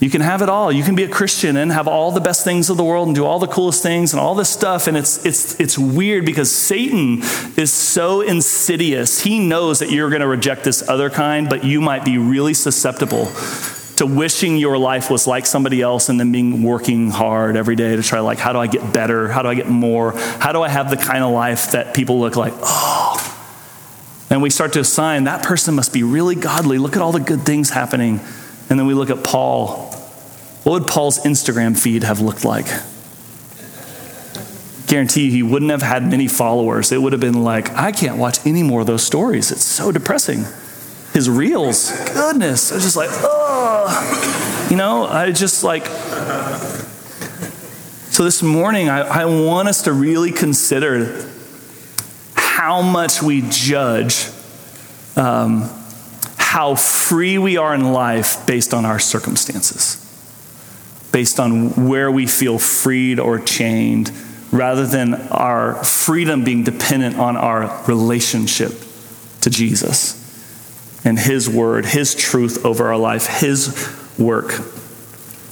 You 0.01 0.11
can 0.11 0.21
have 0.21 0.43
it 0.43 0.49
all. 0.49 0.71
You 0.71 0.83
can 0.83 0.95
be 0.95 1.05
a 1.05 1.09
Christian 1.09 1.57
and 1.57 1.73
have 1.73 1.89
all 1.89 2.11
the 2.11 2.21
best 2.21 2.45
things 2.45 2.69
of 2.69 2.77
the 2.77 2.85
world 2.85 3.07
and 3.09 3.15
do 3.15 3.25
all 3.25 3.39
the 3.39 3.47
coolest 3.47 3.83
things 3.83 4.13
and 4.13 4.21
all 4.21 4.35
this 4.35 4.51
stuff. 4.51 4.87
And 4.87 4.97
it's, 4.97 5.25
it's, 5.25 5.59
it's 5.59 5.79
weird 5.79 6.27
because 6.27 6.51
Satan 6.51 7.21
is 7.57 7.73
so 7.73 8.21
insidious. 8.21 9.21
He 9.21 9.39
knows 9.39 9.79
that 9.79 9.91
you're 9.91 10.11
going 10.11 10.21
to 10.21 10.27
reject 10.27 10.65
this 10.65 10.87
other 10.89 11.11
kind, 11.11 11.49
but 11.49 11.65
you 11.65 11.81
might 11.81 12.05
be 12.05 12.19
really 12.19 12.55
susceptible 12.55 13.31
to 13.97 14.07
wishing 14.07 14.57
your 14.57 14.77
life 14.77 15.09
was 15.09 15.27
like 15.27 15.47
somebody 15.47 15.81
else 15.81 16.09
and 16.09 16.19
then 16.19 16.33
being 16.33 16.65
working 16.65 17.11
hard 17.11 17.57
every 17.57 17.77
day 17.77 17.95
to 17.95 18.03
try 18.03 18.19
like 18.19 18.39
how 18.39 18.53
do 18.53 18.59
i 18.59 18.67
get 18.67 18.93
better 18.93 19.29
how 19.29 19.41
do 19.41 19.49
i 19.49 19.55
get 19.55 19.69
more 19.69 20.11
how 20.41 20.51
do 20.51 20.63
i 20.63 20.69
have 20.69 20.91
the 20.91 20.97
kind 20.97 21.23
of 21.23 21.31
life 21.31 21.71
that 21.71 21.95
people 21.95 22.19
look 22.19 22.35
like 22.35 22.53
oh 22.57 23.35
And 24.35 24.43
we 24.43 24.51
start 24.51 24.73
to 24.73 24.81
assign 24.81 25.25
that 25.25 25.45
person 25.45 25.75
must 25.75 25.93
be 25.93 26.03
really 26.03 26.35
godly. 26.35 26.79
Look 26.79 26.97
at 26.97 27.03
all 27.03 27.13
the 27.13 27.21
good 27.21 27.43
things 27.43 27.71
happening. 27.71 28.19
And 28.71 28.79
then 28.79 28.87
we 28.87 28.95
look 28.95 29.11
at 29.11 29.23
Paul. 29.23 29.93
What 30.65 30.81
would 30.81 30.89
Paul's 30.89 31.19
Instagram 31.21 31.79
feed 31.79 32.03
have 32.03 32.21
looked 32.21 32.45
like? 32.45 32.67
Guarantee 34.87 35.31
he 35.31 35.43
wouldn't 35.43 35.71
have 35.71 35.83
had 35.83 36.09
many 36.09 36.29
followers. 36.29 36.93
It 36.93 37.01
would 37.03 37.13
have 37.13 37.21
been 37.21 37.43
like, 37.43 37.71
I 37.75 37.93
can't 37.93 38.17
watch 38.19 38.45
any 38.47 38.63
more 38.63 38.81
of 38.81 38.87
those 38.87 39.03
stories. 39.03 39.51
It's 39.51 39.65
so 39.65 39.93
depressing. 39.93 40.45
His 41.13 41.31
reels, 41.31 41.91
goodness. 42.13 42.73
I 42.73 42.75
was 42.77 42.85
just 42.85 42.97
like, 42.97 43.11
oh. 43.13 44.67
You 44.71 44.77
know, 44.77 45.07
I 45.07 45.31
just 45.31 45.63
like. 45.63 45.87
So 48.11 48.25
this 48.25 48.43
morning, 48.43 48.89
I, 48.89 49.01
I 49.01 49.25
want 49.27 49.69
us 49.69 49.83
to 49.83 49.93
really 49.93 50.33
consider 50.33 51.29
how 52.35 52.83
much 52.83 53.23
we 53.23 53.43
judge 53.49 54.29
um, 55.17 55.69
how 56.55 56.77
free 56.77 57.37
we 57.37 57.57
are 57.57 57.75
in 57.75 57.93
life 57.93 58.47
based 58.47 58.73
on 58.73 58.85
our 58.85 59.01
circumstances, 59.01 59.97
based 61.11 61.41
on 61.41 61.89
where 61.89 62.13
we 62.13 62.29
feel 62.29 62.61
freed 62.61 63.19
or 63.19 63.41
chained, 63.41 64.13
rather 64.53 64.87
than 64.87 65.15
our 65.33 65.75
freedom 65.83 66.45
being 66.45 66.63
dependent 66.63 67.19
on 67.19 67.37
our 67.37 67.85
relationship 67.89 68.71
to 69.41 69.51
Jesus 69.51 70.15
and 71.05 71.19
His 71.19 71.51
word, 71.51 71.87
His 71.87 72.15
truth 72.15 72.65
over 72.65 72.87
our 72.87 72.99
life, 72.99 73.27
His 73.27 73.93
work. 74.17 74.53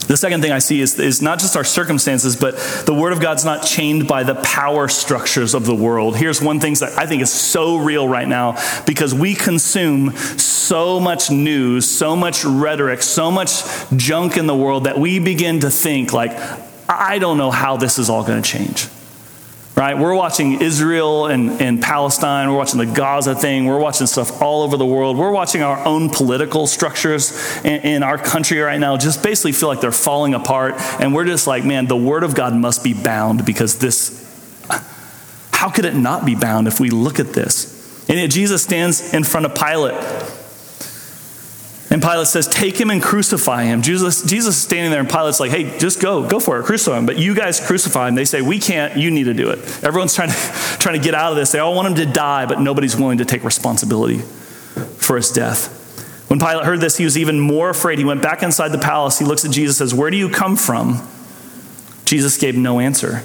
The 0.07 0.17
second 0.17 0.43
thing 0.43 0.53
I 0.53 0.59
see 0.59 0.81
is, 0.81 0.99
is 0.99 1.23
not 1.23 1.39
just 1.39 1.57
our 1.57 1.65
circumstances, 1.65 2.37
but 2.37 2.57
the 2.87 2.95
Word 2.95 3.13
of 3.13 3.21
God's 3.21 3.45
not 3.45 3.65
chained 3.65 4.09
by 4.09 4.25
the 4.25 4.35
power 4.37 4.89
structures 4.89 5.55
of 5.55 5.65
the 5.65 5.75
world. 5.75 6.17
Here's 6.17 6.41
one 6.41 6.61
thing 6.61 6.75
that 6.75 6.99
I 6.99 7.07
think 7.07 7.23
is 7.23 7.33
so 7.33 7.77
real 7.77 8.09
right 8.09 8.27
now 8.27 8.57
because 8.85 9.15
we 9.15 9.35
consume 9.35 10.17
so 10.17 10.99
much 11.01 11.31
news, 11.31 11.89
so 11.89 12.17
much 12.17 12.45
rhetoric, 12.45 13.03
so 13.03 13.31
much 13.31 13.63
junk 13.97 14.37
in 14.37 14.47
the 14.47 14.57
world 14.57 14.85
that 14.85 14.99
we 14.99 15.19
begin 15.19 15.61
to 15.61 15.71
think, 15.71 16.13
like, 16.13 16.33
I 16.89 17.19
don't 17.19 17.39
know 17.39 17.51
how 17.51 17.77
this 17.77 17.99
is 17.99 18.11
all 18.11 18.25
going 18.25 18.43
to 18.43 18.49
change 18.49 18.89
right? 19.77 19.97
We're 19.97 20.15
watching 20.15 20.61
Israel 20.61 21.27
and, 21.27 21.61
and 21.61 21.83
Palestine. 21.83 22.51
We're 22.51 22.59
watching 22.59 22.79
the 22.79 22.87
Gaza 22.87 23.35
thing. 23.35 23.65
We're 23.65 23.79
watching 23.79 24.07
stuff 24.07 24.43
all 24.43 24.63
over 24.63 24.77
the 24.77 24.87
world. 24.87 25.17
We're 25.17 25.33
watching 25.33 25.63
our 25.63 25.85
own 25.87 26.11
political 26.11 26.67
structures 26.67 27.33
in, 27.65 27.81
in, 27.83 28.03
our 28.03 28.19
country 28.19 28.59
right 28.59 28.79
now 28.79 28.97
just 28.97 29.23
basically 29.23 29.53
feel 29.53 29.69
like 29.69 29.81
they're 29.81 29.93
falling 29.93 30.35
apart. 30.35 30.75
And 31.01 31.15
we're 31.15 31.25
just 31.25 31.47
like, 31.47 31.65
man, 31.65 31.87
the 31.87 31.97
Word 31.97 32.23
of 32.23 32.35
God 32.35 32.55
must 32.55 32.85
be 32.85 32.93
bound 32.93 33.47
because 33.47 33.79
this, 33.79 34.19
how 35.53 35.71
could 35.71 35.85
it 35.85 35.95
not 35.95 36.27
be 36.27 36.35
bound 36.35 36.69
if 36.69 36.79
we 36.79 36.91
look 36.91 37.19
at 37.19 37.33
this? 37.33 37.73
And 38.09 38.19
yet 38.19 38.31
Jesus 38.31 38.63
stands 38.63 39.15
in 39.15 39.25
front 39.25 39.47
of 39.47 39.55
Pilate 39.55 39.95
and 41.93 42.01
Pilate 42.01 42.27
says, 42.27 42.49
Take 42.49 42.81
him 42.81 42.89
and 42.89 43.03
crucify 43.03 43.65
him. 43.65 43.83
Jesus, 43.83 44.23
Jesus 44.23 44.57
is 44.57 44.63
standing 44.63 44.91
there, 44.91 45.01
and 45.01 45.11
Pilate's 45.11 45.41
like, 45.41 45.51
Hey, 45.51 45.79
just 45.79 46.01
go, 46.01 46.27
go 46.27 46.41
for 46.41 46.59
it, 46.59 46.65
crucify 46.65 46.97
him. 46.97 47.05
But 47.05 47.19
you 47.19 47.35
guys 47.35 47.61
crucify 47.61 48.09
him. 48.09 48.15
They 48.15 48.25
say, 48.25 48.41
We 48.41 48.59
can't, 48.59 48.97
you 48.97 49.11
need 49.11 49.25
to 49.25 49.35
do 49.35 49.51
it. 49.51 49.59
Everyone's 49.85 50.15
trying 50.17 50.31
to, 50.31 50.35
trying 50.79 50.99
to 50.99 51.05
get 51.05 51.15
out 51.15 51.33
of 51.33 51.37
this. 51.37 51.53
They 51.53 51.59
all 51.59 51.75
want 51.75 51.89
him 51.89 51.95
to 51.97 52.11
die, 52.11 52.47
but 52.47 52.61
nobody's 52.61 52.97
willing 52.97 53.19
to 53.19 53.27
take 53.27 53.45
responsibility 53.45 54.21
for 54.97 55.17
his 55.17 55.31
death. 55.31 55.81
When 56.31 56.39
Pilate 56.39 56.65
heard 56.65 56.81
this, 56.81 56.97
he 56.97 57.05
was 57.05 57.19
even 57.19 57.39
more 57.39 57.69
afraid. 57.69 57.99
He 57.99 58.07
went 58.07 58.23
back 58.23 58.43
inside 58.43 58.69
the 58.69 58.79
palace. 58.79 59.19
He 59.19 59.27
looks 59.27 59.45
at 59.45 59.51
Jesus 59.51 59.79
and 59.79 59.91
says, 59.91 59.99
Where 59.99 60.11
do 60.11 60.17
you 60.17 60.31
come 60.31 60.57
from? 60.57 61.07
Jesus 62.07 62.39
gave 62.39 62.57
no 62.57 62.81
answer. 62.81 63.23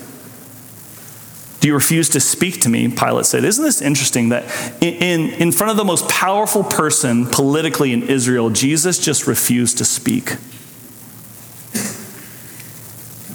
Do 1.59 1.67
you 1.67 1.73
refuse 1.73 2.09
to 2.09 2.19
speak 2.19 2.61
to 2.61 2.69
me? 2.69 2.87
Pilate 2.87 3.25
said. 3.25 3.43
Isn't 3.43 3.63
this 3.63 3.81
interesting 3.81 4.29
that 4.29 4.45
in, 4.81 5.29
in 5.33 5.51
front 5.51 5.71
of 5.71 5.77
the 5.77 5.83
most 5.83 6.07
powerful 6.07 6.63
person 6.63 7.25
politically 7.25 7.93
in 7.93 8.03
Israel, 8.03 8.49
Jesus 8.51 8.99
just 8.99 9.25
refused 9.25 9.79
to 9.79 9.85
speak? 9.85 10.35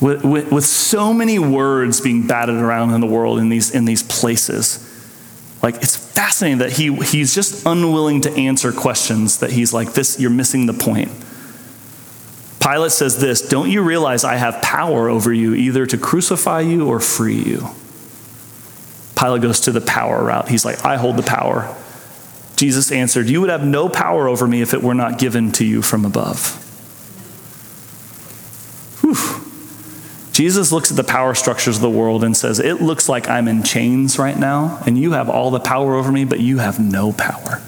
With, 0.01 0.25
with, 0.25 0.53
with 0.53 0.65
so 0.65 1.13
many 1.13 1.39
words 1.39 2.01
being 2.01 2.27
batted 2.27 2.57
around 2.57 2.93
in 2.93 3.01
the 3.01 3.07
world 3.07 3.39
in 3.39 3.49
these, 3.49 3.71
in 3.73 3.85
these 3.85 4.03
places, 4.03 4.89
like 5.63 5.77
it's 5.77 5.97
fascinating 5.97 6.59
that 6.59 6.73
he, 6.73 6.95
he's 6.97 7.35
just 7.35 7.67
unwilling 7.67 8.21
to 8.23 8.33
answer 8.33 8.73
questions 8.73 9.39
that 9.39 9.51
he's 9.51 9.73
like, 9.73 9.93
this, 9.93 10.19
you're 10.19 10.31
missing 10.31 10.67
the 10.67 10.73
point. 10.73 11.11
Pilate 12.61 12.93
says 12.93 13.19
this 13.19 13.43
Don't 13.43 13.71
you 13.71 13.83
realize 13.83 14.23
I 14.23 14.37
have 14.37 14.63
power 14.63 15.09
over 15.09 15.33
you 15.33 15.55
either 15.55 15.87
to 15.87 15.99
crucify 15.99 16.61
you 16.61 16.89
or 16.89 17.01
free 17.01 17.43
you? 17.43 17.69
Pilate 19.23 19.43
goes 19.43 19.61
to 19.61 19.73
the 19.73 19.81
power 19.81 20.25
route. 20.25 20.49
He's 20.49 20.65
like, 20.65 20.85
I 20.85 20.97
hold 20.97 21.17
the 21.17 21.23
power. 21.23 21.73
Jesus 22.57 22.91
answered, 22.91 23.29
You 23.29 23.41
would 23.41 23.51
have 23.51 23.65
no 23.65 23.89
power 23.89 24.27
over 24.27 24.49
me 24.49 24.63
if 24.63 24.75
it 24.75 24.83
were 24.83 24.95
not 24.95 25.17
given 25.17 25.53
to 25.53 25.65
you 25.65 25.81
from 25.81 26.05
above. 26.05 26.57
Whew. 29.01 29.15
Jesus 30.33 30.73
looks 30.73 30.91
at 30.91 30.97
the 30.97 31.05
power 31.05 31.35
structures 31.37 31.77
of 31.77 31.83
the 31.83 31.91
world 31.91 32.25
and 32.25 32.37
says, 32.37 32.59
It 32.59 32.83
looks 32.83 33.09
like 33.09 33.29
I'm 33.29 33.47
in 33.47 33.63
chains 33.63 34.19
right 34.19 34.37
now, 34.37 34.83
and 34.87 34.99
you 34.99 35.13
have 35.13 35.31
all 35.31 35.53
the 35.53 35.61
power 35.61 35.95
over 35.95 36.11
me, 36.11 36.25
but 36.25 36.41
you 36.41 36.59
have 36.59 36.81
no 36.81 37.13
power. 37.13 37.63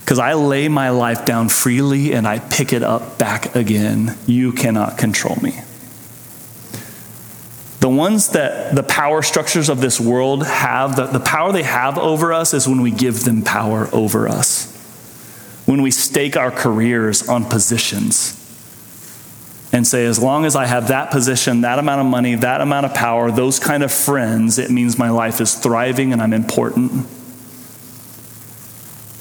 Because 0.00 0.18
I 0.18 0.32
lay 0.32 0.68
my 0.68 0.88
life 0.88 1.26
down 1.26 1.50
freely 1.50 2.14
and 2.14 2.26
I 2.26 2.38
pick 2.38 2.72
it 2.72 2.82
up 2.82 3.18
back 3.18 3.54
again. 3.54 4.16
You 4.26 4.52
cannot 4.52 4.96
control 4.96 5.36
me. 5.36 5.60
The 7.80 7.88
ones 7.88 8.28
that 8.30 8.74
the 8.74 8.82
power 8.82 9.22
structures 9.22 9.70
of 9.70 9.80
this 9.80 9.98
world 9.98 10.46
have, 10.46 10.96
the, 10.96 11.06
the 11.06 11.20
power 11.20 11.50
they 11.50 11.62
have 11.62 11.96
over 11.96 12.30
us 12.30 12.52
is 12.52 12.68
when 12.68 12.82
we 12.82 12.90
give 12.90 13.24
them 13.24 13.40
power 13.42 13.88
over 13.92 14.28
us. 14.28 14.66
When 15.64 15.80
we 15.80 15.90
stake 15.90 16.36
our 16.36 16.50
careers 16.50 17.26
on 17.26 17.46
positions 17.46 18.36
and 19.72 19.86
say, 19.86 20.04
as 20.04 20.18
long 20.18 20.44
as 20.44 20.56
I 20.56 20.66
have 20.66 20.88
that 20.88 21.10
position, 21.10 21.62
that 21.62 21.78
amount 21.78 22.02
of 22.02 22.06
money, 22.06 22.34
that 22.34 22.60
amount 22.60 22.84
of 22.84 22.92
power, 22.92 23.30
those 23.30 23.58
kind 23.58 23.82
of 23.82 23.90
friends, 23.90 24.58
it 24.58 24.70
means 24.70 24.98
my 24.98 25.08
life 25.08 25.40
is 25.40 25.54
thriving 25.54 26.12
and 26.12 26.20
I'm 26.20 26.34
important. 26.34 27.06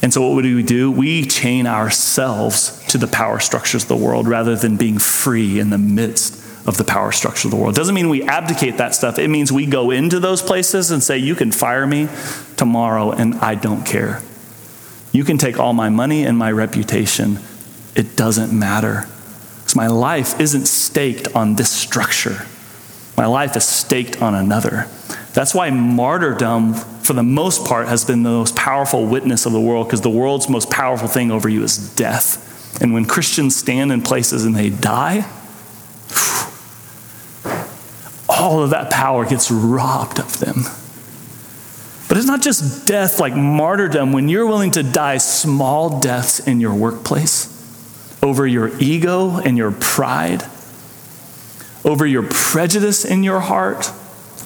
And 0.02 0.13
so, 0.13 0.28
what 0.34 0.41
do 0.41 0.56
we 0.56 0.63
do? 0.63 0.91
We 0.91 1.26
chain 1.26 1.67
ourselves 1.67 2.84
to 2.88 2.98
the 2.98 3.08
power 3.08 3.39
structures 3.39 3.84
of 3.84 3.89
the 3.89 3.98
world 3.98 4.28
rather 4.28 4.56
than 4.56 4.76
being 4.76 4.98
free 4.98 5.60
in 5.60 5.69
the 5.69 5.78
midst 5.78 6.48
of 6.69 6.77
the 6.77 6.84
power 6.84 7.12
structure 7.12 7.47
of 7.47 7.51
the 7.51 7.58
world. 7.58 7.73
Doesn't 7.73 7.95
mean 7.95 8.10
we 8.10 8.21
abdicate 8.21 8.77
that 8.77 8.93
stuff. 8.93 9.17
It 9.17 9.27
means 9.27 9.51
we 9.51 9.65
go 9.65 9.89
into 9.89 10.19
those 10.19 10.43
places 10.43 10.91
and 10.91 11.01
say, 11.01 11.17
You 11.17 11.34
can 11.34 11.51
fire 11.51 11.88
me 11.88 12.08
tomorrow 12.58 13.12
and 13.12 13.34
I 13.36 13.55
don't 13.55 13.84
care. 13.84 14.21
You 15.12 15.23
can 15.23 15.39
take 15.39 15.58
all 15.58 15.73
my 15.73 15.89
money 15.89 16.23
and 16.25 16.38
my 16.38 16.51
reputation. 16.51 17.39
It 17.95 18.15
doesn't 18.15 18.58
matter. 18.58 19.08
Because 19.58 19.75
my 19.75 19.88
life 19.88 20.39
isn't 20.39 20.67
staked 20.67 21.36
on 21.36 21.55
this 21.55 21.71
structure, 21.71 22.45
my 23.17 23.25
life 23.25 23.58
is 23.58 23.65
staked 23.65 24.21
on 24.21 24.36
another. 24.36 24.88
That's 25.34 25.55
why 25.55 25.71
martyrdom, 25.71 26.75
for 26.75 27.13
the 27.13 27.23
most 27.23 27.65
part, 27.65 27.88
has 27.88 28.05
been 28.05 28.21
the 28.21 28.29
most 28.29 28.55
powerful 28.55 29.05
witness 29.08 29.47
of 29.47 29.53
the 29.53 29.60
world, 29.60 29.88
because 29.88 30.01
the 30.01 30.10
world's 30.10 30.47
most 30.47 30.69
powerful 30.69 31.08
thing 31.08 31.32
over 31.32 31.49
you 31.49 31.63
is 31.63 31.95
death. 31.95 32.82
And 32.82 32.93
when 32.93 33.05
Christians 33.05 33.55
stand 33.55 33.91
in 33.91 34.01
places 34.03 34.45
and 34.45 34.55
they 34.55 34.69
die, 34.69 35.27
all 38.39 38.63
of 38.63 38.69
that 38.71 38.89
power 38.89 39.25
gets 39.25 39.52
robbed 39.52 40.19
of 40.19 40.39
them. 40.39 40.63
But 42.08 42.17
it's 42.17 42.25
not 42.25 42.41
just 42.41 42.88
death 42.88 43.19
like 43.19 43.36
martyrdom 43.36 44.13
when 44.13 44.30
you're 44.30 44.47
willing 44.47 44.71
to 44.71 44.82
die 44.82 45.17
small 45.17 45.99
deaths 45.99 46.39
in 46.39 46.60
your 46.60 46.73
workplace 46.73 47.56
over 48.23 48.47
your 48.47 48.75
ego 48.80 49.38
and 49.38 49.58
your 49.58 49.71
pride, 49.71 50.43
over 51.86 52.06
your 52.06 52.23
prejudice 52.23 53.06
in 53.06 53.23
your 53.23 53.39
heart, 53.39 53.91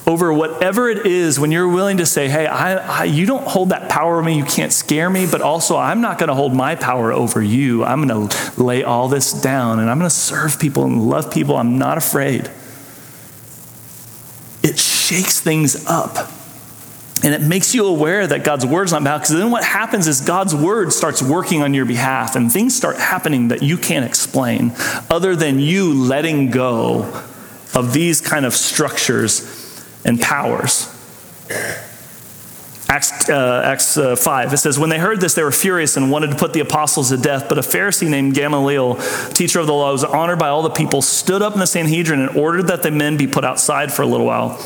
over 0.06 0.30
whatever 0.32 0.90
it 0.90 1.06
is 1.06 1.40
when 1.40 1.50
you're 1.50 1.66
willing 1.68 1.96
to 1.96 2.06
say, 2.06 2.28
hey, 2.28 2.46
I, 2.46 3.00
I, 3.00 3.04
you 3.04 3.24
don't 3.24 3.46
hold 3.46 3.70
that 3.70 3.88
power 3.88 4.18
over 4.18 4.22
me, 4.22 4.36
you 4.36 4.44
can't 4.44 4.72
scare 4.72 5.08
me, 5.08 5.26
but 5.26 5.40
also 5.40 5.78
I'm 5.78 6.02
not 6.02 6.18
going 6.18 6.28
to 6.28 6.34
hold 6.34 6.54
my 6.54 6.74
power 6.74 7.12
over 7.12 7.42
you. 7.42 7.82
I'm 7.82 8.06
going 8.06 8.28
to 8.28 8.62
lay 8.62 8.84
all 8.84 9.08
this 9.08 9.32
down 9.32 9.80
and 9.80 9.88
I'm 9.88 9.98
going 9.98 10.10
to 10.10 10.14
serve 10.14 10.60
people 10.60 10.84
and 10.84 11.08
love 11.08 11.32
people. 11.32 11.56
I'm 11.56 11.78
not 11.78 11.96
afraid 11.96 12.50
it 14.64 14.78
shakes 14.78 15.40
things 15.40 15.86
up. 15.86 16.30
And 17.22 17.32
it 17.32 17.40
makes 17.40 17.74
you 17.74 17.86
aware 17.86 18.26
that 18.26 18.44
God's 18.44 18.66
word's 18.66 18.92
not 18.92 19.04
bad. 19.04 19.18
Because 19.18 19.36
then 19.36 19.50
what 19.50 19.64
happens 19.64 20.08
is 20.08 20.20
God's 20.20 20.54
word 20.54 20.92
starts 20.92 21.22
working 21.22 21.62
on 21.62 21.72
your 21.72 21.86
behalf, 21.86 22.34
and 22.36 22.52
things 22.52 22.74
start 22.74 22.96
happening 22.96 23.48
that 23.48 23.62
you 23.62 23.78
can't 23.78 24.04
explain, 24.04 24.72
other 25.08 25.36
than 25.36 25.58
you 25.58 25.94
letting 25.94 26.50
go 26.50 27.22
of 27.74 27.92
these 27.92 28.20
kind 28.20 28.44
of 28.44 28.54
structures 28.54 29.84
and 30.04 30.20
powers. 30.20 30.90
Acts, 32.94 33.28
uh, 33.28 33.62
Acts 33.64 33.96
uh, 33.96 34.14
5, 34.14 34.52
it 34.52 34.58
says, 34.58 34.78
When 34.78 34.88
they 34.88 34.98
heard 34.98 35.20
this, 35.20 35.34
they 35.34 35.42
were 35.42 35.50
furious 35.50 35.96
and 35.96 36.12
wanted 36.12 36.30
to 36.30 36.36
put 36.36 36.52
the 36.52 36.60
apostles 36.60 37.08
to 37.08 37.16
death. 37.16 37.48
But 37.48 37.58
a 37.58 37.60
Pharisee 37.60 38.08
named 38.08 38.34
Gamaliel, 38.34 39.00
teacher 39.30 39.58
of 39.58 39.66
the 39.66 39.74
law, 39.74 39.90
was 39.90 40.04
honored 40.04 40.38
by 40.38 40.46
all 40.46 40.62
the 40.62 40.70
people, 40.70 41.02
stood 41.02 41.42
up 41.42 41.54
in 41.54 41.58
the 41.58 41.66
Sanhedrin 41.66 42.20
and 42.20 42.36
ordered 42.36 42.68
that 42.68 42.84
the 42.84 42.92
men 42.92 43.16
be 43.16 43.26
put 43.26 43.44
outside 43.44 43.92
for 43.92 44.02
a 44.02 44.06
little 44.06 44.26
while. 44.26 44.58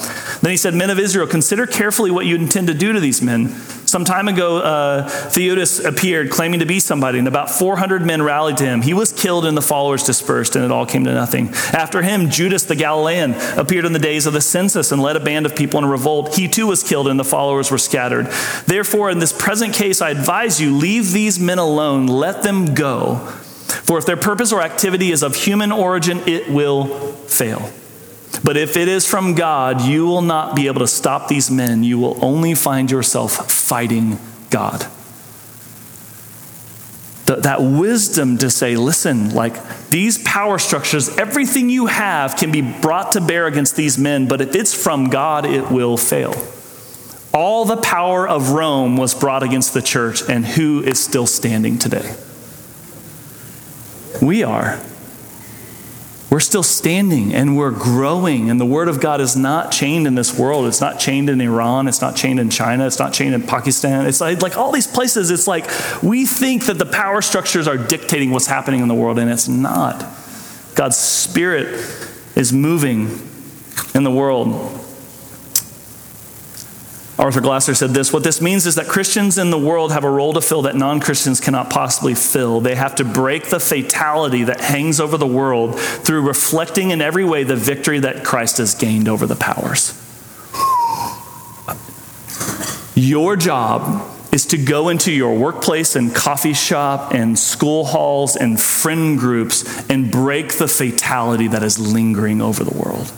Then 0.43 0.51
he 0.51 0.59
said, 0.59 0.75
Men 0.75 0.91
of 0.91 0.99
Israel, 0.99 1.27
consider 1.27 1.67
carefully 1.67 2.11
what 2.11 2.27
you 2.27 2.35
intend 2.35 2.67
to 2.67 2.75
do 2.75 2.93
to 2.93 3.01
these 3.01 3.23
men. 3.23 3.47
Some 3.89 4.05
time 4.05 4.29
ago, 4.29 4.59
uh, 4.59 5.09
Theudas 5.09 5.83
appeared 5.83 6.29
claiming 6.31 6.61
to 6.61 6.67
be 6.67 6.79
somebody, 6.79 7.19
and 7.19 7.27
about 7.27 7.51
400 7.51 8.05
men 8.05 8.21
rallied 8.21 8.59
to 8.59 8.65
him. 8.65 8.83
He 8.83 8.93
was 8.93 9.15
killed, 9.15 9.47
and 9.47 9.57
the 9.57 9.63
followers 9.63 10.03
dispersed, 10.03 10.57
and 10.57 10.65
it 10.65 10.71
all 10.71 10.85
came 10.85 11.05
to 11.05 11.15
nothing. 11.15 11.49
After 11.73 12.03
him, 12.03 12.29
Judas 12.29 12.65
the 12.65 12.77
Galilean 12.77 13.35
appeared 13.57 13.87
in 13.87 13.95
the 13.95 13.99
days 13.99 14.27
of 14.27 14.35
the 14.35 14.43
census 14.43 14.93
and 14.93 15.01
led 15.01 15.17
a 15.17 15.21
band 15.21 15.47
of 15.47 15.57
people 15.57 15.79
in 15.79 15.85
a 15.85 15.89
revolt. 15.89 16.37
He 16.37 16.49
too 16.49 16.67
was 16.67 16.83
killed, 16.83 17.09
and 17.09 17.19
the 17.19 17.25
followers 17.25 17.71
were 17.71 17.79
scattered. 17.79 18.27
Therefore, 18.67 19.09
in 19.09 19.21
this 19.21 19.33
present 19.33 19.73
case, 19.73 20.03
I 20.03 20.11
advise 20.11 20.61
you 20.61 20.77
leave 20.77 21.13
these 21.13 21.41
men 21.41 21.59
alone, 21.59 22.09
let 22.09 22.43
them 22.43 22.75
go. 22.75 23.17
For 23.85 23.97
if 23.97 24.05
their 24.05 24.19
purpose 24.19 24.53
or 24.53 24.61
activity 24.61 25.13
is 25.13 25.23
of 25.23 25.35
human 25.35 25.73
origin, 25.73 26.19
it 26.27 26.51
will 26.51 26.89
fail. 27.27 27.73
But 28.43 28.57
if 28.57 28.77
it 28.77 28.89
is 28.89 29.07
from 29.07 29.35
God, 29.35 29.83
you 29.83 30.07
will 30.07 30.23
not 30.23 30.55
be 30.55 30.67
able 30.67 30.81
to 30.81 30.87
stop 30.87 31.29
these 31.29 31.51
men. 31.51 31.83
You 31.83 31.99
will 31.99 32.23
only 32.25 32.55
find 32.55 32.91
yourself 32.91 33.51
fighting 33.51 34.19
God. 34.51 34.87
that 37.27 37.61
wisdom 37.61 38.39
to 38.39 38.49
say, 38.51 38.77
listen, 38.77 39.35
like 39.35 39.55
these 39.91 40.19
power 40.23 40.59
structures, 40.59 41.11
everything 41.19 41.69
you 41.69 41.87
have 41.87 42.37
can 42.37 42.51
be 42.51 42.63
brought 42.63 43.13
to 43.13 43.21
bear 43.21 43.47
against 43.47 43.77
these 43.77 43.99
men, 43.99 44.27
but 44.27 44.41
if 44.41 44.55
it's 44.55 44.75
from 44.75 45.11
God, 45.11 45.45
it 45.45 45.71
will 45.71 45.99
fail. 45.99 46.35
All 47.35 47.67
the 47.67 47.77
power 47.77 48.27
of 48.27 48.51
Rome 48.51 48.97
was 48.97 49.15
brought 49.15 49.43
against 49.43 49.75
the 49.75 49.83
church, 49.83 50.23
and 50.29 50.47
who 50.47 50.83
is 50.83 50.99
still 50.99 51.27
standing 51.27 51.79
today? 51.79 52.17
We 54.23 54.43
are. 54.43 54.81
We're 56.31 56.41
still 56.41 56.63
standing 56.63 57.33
and 57.33 57.57
we're 57.57 57.71
growing, 57.71 58.51
and 58.51 58.61
the 58.61 58.67
Word 58.67 58.89
of 58.89 59.01
God 59.01 59.21
is 59.21 59.35
not 59.35 59.73
chained 59.73 60.07
in 60.07 60.15
this 60.15 60.39
world. 60.39 60.67
It's 60.67 60.81
not 60.81 61.01
chained 61.01 61.31
in 61.31 61.41
Iran. 61.41 61.89
It's 61.89 62.03
not 62.03 62.17
chained 62.17 62.39
in 62.39 62.51
China. 62.51 62.87
It's 62.87 62.99
not 62.99 63.15
chained 63.15 63.35
in 63.35 63.43
Pakistan. 63.43 64.07
It's 64.07 64.21
like, 64.21 64.43
like 64.43 64.59
all 64.59 64.71
these 64.71 64.87
places, 64.87 65.31
it's 65.31 65.47
like 65.47 65.71
we 66.03 66.27
think 66.27 66.67
that 66.67 66.79
the 66.79 66.87
power 66.87 67.23
structures 67.23 67.67
are 67.67 67.79
dictating 67.79 68.31
what's 68.31 68.47
happening 68.47 68.81
in 68.81 68.89
the 68.89 68.95
world, 68.95 69.19
and 69.19 69.31
it's 69.31 69.49
not. 69.49 70.05
God's 70.75 70.99
Spirit 70.99 71.69
is 72.37 72.53
moving 72.53 73.09
in 73.95 74.05
the 74.05 74.11
world. 74.11 74.85
Arthur 77.19 77.41
Glasser 77.41 77.75
said 77.75 77.91
this 77.91 78.13
What 78.13 78.23
this 78.23 78.41
means 78.41 78.67
is 78.67 78.77
that 78.77 78.87
Christians 78.87 79.39
in 79.39 79.51
the 79.51 79.59
world 79.59 79.91
have 79.93 80.05
a 80.05 80.11
role 80.11 80.33
to 80.35 80.41
fill 80.41 80.63
that 80.63 80.77
non 80.77 81.01
Christians 81.01 81.41
cannot 81.41 81.69
possibly 81.69 82.15
fill. 82.15 82.61
They 82.61 82.77
have 82.77 82.95
to 82.97 83.05
break 83.05 83.49
the 83.49 83.59
fatality 83.59 84.45
that 84.45 84.61
hangs 84.61 85.01
over 85.01 85.17
the 85.17 85.27
world 85.27 85.79
through 85.79 86.27
reflecting 86.27 86.91
in 86.91 87.01
every 87.01 87.25
way 87.25 87.43
the 87.43 87.57
victory 87.57 87.99
that 88.01 88.25
Christ 88.25 88.59
has 88.59 88.75
gained 88.75 89.09
over 89.09 89.27
the 89.27 89.37
powers. 89.37 89.95
Your 92.95 93.37
job 93.37 94.15
is 94.33 94.47
to 94.47 94.59
go 94.59 94.89
into 94.89 95.11
your 95.11 95.37
workplace 95.37 95.97
and 95.97 96.15
coffee 96.15 96.53
shop 96.53 97.15
and 97.15 97.37
school 97.39 97.85
halls 97.85 98.37
and 98.37 98.61
friend 98.61 99.19
groups 99.19 99.89
and 99.89 100.11
break 100.11 100.59
the 100.59 100.69
fatality 100.69 101.49
that 101.49 101.63
is 101.63 101.79
lingering 101.79 102.41
over 102.41 102.63
the 102.63 102.77
world 102.77 103.13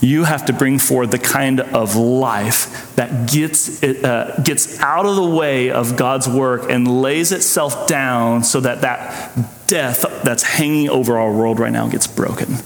you 0.00 0.24
have 0.24 0.46
to 0.46 0.52
bring 0.52 0.78
forward 0.78 1.10
the 1.10 1.18
kind 1.18 1.60
of 1.60 1.96
life 1.96 2.94
that 2.96 3.28
gets, 3.30 3.82
it, 3.82 4.04
uh, 4.04 4.36
gets 4.42 4.78
out 4.80 5.06
of 5.06 5.16
the 5.16 5.26
way 5.26 5.70
of 5.70 5.96
God's 5.96 6.28
work 6.28 6.70
and 6.70 7.02
lays 7.02 7.32
itself 7.32 7.88
down 7.88 8.44
so 8.44 8.60
that 8.60 8.82
that 8.82 9.66
death 9.66 10.04
that's 10.22 10.42
hanging 10.42 10.88
over 10.88 11.18
our 11.18 11.32
world 11.32 11.58
right 11.58 11.72
now 11.72 11.88
gets 11.88 12.06
broken. 12.06 12.56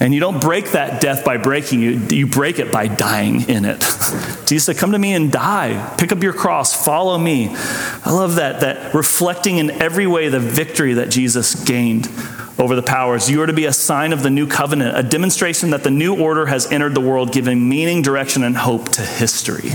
And 0.00 0.14
you 0.14 0.20
don't 0.20 0.40
break 0.40 0.72
that 0.72 1.00
death 1.00 1.24
by 1.24 1.38
breaking 1.38 1.82
it, 1.82 2.12
you 2.12 2.26
break 2.28 2.60
it 2.60 2.70
by 2.70 2.86
dying 2.86 3.48
in 3.48 3.64
it. 3.64 3.80
Jesus 4.46 4.64
said, 4.66 4.76
Come 4.76 4.92
to 4.92 4.98
me 4.98 5.12
and 5.12 5.32
die. 5.32 5.94
Pick 5.98 6.12
up 6.12 6.22
your 6.22 6.32
cross, 6.32 6.84
follow 6.84 7.18
me. 7.18 7.48
I 7.50 8.12
love 8.12 8.36
that, 8.36 8.60
that 8.60 8.94
reflecting 8.94 9.58
in 9.58 9.70
every 9.70 10.06
way 10.06 10.28
the 10.28 10.38
victory 10.38 10.94
that 10.94 11.10
Jesus 11.10 11.64
gained 11.64 12.08
over 12.58 12.74
the 12.74 12.82
powers. 12.82 13.30
You 13.30 13.42
are 13.42 13.46
to 13.46 13.52
be 13.52 13.66
a 13.66 13.72
sign 13.72 14.12
of 14.12 14.22
the 14.22 14.30
new 14.30 14.46
covenant, 14.46 14.98
a 14.98 15.02
demonstration 15.02 15.70
that 15.70 15.84
the 15.84 15.90
new 15.90 16.20
order 16.20 16.46
has 16.46 16.70
entered 16.70 16.94
the 16.94 17.00
world, 17.00 17.32
giving 17.32 17.68
meaning, 17.68 18.02
direction, 18.02 18.42
and 18.42 18.56
hope 18.56 18.88
to 18.90 19.02
history. 19.02 19.70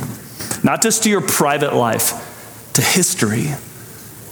Not 0.64 0.82
just 0.82 1.04
to 1.04 1.10
your 1.10 1.22
private 1.22 1.74
life, 1.74 2.72
to 2.74 2.82
history. 2.82 3.48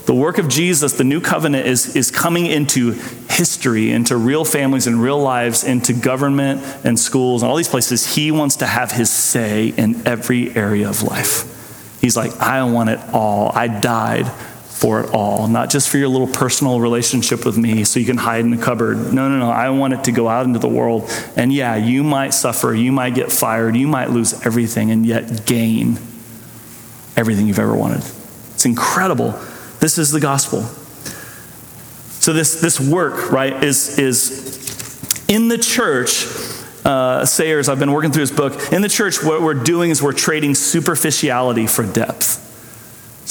The 0.05 0.15
work 0.15 0.39
of 0.39 0.49
Jesus, 0.49 0.93
the 0.93 1.03
new 1.03 1.21
covenant, 1.21 1.67
is, 1.67 1.95
is 1.95 2.11
coming 2.11 2.45
into 2.47 2.91
history, 3.29 3.91
into 3.91 4.17
real 4.17 4.43
families 4.43 4.87
and 4.87 5.01
real 5.01 5.19
lives, 5.19 5.63
into 5.63 5.93
government 5.93 6.61
and 6.83 6.99
schools 6.99 7.43
and 7.43 7.49
all 7.49 7.55
these 7.55 7.69
places. 7.69 8.15
He 8.15 8.31
wants 8.31 8.57
to 8.57 8.65
have 8.65 8.91
his 8.91 9.09
say 9.09 9.67
in 9.69 10.05
every 10.05 10.53
area 10.55 10.89
of 10.89 11.03
life. 11.03 11.47
He's 12.01 12.17
like, 12.17 12.35
I 12.41 12.63
want 12.63 12.89
it 12.89 12.99
all. 13.13 13.51
I 13.53 13.67
died 13.67 14.25
for 14.82 15.00
it 15.00 15.13
all, 15.13 15.48
not 15.48 15.70
just 15.70 15.89
for 15.89 16.00
your 16.00 16.08
little 16.08 16.26
personal 16.28 16.80
relationship 16.80 17.46
with 17.46 17.56
me 17.56 17.84
so 17.84 18.00
you 18.00 18.06
can 18.08 18.17
hide 18.17 18.39
in 18.39 18.50
the 18.50 18.58
cupboard. 18.58 19.13
No, 19.13 19.30
no, 19.30 19.38
no. 19.38 19.52
I 19.52 19.70
want 19.70 19.94
it 19.94 20.06
to 20.06 20.12
go 20.12 20.28
out 20.28 20.48
into 20.48 20.58
the 20.58 20.67
world. 20.67 21.08
And 21.36 21.54
yeah, 21.54 21.76
you 21.76 22.04
might 22.04 22.34
suffer, 22.34 22.74
you 22.74 22.91
might 22.91 23.13
get 23.13 23.32
fired, 23.32 23.76
you 23.76 23.88
might 23.88 24.10
lose 24.10 24.44
everything, 24.44 24.89
and 24.89 25.06
yet 25.06 25.46
gain 25.46 26.00
everything 27.15 27.46
you've 27.46 27.60
ever 27.60 27.76
wanted. 27.76 28.04
It's 28.56 28.65
incredible. 28.65 29.39
This 29.80 30.00
is 30.00 30.10
the 30.10 30.20
gospel. 30.20 30.63
So 32.22 32.34
this 32.34 32.60
this 32.60 32.80
work, 32.80 33.32
right, 33.32 33.63
is 33.63 34.00
is 34.00 35.26
in 35.28 35.48
the 35.48 35.60
church. 35.60 36.26
Uh, 36.84 37.24
Sayers, 37.24 37.70
I've 37.70 37.78
been 37.78 37.91
working 37.91 38.12
through 38.12 38.22
his 38.22 38.32
book. 38.32 38.74
In 38.74 38.82
the 38.82 38.89
church, 38.89 39.24
what 39.24 39.44
we're 39.44 39.54
doing 39.54 39.91
is 39.91 40.02
we're 40.02 40.12
trading 40.12 40.56
superficiality 40.56 41.67
for 41.67 41.86
depth. 41.86 42.50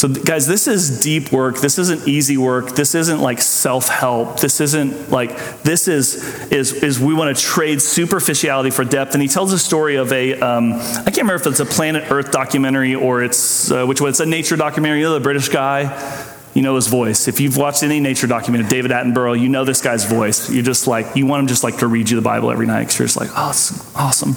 So, 0.01 0.09
guys, 0.09 0.47
this 0.47 0.67
is 0.67 0.99
deep 1.01 1.31
work. 1.31 1.61
This 1.61 1.79
isn't 1.79 2.09
easy 2.09 2.39
work. 2.39 2.71
This 2.71 2.95
isn't 2.95 3.21
like 3.21 3.39
self 3.43 3.91
help. 3.91 4.41
This 4.41 4.59
isn't 4.63 5.11
like, 5.11 5.63
this 5.63 5.89
is, 5.89 6.25
is, 6.51 6.73
is 6.73 6.99
we 6.99 7.13
want 7.13 7.37
to 7.37 7.43
trade 7.43 7.83
superficiality 7.83 8.71
for 8.71 8.83
depth. 8.83 9.13
And 9.13 9.21
he 9.21 9.29
tells 9.29 9.53
a 9.53 9.59
story 9.59 9.97
of 9.97 10.11
a 10.11 10.41
um, 10.41 10.73
I 10.73 11.03
can't 11.05 11.19
remember 11.19 11.35
if 11.35 11.47
it's 11.49 11.61
a 11.61 11.67
Planet 11.67 12.11
Earth 12.11 12.31
documentary 12.31 12.95
or 12.95 13.23
it's, 13.23 13.71
uh, 13.71 13.85
which 13.85 14.01
one, 14.01 14.09
it's 14.09 14.21
a 14.21 14.25
nature 14.25 14.57
documentary. 14.57 15.01
You 15.01 15.05
know, 15.05 15.13
the 15.13 15.21
British 15.21 15.51
guy 15.51 15.85
you 16.61 16.64
know 16.64 16.77
his 16.77 16.88
voice. 16.88 17.27
If 17.27 17.40
you've 17.40 17.57
watched 17.57 17.83
any 17.83 18.01
nature 18.01 18.27
documentary, 18.27 18.68
David 18.68 18.90
Attenborough, 18.90 19.40
you 19.40 19.49
know 19.49 19.64
this 19.64 19.81
guy's 19.81 20.05
voice. 20.05 20.51
You're 20.51 20.62
just 20.62 20.87
like 20.87 21.16
you 21.16 21.25
want 21.25 21.40
him 21.40 21.46
just 21.46 21.64
like 21.64 21.79
to 21.79 21.87
read 21.87 22.11
you 22.11 22.16
the 22.16 22.23
Bible 22.23 22.51
every 22.51 22.66
night 22.66 22.81
because 22.81 22.99
you're 22.99 23.07
just 23.07 23.18
like, 23.18 23.31
oh, 23.35 23.49
it's 23.49 23.96
awesome. 23.96 24.35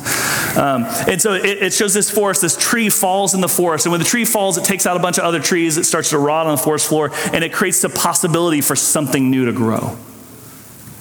Um, 0.57 0.86
and 1.05 1.21
so 1.21 1.33
it, 1.33 1.62
it, 1.62 1.73
shows 1.73 1.93
this 1.93 2.09
forest. 2.09 2.41
This 2.41 2.55
tree 2.55 2.89
falls 2.89 3.33
in 3.33 3.41
the 3.41 3.49
forest, 3.49 3.86
and 3.86 3.91
when 3.91 3.99
the 3.99 4.05
tree 4.05 4.23
falls, 4.23 4.57
it 4.57 4.63
takes 4.63 4.86
out 4.86 4.95
a 4.95 5.01
bunch 5.01 5.17
of 5.17 5.25
other 5.25 5.41
trees. 5.41 5.77
It 5.77 5.83
starts 5.83 6.12
to 6.12 6.17
rot 6.17 6.47
on 6.47 6.55
the 6.55 6.62
forest 6.62 6.88
floor, 6.88 7.12
and 7.33 7.43
it 7.43 7.51
creates 7.51 7.81
the 7.81 7.89
possibility 7.89 8.62
for 8.62 8.77
something 8.77 9.29
new 9.29 9.43
to 9.47 9.51
grow. 9.51 9.97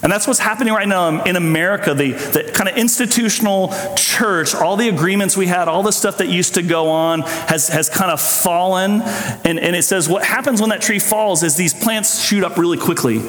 And 0.02 0.10
that's 0.10 0.26
what's 0.26 0.40
happening 0.40 0.74
right 0.74 0.88
now 0.88 1.22
in 1.22 1.36
America. 1.36 1.94
The, 1.94 2.12
the 2.12 2.50
kind 2.52 2.68
of 2.68 2.76
institutional 2.76 3.72
church, 3.94 4.52
all 4.52 4.76
the 4.76 4.88
agreements 4.88 5.36
we 5.36 5.46
had, 5.46 5.68
all 5.68 5.84
the 5.84 5.92
stuff 5.92 6.18
that 6.18 6.28
used 6.28 6.54
to 6.54 6.62
go 6.62 6.88
on 6.88 7.22
has, 7.22 7.68
has 7.68 7.88
kind 7.88 8.10
of 8.10 8.20
fallen. 8.20 9.02
And, 9.44 9.60
and 9.60 9.76
it 9.76 9.84
says 9.84 10.08
what 10.08 10.24
happens 10.24 10.60
when 10.60 10.70
that 10.70 10.82
tree 10.82 10.98
falls 10.98 11.44
is 11.44 11.56
these 11.56 11.72
plants 11.72 12.20
shoot 12.20 12.42
up 12.42 12.58
really 12.58 12.78
quickly. 12.78 13.22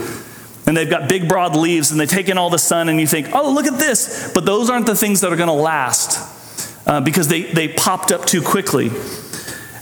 And 0.66 0.76
they've 0.76 0.90
got 0.90 1.10
big, 1.10 1.28
broad 1.28 1.56
leaves, 1.56 1.92
and 1.92 2.00
they 2.00 2.06
take 2.06 2.30
in 2.30 2.38
all 2.38 2.50
the 2.50 2.58
sun, 2.58 2.88
and 2.88 3.00
you 3.00 3.06
think, 3.06 3.30
oh, 3.34 3.52
look 3.52 3.66
at 3.66 3.78
this. 3.78 4.32
But 4.34 4.46
those 4.46 4.70
aren't 4.70 4.86
the 4.86 4.96
things 4.96 5.22
that 5.22 5.32
are 5.32 5.36
going 5.36 5.48
to 5.48 5.54
last 5.54 6.88
uh, 6.88 7.02
because 7.02 7.28
they, 7.28 7.44
they 7.44 7.68
popped 7.68 8.12
up 8.12 8.26
too 8.26 8.42
quickly. 8.42 8.90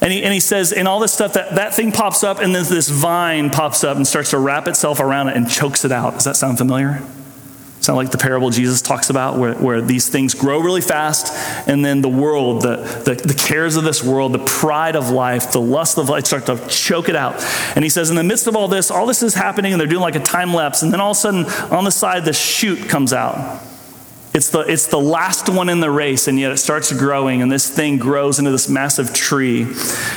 And 0.02 0.12
he, 0.12 0.24
and 0.24 0.34
he 0.34 0.40
says, 0.40 0.74
and 0.74 0.88
all 0.88 1.00
this 1.00 1.14
stuff, 1.14 1.34
that, 1.34 1.56
that 1.56 1.76
thing 1.76 1.92
pops 1.92 2.24
up, 2.24 2.40
and 2.40 2.56
then 2.56 2.66
this 2.66 2.90
vine 2.90 3.52
pops 3.52 3.84
up 3.84 3.98
and 3.98 4.08
starts 4.08 4.32
to 4.32 4.40
wrap 4.40 4.68
itself 4.68 5.00
around 5.00 5.30
it 5.30 5.38
and 5.38 5.48
chokes 5.48 5.86
it 5.86 5.92
out. 5.92 6.16
Does 6.16 6.24
that 6.24 6.36
sound 6.36 6.58
familiar? 6.58 7.04
Sound 7.82 7.98
like 7.98 8.12
the 8.12 8.18
parable 8.18 8.50
Jesus 8.52 8.82
talks 8.82 9.10
about, 9.10 9.38
where, 9.38 9.54
where 9.56 9.82
these 9.82 10.08
things 10.08 10.34
grow 10.34 10.60
really 10.60 10.82
fast, 10.82 11.34
and 11.68 11.86
then 11.86 12.02
the 12.02 12.10
world, 12.10 12.64
the, 12.64 12.78
the, 13.06 13.16
the 13.16 13.34
cares 13.34 13.76
of 13.76 13.84
this 13.84 14.04
world, 14.04 14.34
the 14.34 14.40
pride 14.46 14.96
of 14.96 15.10
life, 15.10 15.52
the 15.52 15.62
lust 15.62 15.98
of 15.98 16.10
life 16.10 16.26
start 16.26 16.46
to 16.48 16.58
choke 16.68 17.10
it 17.10 17.16
out. 17.16 17.44
And 17.76 17.84
he 17.84 17.90
says, 17.90 18.10
in 18.10 18.16
the 18.16 18.24
midst 18.24 18.48
of 18.48 18.56
all 18.56 18.68
this, 18.68 18.92
all 18.92 19.06
this 19.06 19.22
is 19.22 19.36
happening, 19.36 19.74
and 19.74 19.80
they're 19.80 19.88
doing 19.88 20.02
like 20.02 20.16
a 20.16 20.20
time 20.20 20.54
lapse, 20.54 20.82
and 20.84 20.92
then 20.92 21.00
all 21.00 21.12
of 21.12 21.18
a 21.18 21.20
sudden, 21.20 21.46
on 21.72 21.84
the 21.84 21.92
side, 21.92 22.26
the 22.26 22.34
shoot 22.34 22.88
comes 22.88 23.14
out. 23.14 23.62
It's 24.34 24.50
the, 24.50 24.60
it's 24.60 24.88
the 24.88 25.00
last 25.00 25.50
one 25.50 25.68
in 25.68 25.82
the 25.82 25.92
race, 25.92 26.30
and 26.30 26.40
yet 26.40 26.54
it 26.54 26.58
starts 26.58 26.94
growing, 26.94 27.42
and 27.42 27.52
this 27.52 27.70
thing 27.70 27.98
grows 27.98 28.40
into 28.40 28.52
this 28.52 28.70
massive 28.70 29.14
tree. 29.14 29.64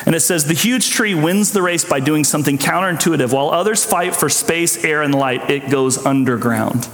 And 0.06 0.14
it 0.14 0.20
says 0.20 0.44
the 0.44 0.54
huge 0.54 0.90
tree 0.90 1.16
wins 1.16 1.50
the 1.50 1.62
race 1.62 1.84
by 1.84 1.98
doing 1.98 2.22
something 2.22 2.56
counterintuitive. 2.56 3.32
While 3.32 3.50
others 3.50 3.84
fight 3.84 4.14
for 4.14 4.28
space, 4.28 4.84
air, 4.84 5.02
and 5.02 5.12
light, 5.12 5.50
it 5.50 5.68
goes 5.68 6.04
underground. 6.06 6.88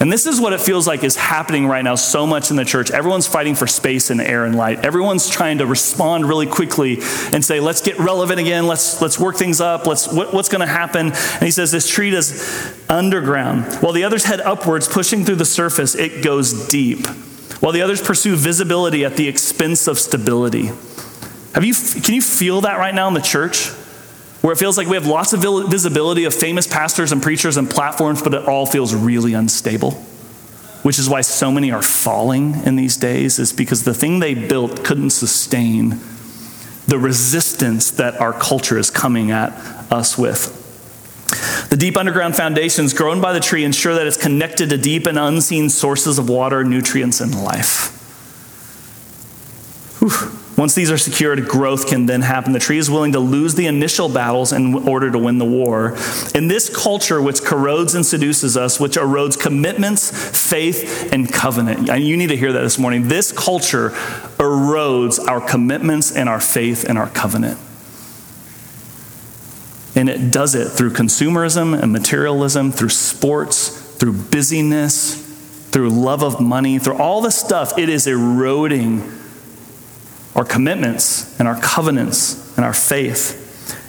And 0.00 0.10
this 0.10 0.24
is 0.24 0.40
what 0.40 0.54
it 0.54 0.62
feels 0.62 0.86
like 0.86 1.04
is 1.04 1.14
happening 1.14 1.66
right 1.66 1.84
now 1.84 1.94
so 1.94 2.26
much 2.26 2.50
in 2.50 2.56
the 2.56 2.64
church. 2.64 2.90
Everyone's 2.90 3.26
fighting 3.26 3.54
for 3.54 3.66
space 3.66 4.08
and 4.08 4.18
air 4.18 4.46
and 4.46 4.56
light. 4.56 4.82
Everyone's 4.82 5.28
trying 5.28 5.58
to 5.58 5.66
respond 5.66 6.26
really 6.26 6.46
quickly 6.46 7.00
and 7.32 7.44
say, 7.44 7.60
let's 7.60 7.82
get 7.82 7.98
relevant 7.98 8.40
again. 8.40 8.66
Let's, 8.66 9.02
let's 9.02 9.18
work 9.18 9.36
things 9.36 9.60
up. 9.60 9.86
Let's, 9.86 10.10
what, 10.10 10.32
what's 10.32 10.48
going 10.48 10.62
to 10.62 10.66
happen? 10.66 11.08
And 11.08 11.42
he 11.42 11.50
says, 11.50 11.70
this 11.70 11.86
tree 11.86 12.14
is 12.14 12.74
underground. 12.88 13.74
While 13.82 13.92
the 13.92 14.04
others 14.04 14.24
head 14.24 14.40
upwards, 14.40 14.88
pushing 14.88 15.26
through 15.26 15.36
the 15.36 15.44
surface, 15.44 15.94
it 15.94 16.24
goes 16.24 16.68
deep. 16.68 17.06
while 17.60 17.72
the 17.72 17.82
others 17.82 18.00
pursue 18.02 18.36
visibility 18.36 19.04
at 19.04 19.16
the 19.16 19.28
expense 19.28 19.86
of 19.86 19.98
stability. 19.98 20.66
Have 21.54 21.64
you, 21.64 21.74
can 21.74 22.14
you 22.14 22.22
feel 22.22 22.62
that 22.62 22.78
right 22.78 22.94
now 22.94 23.06
in 23.08 23.14
the 23.14 23.20
church? 23.20 23.70
Where 24.40 24.52
it 24.52 24.56
feels 24.56 24.78
like 24.78 24.86
we 24.86 24.96
have 24.96 25.06
lots 25.06 25.32
of 25.32 25.40
visibility 25.68 26.24
of 26.24 26.34
famous 26.34 26.66
pastors 26.66 27.12
and 27.12 27.22
preachers 27.22 27.56
and 27.56 27.68
platforms, 27.68 28.22
but 28.22 28.32
it 28.32 28.48
all 28.48 28.64
feels 28.64 28.94
really 28.94 29.34
unstable. 29.34 29.92
Which 30.82 30.98
is 30.98 31.10
why 31.10 31.20
so 31.20 31.52
many 31.52 31.70
are 31.70 31.82
falling 31.82 32.64
in 32.64 32.76
these 32.76 32.96
days, 32.96 33.38
is 33.38 33.52
because 33.52 33.84
the 33.84 33.92
thing 33.92 34.18
they 34.18 34.34
built 34.34 34.82
couldn't 34.82 35.10
sustain 35.10 36.00
the 36.86 36.98
resistance 36.98 37.90
that 37.92 38.18
our 38.20 38.32
culture 38.32 38.78
is 38.78 38.90
coming 38.90 39.30
at 39.30 39.52
us 39.92 40.16
with. 40.16 40.56
The 41.68 41.76
deep 41.76 41.96
underground 41.96 42.34
foundations 42.34 42.94
grown 42.94 43.20
by 43.20 43.32
the 43.32 43.40
tree 43.40 43.62
ensure 43.62 43.94
that 43.94 44.06
it's 44.06 44.16
connected 44.16 44.70
to 44.70 44.78
deep 44.78 45.06
and 45.06 45.18
unseen 45.18 45.68
sources 45.68 46.18
of 46.18 46.28
water, 46.28 46.64
nutrients, 46.64 47.20
and 47.20 47.44
life. 47.44 47.96
Whew. 50.00 50.39
Once 50.60 50.74
these 50.74 50.90
are 50.90 50.98
secured, 50.98 51.48
growth 51.48 51.86
can 51.86 52.04
then 52.04 52.20
happen. 52.20 52.52
The 52.52 52.58
tree 52.58 52.76
is 52.76 52.90
willing 52.90 53.12
to 53.12 53.18
lose 53.18 53.54
the 53.54 53.66
initial 53.66 54.10
battles 54.10 54.52
in 54.52 54.86
order 54.86 55.10
to 55.10 55.16
win 55.16 55.38
the 55.38 55.44
war. 55.46 55.96
In 56.34 56.48
this 56.48 56.68
culture, 56.68 57.18
which 57.22 57.40
corrodes 57.40 57.94
and 57.94 58.04
seduces 58.04 58.58
us, 58.58 58.78
which 58.78 58.98
erodes 58.98 59.40
commitments, 59.40 60.10
faith, 60.50 61.14
and 61.14 61.32
covenant. 61.32 61.88
And 61.88 62.04
you 62.04 62.14
need 62.14 62.26
to 62.26 62.36
hear 62.36 62.52
that 62.52 62.60
this 62.60 62.78
morning. 62.78 63.08
This 63.08 63.32
culture 63.32 63.88
erodes 64.36 65.18
our 65.26 65.40
commitments 65.40 66.14
and 66.14 66.28
our 66.28 66.40
faith 66.40 66.84
and 66.86 66.98
our 66.98 67.08
covenant. 67.08 67.58
And 69.96 70.10
it 70.10 70.30
does 70.30 70.54
it 70.54 70.68
through 70.68 70.90
consumerism 70.90 71.82
and 71.82 71.90
materialism, 71.90 72.70
through 72.70 72.90
sports, 72.90 73.68
through 73.96 74.12
busyness, 74.12 75.14
through 75.70 75.88
love 75.88 76.22
of 76.22 76.38
money, 76.38 76.78
through 76.78 76.98
all 76.98 77.22
the 77.22 77.30
stuff. 77.30 77.78
It 77.78 77.88
is 77.88 78.06
eroding 78.06 79.19
our 80.34 80.44
commitments 80.44 81.38
and 81.38 81.48
our 81.48 81.60
covenants 81.60 82.56
and 82.56 82.64
our 82.64 82.72
faith. 82.74 83.38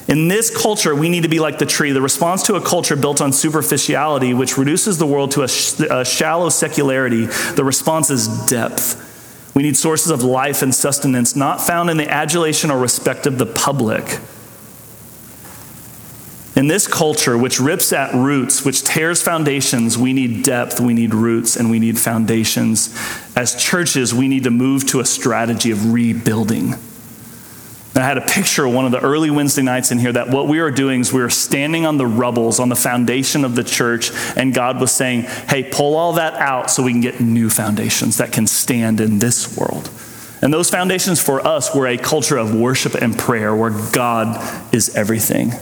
In 0.08 0.28
this 0.28 0.54
culture, 0.54 0.94
we 0.94 1.08
need 1.08 1.22
to 1.22 1.28
be 1.28 1.38
like 1.38 1.58
the 1.58 1.66
tree. 1.66 1.92
The 1.92 2.02
response 2.02 2.42
to 2.44 2.54
a 2.56 2.60
culture 2.60 2.96
built 2.96 3.20
on 3.20 3.32
superficiality, 3.32 4.34
which 4.34 4.58
reduces 4.58 4.98
the 4.98 5.06
world 5.06 5.30
to 5.32 5.42
a, 5.42 5.48
sh- 5.48 5.80
a 5.80 6.04
shallow 6.04 6.48
secularity, 6.48 7.26
the 7.54 7.64
response 7.64 8.10
is 8.10 8.46
depth. 8.46 9.10
We 9.54 9.62
need 9.62 9.76
sources 9.76 10.10
of 10.10 10.22
life 10.24 10.62
and 10.62 10.74
sustenance 10.74 11.36
not 11.36 11.60
found 11.60 11.90
in 11.90 11.98
the 11.98 12.10
adulation 12.10 12.70
or 12.70 12.78
respect 12.78 13.26
of 13.26 13.38
the 13.38 13.46
public, 13.46 14.18
in 16.54 16.68
this 16.68 16.86
culture, 16.86 17.36
which 17.38 17.58
rips 17.58 17.92
at 17.92 18.14
roots, 18.14 18.64
which 18.64 18.82
tears 18.82 19.22
foundations, 19.22 19.96
we 19.96 20.12
need 20.12 20.42
depth, 20.42 20.80
we 20.80 20.92
need 20.92 21.14
roots, 21.14 21.56
and 21.56 21.70
we 21.70 21.78
need 21.78 21.98
foundations. 21.98 22.94
As 23.34 23.54
churches, 23.54 24.12
we 24.12 24.28
need 24.28 24.44
to 24.44 24.50
move 24.50 24.86
to 24.88 25.00
a 25.00 25.04
strategy 25.04 25.70
of 25.70 25.92
rebuilding. 25.92 26.74
I 27.94 28.00
had 28.00 28.16
a 28.16 28.22
picture 28.22 28.66
one 28.66 28.86
of 28.86 28.92
the 28.92 29.00
early 29.00 29.30
Wednesday 29.30 29.62
nights 29.62 29.92
in 29.92 29.98
here 29.98 30.12
that 30.12 30.30
what 30.30 30.48
we 30.48 30.60
were 30.60 30.70
doing 30.70 31.00
is 31.00 31.12
we 31.12 31.20
were 31.20 31.30
standing 31.30 31.84
on 31.84 31.98
the 31.98 32.06
rubbles, 32.06 32.58
on 32.58 32.70
the 32.70 32.76
foundation 32.76 33.44
of 33.44 33.54
the 33.54 33.64
church, 33.64 34.10
and 34.34 34.54
God 34.54 34.80
was 34.80 34.92
saying, 34.92 35.22
hey, 35.22 35.62
pull 35.62 35.94
all 35.94 36.14
that 36.14 36.34
out 36.34 36.70
so 36.70 36.82
we 36.82 36.92
can 36.92 37.02
get 37.02 37.20
new 37.20 37.50
foundations 37.50 38.16
that 38.16 38.32
can 38.32 38.46
stand 38.46 39.00
in 39.00 39.18
this 39.18 39.56
world. 39.56 39.90
And 40.40 40.52
those 40.52 40.70
foundations 40.70 41.22
for 41.22 41.46
us 41.46 41.74
were 41.74 41.86
a 41.86 41.98
culture 41.98 42.38
of 42.38 42.54
worship 42.54 42.94
and 42.94 43.16
prayer 43.16 43.54
where 43.54 43.70
God 43.92 44.74
is 44.74 44.96
everything. 44.96 45.52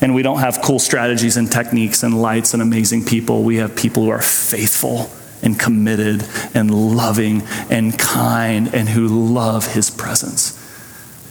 And 0.00 0.14
we 0.14 0.22
don't 0.22 0.38
have 0.38 0.60
cool 0.62 0.78
strategies 0.78 1.36
and 1.36 1.50
techniques 1.50 2.02
and 2.02 2.20
lights 2.20 2.54
and 2.54 2.62
amazing 2.62 3.04
people. 3.04 3.42
We 3.42 3.56
have 3.56 3.74
people 3.74 4.04
who 4.04 4.10
are 4.10 4.22
faithful 4.22 5.10
and 5.42 5.58
committed 5.58 6.24
and 6.54 6.70
loving 6.96 7.42
and 7.70 7.98
kind 7.98 8.72
and 8.74 8.88
who 8.88 9.08
love 9.08 9.74
his 9.74 9.90
presence. 9.90 10.54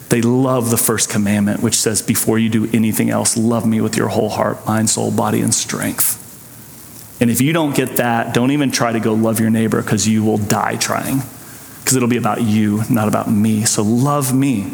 They 0.09 0.21
love 0.21 0.69
the 0.69 0.77
first 0.77 1.09
commandment, 1.09 1.61
which 1.61 1.75
says, 1.75 2.01
Before 2.01 2.39
you 2.39 2.49
do 2.49 2.69
anything 2.73 3.09
else, 3.09 3.35
love 3.35 3.65
me 3.65 3.81
with 3.81 3.97
your 3.97 4.07
whole 4.07 4.29
heart, 4.29 4.65
mind, 4.65 4.89
soul, 4.89 5.11
body, 5.11 5.41
and 5.41 5.53
strength. 5.53 6.23
And 7.19 7.29
if 7.29 7.41
you 7.41 7.51
don't 7.51 7.75
get 7.75 7.97
that, 7.97 8.33
don't 8.33 8.51
even 8.51 8.71
try 8.71 8.91
to 8.91 8.99
go 8.99 9.13
love 9.13 9.39
your 9.39 9.49
neighbor 9.49 9.81
because 9.81 10.07
you 10.07 10.23
will 10.23 10.37
die 10.37 10.77
trying. 10.77 11.21
Because 11.79 11.95
it'll 11.95 12.09
be 12.09 12.17
about 12.17 12.41
you, 12.41 12.83
not 12.89 13.07
about 13.07 13.29
me. 13.29 13.65
So 13.65 13.81
love 13.81 14.33
me. 14.33 14.71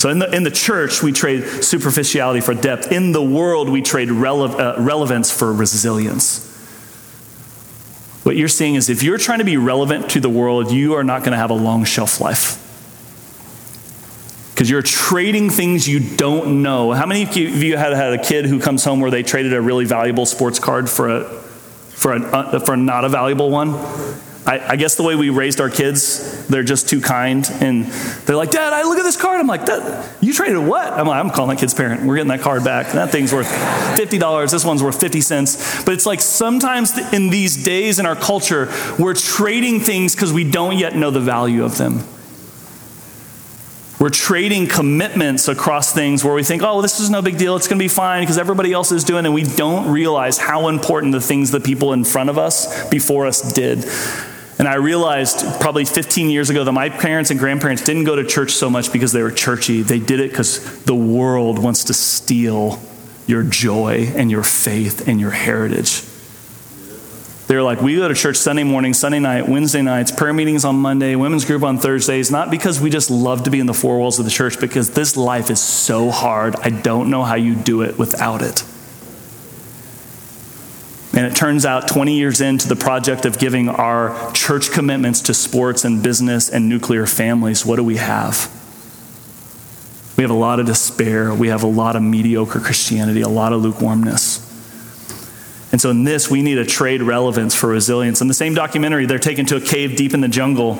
So 0.00 0.08
in 0.08 0.18
the, 0.18 0.34
in 0.34 0.44
the 0.44 0.50
church, 0.50 1.02
we 1.02 1.12
trade 1.12 1.46
superficiality 1.62 2.40
for 2.40 2.54
depth. 2.54 2.90
In 2.90 3.12
the 3.12 3.22
world, 3.22 3.68
we 3.68 3.82
trade 3.82 4.08
rele- 4.08 4.58
uh, 4.58 4.80
relevance 4.80 5.30
for 5.30 5.52
resilience. 5.52 6.46
What 8.22 8.34
you're 8.34 8.48
seeing 8.48 8.76
is 8.76 8.88
if 8.88 9.02
you're 9.02 9.18
trying 9.18 9.40
to 9.40 9.44
be 9.44 9.58
relevant 9.58 10.08
to 10.12 10.20
the 10.20 10.30
world, 10.30 10.70
you 10.70 10.94
are 10.94 11.04
not 11.04 11.18
going 11.18 11.32
to 11.32 11.36
have 11.36 11.50
a 11.50 11.54
long 11.54 11.84
shelf 11.84 12.18
life. 12.18 12.56
Because 14.54 14.70
you're 14.70 14.80
trading 14.80 15.50
things 15.50 15.86
you 15.86 16.00
don't 16.16 16.62
know. 16.62 16.92
How 16.92 17.04
many 17.04 17.24
of 17.24 17.36
you 17.36 17.76
had 17.76 17.92
had 17.92 18.14
a 18.14 18.22
kid 18.22 18.46
who 18.46 18.58
comes 18.58 18.82
home 18.82 19.00
where 19.00 19.10
they 19.10 19.22
traded 19.22 19.52
a 19.52 19.60
really 19.60 19.84
valuable 19.84 20.24
sports 20.24 20.58
card 20.58 20.88
for 20.88 21.10
a, 21.10 21.24
for 21.24 22.14
a, 22.14 22.22
uh, 22.22 22.58
for 22.60 22.74
not 22.74 23.04
a 23.04 23.10
valuable 23.10 23.50
one? 23.50 23.72
I, 24.46 24.72
I, 24.72 24.76
guess 24.76 24.94
the 24.96 25.02
way 25.02 25.16
we 25.16 25.28
raised 25.28 25.60
our 25.60 25.68
kids, 25.68 26.46
they're 26.46 26.62
just 26.62 26.88
too 26.88 27.00
kind. 27.02 27.46
And 27.60 27.84
they're 27.84 28.36
like, 28.36 28.50
Dad, 28.50 28.72
I 28.72 28.84
look 28.84 28.98
at 28.98 29.02
this 29.02 29.20
card. 29.20 29.38
I'm 29.38 29.46
like, 29.46 29.68
you 30.22 30.32
traded 30.32 30.58
what? 30.58 30.90
I'm 30.92 31.06
like, 31.06 31.22
I'm 31.22 31.30
calling 31.30 31.50
that 31.50 31.60
kid's 31.60 31.74
parent. 31.74 32.04
We're 32.04 32.16
getting 32.16 32.28
that 32.28 32.40
card 32.40 32.64
back. 32.64 32.92
That 32.92 33.10
thing's 33.10 33.34
worth 33.34 33.48
$50. 33.48 34.50
This 34.50 34.64
one's 34.64 34.82
worth 34.82 34.98
50 34.98 35.20
cents. 35.20 35.84
But 35.84 35.92
it's 35.92 36.06
like 36.06 36.22
sometimes 36.22 36.96
in 37.12 37.28
these 37.28 37.62
days 37.62 37.98
in 37.98 38.06
our 38.06 38.16
culture, 38.16 38.72
we're 38.98 39.14
trading 39.14 39.80
things 39.80 40.14
because 40.14 40.32
we 40.32 40.50
don't 40.50 40.78
yet 40.78 40.96
know 40.96 41.10
the 41.10 41.20
value 41.20 41.62
of 41.62 41.76
them. 41.76 42.02
We're 44.00 44.08
trading 44.08 44.66
commitments 44.66 45.46
across 45.48 45.92
things 45.92 46.24
where 46.24 46.32
we 46.32 46.42
think, 46.42 46.62
oh, 46.62 46.80
this 46.80 47.00
is 47.00 47.10
no 47.10 47.20
big 47.20 47.36
deal. 47.36 47.56
It's 47.56 47.68
going 47.68 47.78
to 47.78 47.84
be 47.84 47.88
fine 47.88 48.22
because 48.22 48.38
everybody 48.38 48.72
else 48.72 48.90
is 48.92 49.04
doing 49.04 49.26
it. 49.26 49.28
And 49.28 49.34
we 49.34 49.42
don't 49.42 49.90
realize 49.90 50.38
how 50.38 50.68
important 50.68 51.12
the 51.12 51.20
things 51.20 51.50
the 51.50 51.60
people 51.60 51.92
in 51.92 52.04
front 52.04 52.30
of 52.30 52.38
us, 52.38 52.88
before 52.88 53.26
us, 53.26 53.52
did. 53.52 53.84
I 54.70 54.76
realized 54.76 55.44
probably 55.60 55.84
15 55.84 56.30
years 56.30 56.48
ago 56.48 56.62
that 56.62 56.70
my 56.70 56.90
parents 56.90 57.32
and 57.32 57.40
grandparents 57.40 57.84
didn't 57.84 58.04
go 58.04 58.14
to 58.14 58.24
church 58.24 58.52
so 58.52 58.70
much 58.70 58.92
because 58.92 59.10
they 59.10 59.20
were 59.20 59.32
churchy. 59.32 59.82
They 59.82 59.98
did 59.98 60.20
it 60.20 60.30
because 60.30 60.84
the 60.84 60.94
world 60.94 61.58
wants 61.58 61.82
to 61.84 61.94
steal 61.94 62.80
your 63.26 63.42
joy 63.42 64.12
and 64.14 64.30
your 64.30 64.44
faith 64.44 65.08
and 65.08 65.20
your 65.20 65.32
heritage. 65.32 66.04
They're 67.48 67.64
like, 67.64 67.80
we 67.80 67.96
go 67.96 68.06
to 68.06 68.14
church 68.14 68.36
Sunday 68.36 68.62
morning, 68.62 68.94
Sunday 68.94 69.18
night, 69.18 69.48
Wednesday 69.48 69.82
nights, 69.82 70.12
prayer 70.12 70.32
meetings 70.32 70.64
on 70.64 70.76
Monday, 70.76 71.16
women's 71.16 71.44
group 71.44 71.64
on 71.64 71.78
Thursdays, 71.78 72.30
not 72.30 72.48
because 72.48 72.80
we 72.80 72.90
just 72.90 73.10
love 73.10 73.42
to 73.42 73.50
be 73.50 73.58
in 73.58 73.66
the 73.66 73.74
four 73.74 73.98
walls 73.98 74.20
of 74.20 74.24
the 74.24 74.30
church, 74.30 74.60
because 74.60 74.90
this 74.90 75.16
life 75.16 75.50
is 75.50 75.58
so 75.58 76.10
hard. 76.10 76.54
I 76.54 76.70
don't 76.70 77.10
know 77.10 77.24
how 77.24 77.34
you 77.34 77.56
do 77.56 77.82
it 77.82 77.98
without 77.98 78.40
it. 78.40 78.62
And 81.12 81.26
it 81.26 81.34
turns 81.34 81.66
out 81.66 81.88
20 81.88 82.14
years 82.14 82.40
into 82.40 82.68
the 82.68 82.76
project 82.76 83.24
of 83.24 83.38
giving 83.38 83.68
our 83.68 84.30
church 84.32 84.70
commitments 84.70 85.22
to 85.22 85.34
sports 85.34 85.84
and 85.84 86.02
business 86.02 86.48
and 86.48 86.68
nuclear 86.68 87.06
families, 87.06 87.66
what 87.66 87.76
do 87.76 87.84
we 87.84 87.96
have? 87.96 88.48
We 90.16 90.22
have 90.22 90.30
a 90.30 90.34
lot 90.34 90.60
of 90.60 90.66
despair. 90.66 91.34
We 91.34 91.48
have 91.48 91.62
a 91.62 91.66
lot 91.66 91.96
of 91.96 92.02
mediocre 92.02 92.60
Christianity, 92.60 93.22
a 93.22 93.28
lot 93.28 93.52
of 93.52 93.62
lukewarmness. 93.62 94.46
And 95.72 95.80
so, 95.80 95.90
in 95.90 96.04
this, 96.04 96.30
we 96.30 96.42
need 96.42 96.58
a 96.58 96.64
trade 96.66 97.00
relevance 97.00 97.54
for 97.54 97.68
resilience. 97.68 98.20
In 98.20 98.28
the 98.28 98.34
same 98.34 98.54
documentary, 98.54 99.06
they're 99.06 99.18
taken 99.18 99.46
to 99.46 99.56
a 99.56 99.60
cave 99.60 99.96
deep 99.96 100.14
in 100.14 100.20
the 100.20 100.28
jungle 100.28 100.78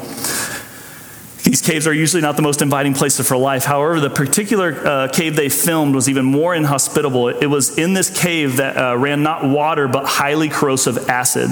these 1.50 1.62
caves 1.62 1.88
are 1.88 1.92
usually 1.92 2.22
not 2.22 2.36
the 2.36 2.42
most 2.42 2.62
inviting 2.62 2.94
places 2.94 3.26
for 3.26 3.36
life. 3.36 3.64
However, 3.64 3.98
the 3.98 4.08
particular 4.08 4.86
uh, 4.86 5.08
cave 5.08 5.34
they 5.34 5.48
filmed 5.48 5.96
was 5.96 6.08
even 6.08 6.24
more 6.24 6.54
inhospitable. 6.54 7.26
It 7.26 7.46
was 7.46 7.76
in 7.76 7.92
this 7.92 8.08
cave 8.08 8.58
that 8.58 8.76
uh, 8.76 8.96
ran 8.96 9.24
not 9.24 9.44
water, 9.44 9.88
but 9.88 10.06
highly 10.06 10.48
corrosive 10.48 11.08
acid. 11.08 11.50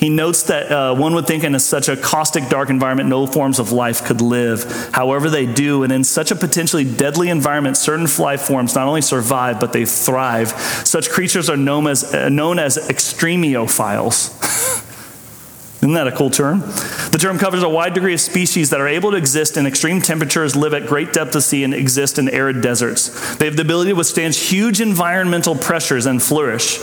He 0.00 0.08
notes 0.08 0.42
that 0.44 0.72
uh, 0.72 0.96
one 0.96 1.14
would 1.14 1.28
think 1.28 1.44
in 1.44 1.54
a, 1.54 1.60
such 1.60 1.88
a 1.88 1.96
caustic, 1.96 2.48
dark 2.48 2.68
environment, 2.68 3.08
no 3.08 3.28
forms 3.28 3.60
of 3.60 3.70
life 3.70 4.04
could 4.04 4.20
live. 4.20 4.64
However, 4.90 5.30
they 5.30 5.46
do. 5.46 5.84
And 5.84 5.92
in 5.92 6.02
such 6.02 6.32
a 6.32 6.34
potentially 6.34 6.82
deadly 6.82 7.28
environment, 7.28 7.76
certain 7.76 8.08
life 8.18 8.40
forms 8.40 8.74
not 8.74 8.88
only 8.88 9.02
survive, 9.02 9.60
but 9.60 9.72
they 9.72 9.84
thrive. 9.84 10.48
Such 10.84 11.10
creatures 11.10 11.48
are 11.48 11.56
known 11.56 11.86
as, 11.86 12.12
uh, 12.12 12.28
known 12.28 12.58
as 12.58 12.76
extremophiles. 12.76 14.82
Isn't 15.82 15.94
that 15.94 16.06
a 16.06 16.12
cool 16.12 16.30
term? 16.30 16.60
The 17.10 17.18
term 17.20 17.40
covers 17.40 17.64
a 17.64 17.68
wide 17.68 17.94
degree 17.94 18.14
of 18.14 18.20
species 18.20 18.70
that 18.70 18.80
are 18.80 18.86
able 18.86 19.10
to 19.10 19.16
exist 19.16 19.56
in 19.56 19.66
extreme 19.66 20.00
temperatures, 20.00 20.54
live 20.54 20.74
at 20.74 20.86
great 20.86 21.12
depth 21.12 21.34
of 21.34 21.42
sea, 21.42 21.64
and 21.64 21.74
exist 21.74 22.20
in 22.20 22.28
arid 22.28 22.62
deserts. 22.62 23.34
They 23.34 23.46
have 23.46 23.56
the 23.56 23.62
ability 23.62 23.90
to 23.90 23.96
withstand 23.96 24.36
huge 24.36 24.80
environmental 24.80 25.56
pressures 25.56 26.06
and 26.06 26.22
flourish. 26.22 26.78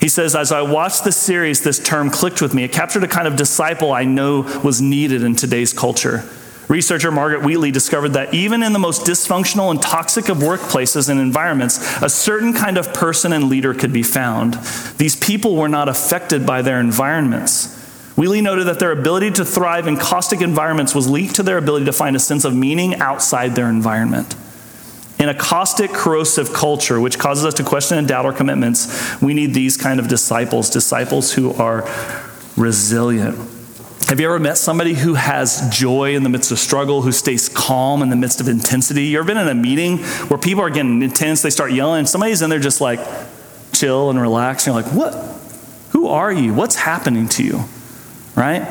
He 0.00 0.08
says, 0.08 0.34
As 0.34 0.52
I 0.52 0.62
watched 0.62 1.04
the 1.04 1.12
series, 1.12 1.60
this 1.60 1.78
term 1.78 2.08
clicked 2.08 2.40
with 2.40 2.54
me. 2.54 2.64
It 2.64 2.72
captured 2.72 3.04
a 3.04 3.08
kind 3.08 3.28
of 3.28 3.36
disciple 3.36 3.92
I 3.92 4.04
know 4.04 4.40
was 4.64 4.80
needed 4.80 5.22
in 5.22 5.36
today's 5.36 5.74
culture. 5.74 6.26
Researcher 6.68 7.12
Margaret 7.12 7.44
Wheatley 7.44 7.72
discovered 7.72 8.14
that 8.14 8.32
even 8.32 8.62
in 8.62 8.72
the 8.72 8.78
most 8.78 9.04
dysfunctional 9.04 9.70
and 9.70 9.82
toxic 9.82 10.30
of 10.30 10.38
workplaces 10.38 11.10
and 11.10 11.20
environments, 11.20 11.78
a 12.00 12.08
certain 12.08 12.54
kind 12.54 12.78
of 12.78 12.94
person 12.94 13.34
and 13.34 13.50
leader 13.50 13.74
could 13.74 13.92
be 13.92 14.02
found. 14.02 14.54
These 14.96 15.16
people 15.16 15.56
were 15.56 15.68
not 15.68 15.90
affected 15.90 16.46
by 16.46 16.62
their 16.62 16.80
environments 16.80 17.81
Wheatley 18.16 18.42
noted 18.42 18.66
that 18.66 18.78
their 18.78 18.92
ability 18.92 19.30
to 19.32 19.44
thrive 19.44 19.86
in 19.86 19.96
caustic 19.96 20.40
environments 20.40 20.94
was 20.94 21.08
linked 21.08 21.36
to 21.36 21.42
their 21.42 21.56
ability 21.56 21.86
to 21.86 21.92
find 21.92 22.14
a 22.14 22.18
sense 22.18 22.44
of 22.44 22.54
meaning 22.54 22.96
outside 22.96 23.54
their 23.54 23.68
environment. 23.68 24.34
In 25.18 25.28
a 25.28 25.34
caustic, 25.34 25.92
corrosive 25.92 26.52
culture, 26.52 27.00
which 27.00 27.18
causes 27.18 27.44
us 27.44 27.54
to 27.54 27.62
question 27.62 27.96
and 27.96 28.08
doubt 28.08 28.26
our 28.26 28.32
commitments, 28.32 29.20
we 29.22 29.34
need 29.34 29.54
these 29.54 29.76
kind 29.76 30.00
of 30.00 30.08
disciples, 30.08 30.68
disciples 30.68 31.32
who 31.32 31.54
are 31.54 31.88
resilient. 32.56 33.36
Have 34.08 34.20
you 34.20 34.26
ever 34.26 34.38
met 34.38 34.58
somebody 34.58 34.94
who 34.94 35.14
has 35.14 35.70
joy 35.70 36.14
in 36.14 36.22
the 36.22 36.28
midst 36.28 36.50
of 36.50 36.58
struggle, 36.58 37.02
who 37.02 37.12
stays 37.12 37.48
calm 37.48 38.02
in 38.02 38.10
the 38.10 38.16
midst 38.16 38.40
of 38.40 38.48
intensity? 38.48 39.04
You 39.04 39.20
ever 39.20 39.26
been 39.26 39.38
in 39.38 39.48
a 39.48 39.54
meeting 39.54 39.98
where 40.28 40.38
people 40.38 40.62
are 40.62 40.70
getting 40.70 41.00
intense, 41.02 41.40
they 41.40 41.50
start 41.50 41.72
yelling, 41.72 42.04
somebody's 42.04 42.42
in 42.42 42.50
there 42.50 42.58
just 42.58 42.80
like 42.80 43.00
chill 43.72 44.10
and 44.10 44.20
relax, 44.20 44.66
and 44.66 44.74
you're 44.74 44.82
like, 44.82 44.92
what? 44.92 45.14
Who 45.92 46.08
are 46.08 46.30
you? 46.30 46.52
What's 46.52 46.74
happening 46.74 47.28
to 47.30 47.42
you? 47.44 47.64
Right? 48.34 48.62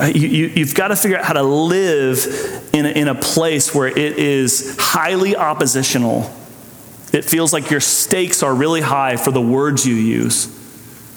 Uh, 0.00 0.04
you, 0.06 0.28
you, 0.28 0.46
you've 0.46 0.74
got 0.74 0.88
to 0.88 0.96
figure 0.96 1.18
out 1.18 1.24
how 1.24 1.34
to 1.34 1.42
live 1.42 2.68
in 2.72 2.86
a, 2.86 2.90
in 2.90 3.08
a 3.08 3.14
place 3.14 3.74
where 3.74 3.88
it 3.88 4.18
is 4.18 4.76
highly 4.78 5.34
oppositional. 5.34 6.32
It 7.12 7.24
feels 7.24 7.52
like 7.52 7.70
your 7.70 7.80
stakes 7.80 8.42
are 8.42 8.54
really 8.54 8.80
high 8.80 9.16
for 9.16 9.32
the 9.32 9.40
words 9.40 9.86
you 9.86 9.94
use, 9.94 10.46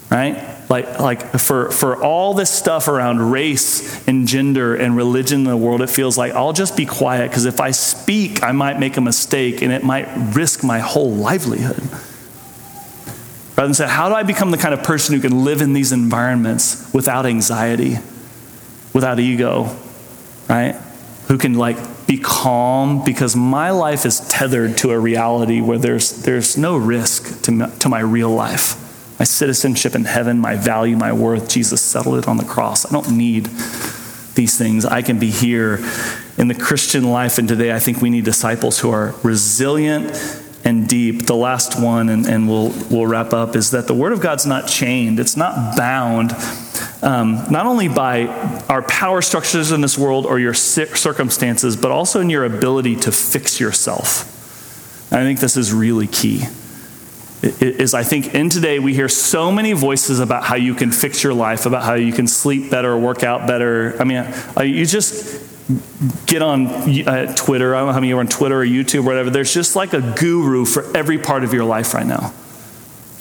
right? 0.10 0.48
Like, 0.70 1.00
like 1.00 1.40
for, 1.40 1.70
for 1.70 2.02
all 2.02 2.34
this 2.34 2.50
stuff 2.50 2.88
around 2.88 3.32
race 3.32 4.08
and 4.08 4.28
gender 4.28 4.74
and 4.74 4.96
religion 4.96 5.42
in 5.42 5.48
the 5.48 5.58
world, 5.58 5.82
it 5.82 5.90
feels 5.90 6.18
like 6.18 6.32
I'll 6.34 6.54
just 6.54 6.78
be 6.78 6.86
quiet 6.86 7.30
because 7.30 7.46
if 7.46 7.60
I 7.60 7.72
speak, 7.72 8.42
I 8.42 8.52
might 8.52 8.80
make 8.80 8.98
a 8.98 9.02
mistake 9.02 9.62
and 9.62 9.72
it 9.72 9.84
might 9.84 10.08
risk 10.34 10.64
my 10.64 10.80
whole 10.80 11.12
livelihood. 11.12 11.84
Rather 13.62 13.68
than 13.68 13.76
say, 13.76 13.88
how 13.88 14.10
do 14.10 14.16
I 14.16 14.24
become 14.24 14.50
the 14.50 14.58
kind 14.58 14.74
of 14.74 14.82
person 14.82 15.14
who 15.14 15.22
can 15.22 15.46
live 15.46 15.62
in 15.62 15.74
these 15.74 15.92
environments 15.92 16.92
without 16.94 17.28
anxiety? 17.28 17.98
without 18.94 19.20
ego, 19.20 19.76
right? 20.50 20.76
Who 21.28 21.38
can 21.38 21.54
like 21.54 21.78
be 22.08 22.18
calm 22.18 23.04
because 23.04 23.36
my 23.36 23.72
life 23.72 24.06
is 24.06 24.20
tethered 24.28 24.78
to 24.80 24.92
a 24.92 25.00
reality 25.00 25.62
where 25.62 25.78
there's, 25.78 26.24
there's 26.24 26.58
no 26.58 26.76
risk 26.76 27.44
to, 27.44 27.72
to 27.80 27.90
my 27.90 28.00
real 28.00 28.30
life. 28.30 28.78
My 29.20 29.26
citizenship 29.26 29.96
in 29.96 30.06
heaven, 30.06 30.40
my 30.40 30.56
value, 30.56 30.98
my 30.98 31.14
worth, 31.14 31.50
Jesus 31.50 31.82
settled 31.82 32.18
it 32.18 32.28
on 32.28 32.38
the 32.38 32.44
cross. 32.44 32.86
I 32.86 32.92
don't 32.92 33.16
need 33.16 33.46
these 34.36 34.58
things. 34.58 34.84
I 34.86 35.02
can 35.02 35.20
be 35.20 35.30
here 35.30 35.80
in 36.38 36.48
the 36.48 36.56
Christian 36.56 37.04
life. 37.04 37.38
And 37.38 37.48
today 37.48 37.72
I 37.72 37.80
think 37.80 38.02
we 38.02 38.10
need 38.10 38.26
disciples 38.26 38.80
who 38.80 38.90
are 38.90 39.14
resilient 39.24 40.41
and 40.64 40.88
deep. 40.88 41.26
The 41.26 41.36
last 41.36 41.82
one, 41.82 42.10
and, 42.10 42.26
and 42.26 42.48
we'll, 42.48 42.70
we'll 42.90 43.08
wrap 43.08 43.34
up, 43.34 43.56
is 43.56 43.72
that 43.72 43.88
the 43.88 43.94
Word 43.94 44.14
of 44.14 44.22
God's 44.22 44.46
not 44.46 44.68
chained, 44.68 45.20
it's 45.20 45.38
not 45.38 45.78
bound 45.78 46.34
um, 47.04 47.44
not 47.50 47.66
only 47.66 47.88
by 47.88 48.28
our 48.70 48.84
power 48.84 49.22
structures 49.22 49.72
in 49.72 49.82
this 49.82 49.98
world 49.98 50.26
or 50.26 50.40
your 50.40 50.54
circumstances, 50.54 51.76
but 51.76 51.92
also 51.92 52.22
in 52.22 52.30
your 52.30 52.46
ability 52.46 52.96
to 52.98 53.12
fix 53.12 53.60
yourself. 53.60 54.28
I 55.12 55.24
think 55.24 55.40
this 55.40 55.58
is 55.58 55.74
really 55.74 56.08
key. 56.08 56.44
Is 57.42 57.96
I 57.96 58.04
think 58.04 58.36
in 58.36 58.50
today 58.50 58.78
we 58.78 58.94
hear 58.94 59.10
so 59.10 59.52
many 59.52 59.74
voices 59.74 60.20
about 60.20 60.44
how 60.44 60.56
you 60.56 60.76
can 60.76 60.92
fix 60.92 61.24
your 61.24 61.34
life, 61.34 61.66
about 61.66 61.84
how 61.84 61.96
you 61.96 62.14
can 62.14 62.28
sleep 62.28 62.70
better, 62.70 62.96
work 62.96 63.24
out 63.24 63.48
better. 63.48 64.00
I 64.00 64.04
mean, 64.04 64.32
you 64.64 64.86
just 64.86 65.51
get 66.26 66.42
on 66.42 66.68
uh, 66.68 67.36
Twitter. 67.36 67.76
I 67.76 67.80
don't 67.80 67.88
know 67.88 67.94
how 67.94 68.00
many 68.00 68.10
you're 68.10 68.20
on 68.20 68.28
Twitter 68.28 68.62
or 68.62 68.66
YouTube 68.66 69.02
or 69.02 69.08
whatever. 69.08 69.30
There's 69.30 69.54
just 69.54 69.76
like 69.76 69.94
a 69.94 70.02
guru 70.02 70.66
for 70.66 70.96
every 70.96 71.18
part 71.18 71.44
of 71.44 71.54
your 71.54 71.66
life 71.66 71.94
right 71.94 72.06
now. 72.06 72.34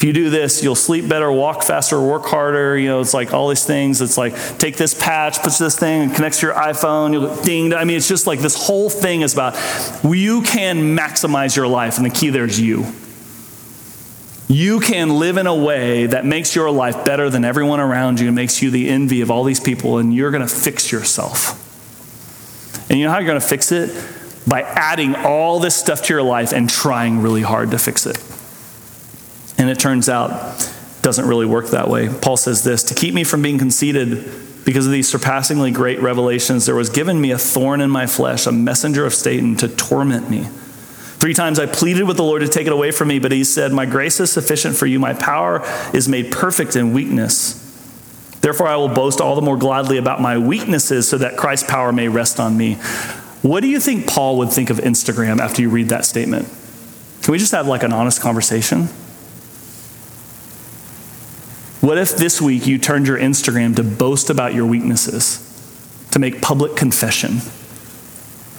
If 0.01 0.05
you 0.05 0.15
do 0.15 0.31
this, 0.31 0.65
you'll 0.65 0.77
sleep 0.77 1.07
better, 1.11 1.31
walk 1.31 1.63
faster, 1.63 2.01
work 2.01 2.25
harder. 2.25 2.79
You 2.79 2.89
know, 2.89 3.01
it's 3.01 3.13
like 3.13 3.35
all 3.35 3.51
these 3.51 3.67
things. 3.67 4.01
It's 4.01 4.17
like 4.17 4.35
take 4.57 4.79
this 4.79 4.95
patch, 4.95 5.41
puts 5.41 5.59
this 5.59 5.79
thing, 5.79 6.05
and 6.05 6.15
connects 6.15 6.41
to 6.41 6.47
your 6.47 6.55
iPhone. 6.55 7.13
You'll 7.13 7.37
ding. 7.43 7.75
I 7.75 7.85
mean, 7.85 7.99
it's 7.99 8.09
just 8.09 8.27
like 8.27 8.41
this 8.41 8.67
whole 8.67 8.89
thing 8.89 9.21
is 9.21 9.35
about 9.35 9.57
you 10.03 10.41
can 10.41 10.97
maximize 10.97 11.55
your 11.55 11.69
life, 11.69 11.99
and 11.99 12.07
the 12.07 12.11
key 12.11 12.31
there 12.31 12.47
is 12.47 12.59
you. 12.59 12.87
You 14.49 14.81
can 14.81 15.11
live 15.11 15.37
in 15.37 15.47
a 15.47 15.55
way 15.55 16.07
that 16.07 16.25
makes 16.25 16.57
your 16.57 16.71
life 16.71 17.05
better 17.05 17.29
than 17.29 17.45
everyone 17.45 17.79
around 17.79 18.21
you 18.21 18.29
and 18.29 18.35
makes 18.35 18.63
you 18.63 18.71
the 18.71 18.89
envy 18.89 19.21
of 19.21 19.31
all 19.31 19.45
these 19.45 19.61
people, 19.61 19.99
and 19.99 20.15
you're 20.15 20.31
going 20.31 20.41
to 20.41 20.53
fix 20.53 20.91
yourself. 20.91 21.70
And 22.91 22.99
you 22.99 23.07
know 23.07 23.12
how 23.12 23.18
you're 23.18 23.28
going 23.28 23.41
to 23.41 23.47
fix 23.47 23.72
it? 23.72 23.97
By 24.47 24.62
adding 24.62 25.14
all 25.14 25.61
this 25.61 25.76
stuff 25.76 26.03
to 26.03 26.12
your 26.12 26.22
life 26.22 26.53
and 26.53 26.68
trying 26.68 27.22
really 27.22 27.43
hard 27.43 27.70
to 27.70 27.78
fix 27.78 28.05
it. 28.05 28.18
And 29.59 29.70
it 29.70 29.78
turns 29.78 30.09
out 30.09 30.61
it 30.61 31.03
doesn't 31.03 31.26
really 31.26 31.47
work 31.47 31.68
that 31.68 31.88
way. 31.88 32.09
Paul 32.09 32.36
says 32.36 32.64
this 32.64 32.82
To 32.84 32.95
keep 32.95 33.14
me 33.14 33.22
from 33.22 33.43
being 33.43 33.59
conceited 33.59 34.28
because 34.64 34.86
of 34.86 34.93
these 34.93 35.09
surpassingly 35.09 35.70
great 35.70 36.01
revelations, 36.01 36.66
there 36.66 36.74
was 36.74 36.91
given 36.91 37.20
me 37.20 37.30
a 37.30 37.38
thorn 37.38 37.80
in 37.80 37.91
my 37.91 38.07
flesh, 38.07 38.47
a 38.47 38.53
messenger 38.53 39.07
of 39.07 39.14
Satan 39.14 39.57
to 39.57 39.68
torment 39.68 40.28
me. 40.28 40.49
Three 41.20 41.34
times 41.34 41.59
I 41.61 41.66
pleaded 41.66 42.05
with 42.05 42.16
the 42.16 42.24
Lord 42.24 42.43
to 42.43 42.49
take 42.49 42.66
it 42.66 42.72
away 42.72 42.91
from 42.91 43.09
me, 43.09 43.18
but 43.18 43.30
he 43.30 43.45
said, 43.45 43.72
My 43.72 43.86
grace 43.86 44.18
is 44.20 44.32
sufficient 44.32 44.74
for 44.74 44.86
you. 44.86 44.99
My 44.99 45.14
power 45.14 45.62
is 45.93 46.09
made 46.09 46.32
perfect 46.32 46.74
in 46.74 46.93
weakness. 46.93 47.70
Therefore, 48.41 48.68
I 48.68 48.76
will 48.76 48.88
boast 48.88 49.20
all 49.20 49.34
the 49.34 49.43
more 49.43 49.57
gladly 49.57 49.99
about 49.99 50.20
my 50.20 50.38
weaknesses 50.38 51.09
so 51.09 51.18
that 51.18 51.36
Christ's 51.36 51.68
power 51.68 51.93
may 51.93 52.09
rest 52.09 52.41
on 52.41 52.57
me. 52.57 52.74
What 53.43 53.61
do 53.61 53.68
you 53.68 53.80
think 53.80 54.07
Paul 54.07 54.38
would 54.38 54.51
think 54.51 54.70
of 54.70 54.78
Instagram 54.78 55.38
after 55.41 55.62
you 55.62 55.70
read 55.70 55.88
that 55.88 56.05
statement? 56.05 56.49
Can 57.22 57.32
we 57.32 57.38
just 57.38 57.53
have 57.53 57.66
like 57.66 57.82
an 57.82 57.93
honest 57.93 58.20
conversation? 58.20 58.88
What 61.80 61.99
if 61.99 62.16
this 62.16 62.41
week 62.41 62.66
you 62.66 62.78
turned 62.78 63.07
your 63.07 63.18
Instagram 63.18 63.76
to 63.76 63.82
boast 63.82 64.30
about 64.30 64.55
your 64.55 64.66
weaknesses, 64.66 65.47
to 66.11 66.18
make 66.18 66.43
public 66.43 66.76
confession 66.76 67.38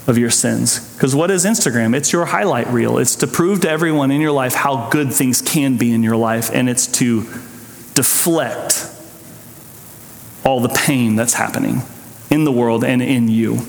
of 0.07 0.17
your 0.17 0.31
sins? 0.31 0.93
Because 0.95 1.15
what 1.15 1.29
is 1.29 1.45
Instagram? 1.45 1.95
It's 1.95 2.11
your 2.11 2.25
highlight 2.25 2.67
reel. 2.67 2.97
It's 2.97 3.15
to 3.17 3.27
prove 3.27 3.61
to 3.61 3.69
everyone 3.69 4.09
in 4.09 4.21
your 4.21 4.31
life 4.31 4.53
how 4.53 4.89
good 4.89 5.13
things 5.13 5.41
can 5.41 5.77
be 5.77 5.91
in 5.91 6.01
your 6.01 6.17
life, 6.17 6.49
and 6.51 6.67
it's 6.69 6.87
to 6.87 7.21
deflect 7.93 8.90
all 10.43 10.59
the 10.59 10.69
pain 10.69 11.15
that's 11.15 11.33
happening 11.33 11.81
in 12.29 12.43
the 12.43 12.51
world 12.51 12.83
and 12.83 13.01
in 13.01 13.27
you. 13.27 13.67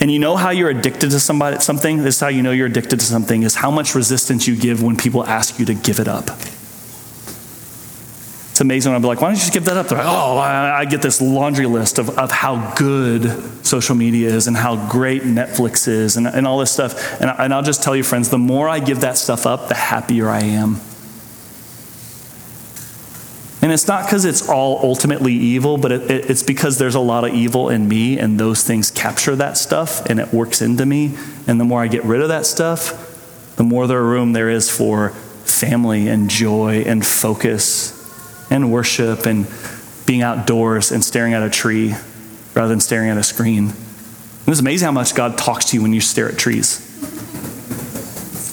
And 0.00 0.10
you 0.10 0.18
know 0.18 0.36
how 0.36 0.50
you're 0.50 0.70
addicted 0.70 1.10
to 1.10 1.20
somebody 1.20 1.58
something? 1.60 1.98
This 1.98 2.16
is 2.16 2.20
how 2.20 2.28
you 2.28 2.42
know 2.42 2.52
you're 2.52 2.68
addicted 2.68 3.00
to 3.00 3.04
something 3.04 3.42
is 3.42 3.54
how 3.54 3.70
much 3.70 3.94
resistance 3.94 4.46
you 4.46 4.56
give 4.56 4.82
when 4.82 4.96
people 4.96 5.24
ask 5.26 5.58
you 5.58 5.66
to 5.66 5.74
give 5.74 6.00
it 6.00 6.08
up. 6.08 6.30
It's 8.50 8.62
amazing 8.62 8.92
when 8.92 9.02
I'm 9.02 9.06
like, 9.06 9.20
why 9.20 9.28
don't 9.28 9.36
you 9.36 9.40
just 9.40 9.52
give 9.52 9.66
that 9.66 9.76
up? 9.76 9.88
They're 9.88 9.98
like, 9.98 10.06
oh, 10.06 10.38
I, 10.38 10.80
I 10.80 10.84
get 10.86 11.02
this 11.02 11.20
laundry 11.20 11.66
list 11.66 11.98
of, 11.98 12.10
of 12.18 12.30
how 12.30 12.74
good 12.74 13.66
social 13.66 13.94
media 13.94 14.30
is 14.30 14.48
and 14.48 14.56
how 14.56 14.88
great 14.88 15.22
Netflix 15.22 15.86
is 15.86 16.16
and, 16.16 16.26
and 16.26 16.46
all 16.46 16.58
this 16.58 16.70
stuff. 16.70 17.20
And, 17.20 17.30
and 17.30 17.52
I'll 17.52 17.62
just 17.62 17.82
tell 17.82 17.94
you, 17.94 18.02
friends, 18.02 18.30
the 18.30 18.38
more 18.38 18.68
I 18.68 18.80
give 18.80 19.00
that 19.00 19.18
stuff 19.18 19.46
up, 19.46 19.68
the 19.68 19.74
happier 19.74 20.28
I 20.28 20.40
am. 20.40 20.80
And 23.70 23.74
it's 23.74 23.86
not 23.86 24.04
because 24.04 24.24
it's 24.24 24.48
all 24.48 24.80
ultimately 24.82 25.32
evil, 25.32 25.78
but 25.78 25.92
it, 25.92 26.10
it, 26.10 26.28
it's 26.28 26.42
because 26.42 26.78
there's 26.78 26.96
a 26.96 27.00
lot 27.00 27.22
of 27.22 27.32
evil 27.32 27.68
in 27.68 27.86
me, 27.86 28.18
and 28.18 28.36
those 28.36 28.64
things 28.64 28.90
capture 28.90 29.36
that 29.36 29.56
stuff 29.56 30.04
and 30.06 30.18
it 30.18 30.32
works 30.32 30.60
into 30.60 30.84
me. 30.84 31.14
And 31.46 31.60
the 31.60 31.64
more 31.64 31.80
I 31.80 31.86
get 31.86 32.02
rid 32.02 32.20
of 32.20 32.30
that 32.30 32.46
stuff, 32.46 33.54
the 33.54 33.62
more 33.62 33.86
there 33.86 34.02
room 34.02 34.32
there 34.32 34.50
is 34.50 34.68
for 34.68 35.10
family 35.10 36.08
and 36.08 36.28
joy 36.28 36.82
and 36.84 37.06
focus 37.06 38.50
and 38.50 38.72
worship 38.72 39.24
and 39.24 39.46
being 40.04 40.22
outdoors 40.22 40.90
and 40.90 41.04
staring 41.04 41.32
at 41.34 41.44
a 41.44 41.48
tree 41.48 41.94
rather 42.54 42.70
than 42.70 42.80
staring 42.80 43.08
at 43.08 43.18
a 43.18 43.22
screen. 43.22 43.68
It 43.68 44.48
was 44.48 44.58
amazing 44.58 44.86
how 44.86 44.90
much 44.90 45.14
God 45.14 45.38
talks 45.38 45.66
to 45.66 45.76
you 45.76 45.82
when 45.82 45.92
you 45.92 46.00
stare 46.00 46.28
at 46.28 46.36
trees. 46.36 46.88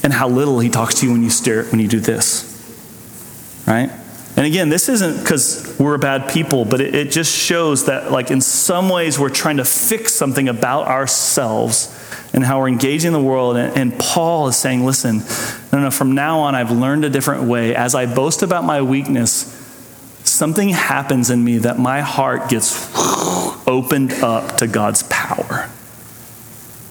And 0.03 0.13
how 0.13 0.29
little 0.29 0.59
he 0.59 0.69
talks 0.69 0.99
to 0.99 1.07
you 1.07 1.11
when 1.11 1.23
you 1.23 1.31
stare 1.31 1.63
when 1.63 1.79
you 1.79 1.87
do 1.87 1.99
this. 1.99 2.53
Right? 3.65 3.89
And 4.37 4.45
again, 4.45 4.69
this 4.69 4.87
isn't 4.87 5.19
because 5.19 5.75
we're 5.79 5.97
bad 5.97 6.29
people, 6.29 6.63
but 6.63 6.79
it, 6.79 6.93
it, 6.93 7.11
just 7.11 7.35
shows 7.35 7.87
that, 7.87 8.11
like, 8.11 8.29
in 8.29 8.39
some 8.39 8.87
ways, 8.87 9.17
we're 9.17 9.29
trying 9.29 9.57
to 9.57 9.65
fix 9.65 10.13
something 10.13 10.47
about 10.47 10.85
ourselves 10.85 11.91
and 12.33 12.43
how 12.43 12.59
we're 12.59 12.67
engaging 12.67 13.13
the 13.13 13.21
world. 13.21 13.57
And, 13.57 13.75
and 13.75 13.99
Paul 13.99 14.47
is 14.47 14.55
saying, 14.55 14.85
listen, 14.85 15.23
no, 15.73 15.79
no, 15.81 15.89
from 15.89 16.13
now 16.13 16.41
on, 16.41 16.53
I've 16.53 16.69
learned 16.69 17.03
a 17.03 17.09
different 17.09 17.45
way. 17.45 17.73
As 17.73 17.95
I 17.95 18.05
boast 18.05 18.43
about 18.43 18.63
my 18.63 18.83
weakness, 18.83 19.51
something 20.23 20.69
happens 20.69 21.31
in 21.31 21.43
me 21.43 21.57
that 21.57 21.79
my 21.79 22.01
heart 22.01 22.47
gets 22.47 22.95
opened 23.67 24.13
up 24.13 24.57
to 24.57 24.67
God's 24.67 25.01
power. 25.09 25.67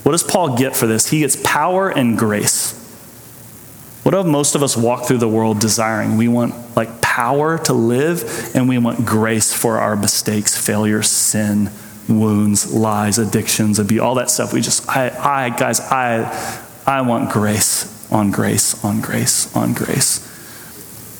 What 0.02 0.12
does 0.12 0.24
Paul 0.24 0.56
get 0.56 0.74
for 0.74 0.88
this? 0.88 1.10
He 1.10 1.20
gets 1.20 1.36
power 1.44 1.90
and 1.90 2.18
grace. 2.18 2.72
What 4.02 4.12
do 4.12 4.22
most 4.24 4.56
of 4.56 4.64
us 4.64 4.76
walk 4.76 5.06
through 5.06 5.18
the 5.18 5.28
world 5.28 5.60
desiring? 5.60 6.16
We 6.16 6.26
want 6.26 6.76
like 6.76 7.00
power 7.16 7.56
to 7.56 7.72
live 7.72 8.54
and 8.54 8.68
we 8.68 8.76
want 8.76 9.06
grace 9.06 9.50
for 9.50 9.78
our 9.78 9.96
mistakes, 9.96 10.54
failures, 10.54 11.08
sin, 11.08 11.70
wounds, 12.10 12.74
lies, 12.74 13.18
addictions, 13.18 13.78
abuse, 13.78 14.02
all 14.02 14.16
that 14.16 14.30
stuff. 14.30 14.52
We 14.52 14.60
just 14.60 14.86
I 14.86 15.08
I 15.08 15.48
guys, 15.48 15.80
I 15.80 16.60
I 16.86 17.00
want 17.00 17.30
grace 17.30 18.12
on 18.12 18.30
grace 18.30 18.84
on 18.84 19.00
grace 19.00 19.56
on 19.56 19.72
grace. 19.72 20.18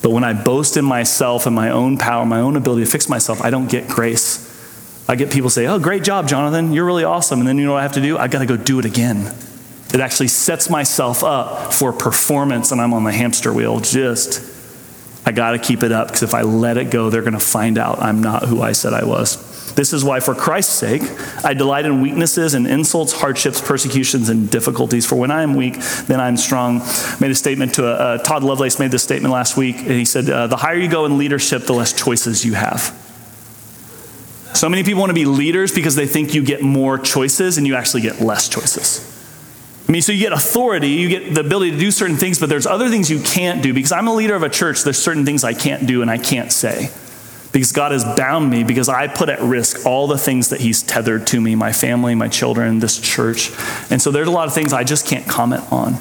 But 0.03 0.11
when 0.11 0.23
I 0.23 0.33
boast 0.33 0.77
in 0.77 0.85
myself 0.85 1.47
and 1.47 1.55
my 1.55 1.71
own 1.71 1.97
power, 1.97 2.23
my 2.27 2.41
own 2.41 2.55
ability 2.55 2.85
to 2.85 2.91
fix 2.91 3.09
myself, 3.09 3.41
I 3.41 3.49
don't 3.49 3.67
get 3.67 3.87
grace. 3.87 4.45
I 5.09 5.15
get 5.15 5.31
people 5.31 5.49
say, 5.49 5.65
Oh, 5.65 5.79
great 5.79 6.03
job, 6.03 6.27
Jonathan. 6.27 6.73
You're 6.73 6.85
really 6.85 7.05
awesome. 7.05 7.39
And 7.39 7.47
then 7.47 7.57
you 7.57 7.65
know 7.65 7.71
what 7.71 7.79
I 7.79 7.83
have 7.83 7.93
to 7.93 8.01
do? 8.01 8.19
I 8.19 8.27
got 8.27 8.39
to 8.39 8.45
go 8.45 8.55
do 8.55 8.77
it 8.77 8.85
again. 8.85 9.33
It 9.95 9.99
actually 9.99 10.27
sets 10.27 10.69
myself 10.69 11.23
up 11.23 11.73
for 11.73 11.91
performance, 11.91 12.71
and 12.71 12.79
I'm 12.79 12.93
on 12.93 13.03
the 13.03 13.11
hamster 13.11 13.51
wheel. 13.51 13.79
Just, 13.79 14.56
I 15.27 15.33
got 15.33 15.51
to 15.51 15.59
keep 15.59 15.83
it 15.83 15.91
up 15.91 16.07
because 16.07 16.23
if 16.23 16.33
I 16.33 16.43
let 16.43 16.77
it 16.77 16.89
go, 16.89 17.09
they're 17.09 17.21
going 17.21 17.33
to 17.33 17.39
find 17.39 17.77
out 17.77 18.01
I'm 18.01 18.21
not 18.21 18.43
who 18.45 18.61
I 18.61 18.71
said 18.71 18.93
I 18.93 19.03
was. 19.03 19.73
This 19.73 19.91
is 19.91 20.01
why, 20.01 20.21
for 20.21 20.33
Christ's 20.33 20.71
sake, 20.71 21.01
I 21.43 21.53
delight 21.53 21.85
in 21.85 21.99
weaknesses 22.01 22.53
and 22.53 22.65
insults, 22.65 23.11
hardships, 23.11 23.59
persecutions, 23.59 24.29
and 24.29 24.49
difficulties. 24.49 25.05
For 25.05 25.17
when 25.17 25.29
I 25.29 25.43
am 25.43 25.55
weak, 25.55 25.79
then 26.05 26.21
I'm 26.21 26.37
strong. 26.37 26.79
Made 27.19 27.29
a 27.29 27.35
statement 27.35 27.73
to 27.75 27.85
uh, 27.85 28.19
Todd 28.19 28.45
Lovelace 28.45 28.79
made 28.79 28.91
this 28.91 29.03
statement 29.03 29.33
last 29.33 29.57
week, 29.57 29.75
and 29.79 29.91
he 29.91 30.05
said, 30.05 30.29
uh, 30.29 30.47
"The 30.47 30.55
higher 30.55 30.77
you 30.77 30.87
go 30.87 31.03
in 31.05 31.17
leadership, 31.17 31.63
the 31.63 31.73
less 31.73 31.91
choices 31.91 32.45
you 32.45 32.53
have." 32.53 32.95
So 34.53 34.69
many 34.69 34.83
people 34.83 35.01
want 35.01 35.09
to 35.09 35.13
be 35.13 35.25
leaders 35.25 35.73
because 35.73 35.97
they 35.97 36.07
think 36.07 36.35
you 36.35 36.41
get 36.41 36.61
more 36.61 36.97
choices, 36.97 37.57
and 37.57 37.67
you 37.67 37.75
actually 37.75 38.01
get 38.01 38.21
less 38.21 38.47
choices. 38.47 39.16
I 39.87 39.91
mean, 39.91 40.01
so 40.01 40.11
you 40.11 40.19
get 40.19 40.33
authority, 40.33 40.89
you 40.89 41.07
get 41.07 41.33
the 41.33 41.41
ability 41.41 41.71
to 41.71 41.77
do 41.77 41.91
certain 41.91 42.17
things, 42.17 42.39
but 42.39 42.49
there's 42.49 42.65
other 42.65 42.89
things 42.89 43.09
you 43.09 43.21
can't 43.21 43.63
do. 43.63 43.73
Because 43.73 43.93
I'm 43.93 44.07
a 44.07 44.13
leader 44.13 44.35
of 44.35 44.43
a 44.43 44.49
church, 44.49 44.83
there's 44.83 44.97
certain 44.97 45.25
things 45.25 45.43
I 45.43 45.53
can't 45.53 45.87
do 45.87 46.01
and 46.01 46.11
I 46.11 46.17
can't 46.17 46.51
say 46.51 46.89
because 47.57 47.71
God 47.71 47.91
has 47.91 48.03
bound 48.03 48.49
me, 48.49 48.63
because 48.63 48.87
I 48.87 49.07
put 49.07 49.29
at 49.29 49.39
risk 49.41 49.85
all 49.85 50.05
the 50.05 50.17
things 50.17 50.49
that 50.49 50.59
He's 50.59 50.83
tethered 50.83 51.25
to 51.27 51.41
me 51.41 51.55
my 51.55 51.71
family, 51.71 52.13
my 52.13 52.27
children, 52.27 52.79
this 52.79 52.99
church. 52.99 53.51
And 53.89 54.01
so 54.01 54.11
there's 54.11 54.27
a 54.27 54.31
lot 54.31 54.47
of 54.47 54.53
things 54.53 54.73
I 54.73 54.83
just 54.83 55.07
can't 55.07 55.27
comment 55.27 55.71
on. 55.71 55.95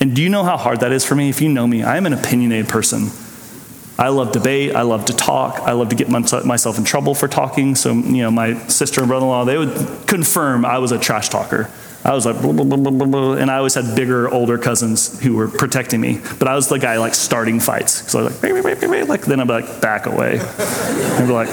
And 0.00 0.16
do 0.16 0.22
you 0.22 0.28
know 0.28 0.44
how 0.44 0.56
hard 0.56 0.80
that 0.80 0.92
is 0.92 1.04
for 1.04 1.14
me? 1.14 1.28
If 1.28 1.42
you 1.42 1.48
know 1.48 1.66
me, 1.66 1.82
I 1.82 1.96
am 1.98 2.06
an 2.06 2.12
opinionated 2.12 2.68
person. 2.68 3.08
I 3.98 4.08
love 4.08 4.32
debate. 4.32 4.74
I 4.74 4.82
love 4.82 5.04
to 5.06 5.12
talk. 5.14 5.60
I 5.60 5.72
love 5.72 5.90
to 5.90 5.96
get 5.96 6.08
myself 6.08 6.78
in 6.78 6.84
trouble 6.84 7.14
for 7.14 7.28
talking. 7.28 7.74
So, 7.74 7.92
you 7.92 8.22
know, 8.22 8.30
my 8.30 8.58
sister 8.68 9.00
and 9.00 9.08
brother 9.08 9.24
in 9.24 9.30
law, 9.30 9.44
they 9.44 9.56
would 9.56 10.06
confirm 10.06 10.64
I 10.64 10.78
was 10.78 10.90
a 10.90 10.98
trash 10.98 11.28
talker. 11.28 11.70
I 12.04 12.12
was 12.12 12.26
like, 12.26 12.40
blah, 12.42 12.52
blah, 12.52 12.76
blah, 12.76 13.32
and 13.32 13.50
I 13.50 13.56
always 13.56 13.74
had 13.74 13.96
bigger, 13.96 14.28
older 14.28 14.58
cousins 14.58 15.20
who 15.22 15.36
were 15.36 15.48
protecting 15.48 16.02
me. 16.02 16.20
But 16.38 16.48
I 16.48 16.54
was 16.54 16.68
the 16.68 16.78
guy 16.78 16.98
like 16.98 17.14
starting 17.14 17.60
fights. 17.60 18.10
So 18.10 18.20
I 18.20 18.22
was 18.24 18.42
like, 18.42 18.52
like 19.08 19.22
then 19.22 19.38
be 19.38 19.44
like, 19.44 19.80
back 19.80 20.04
away. 20.04 20.38
And 20.38 21.26
be 21.26 21.32
like, 21.32 21.48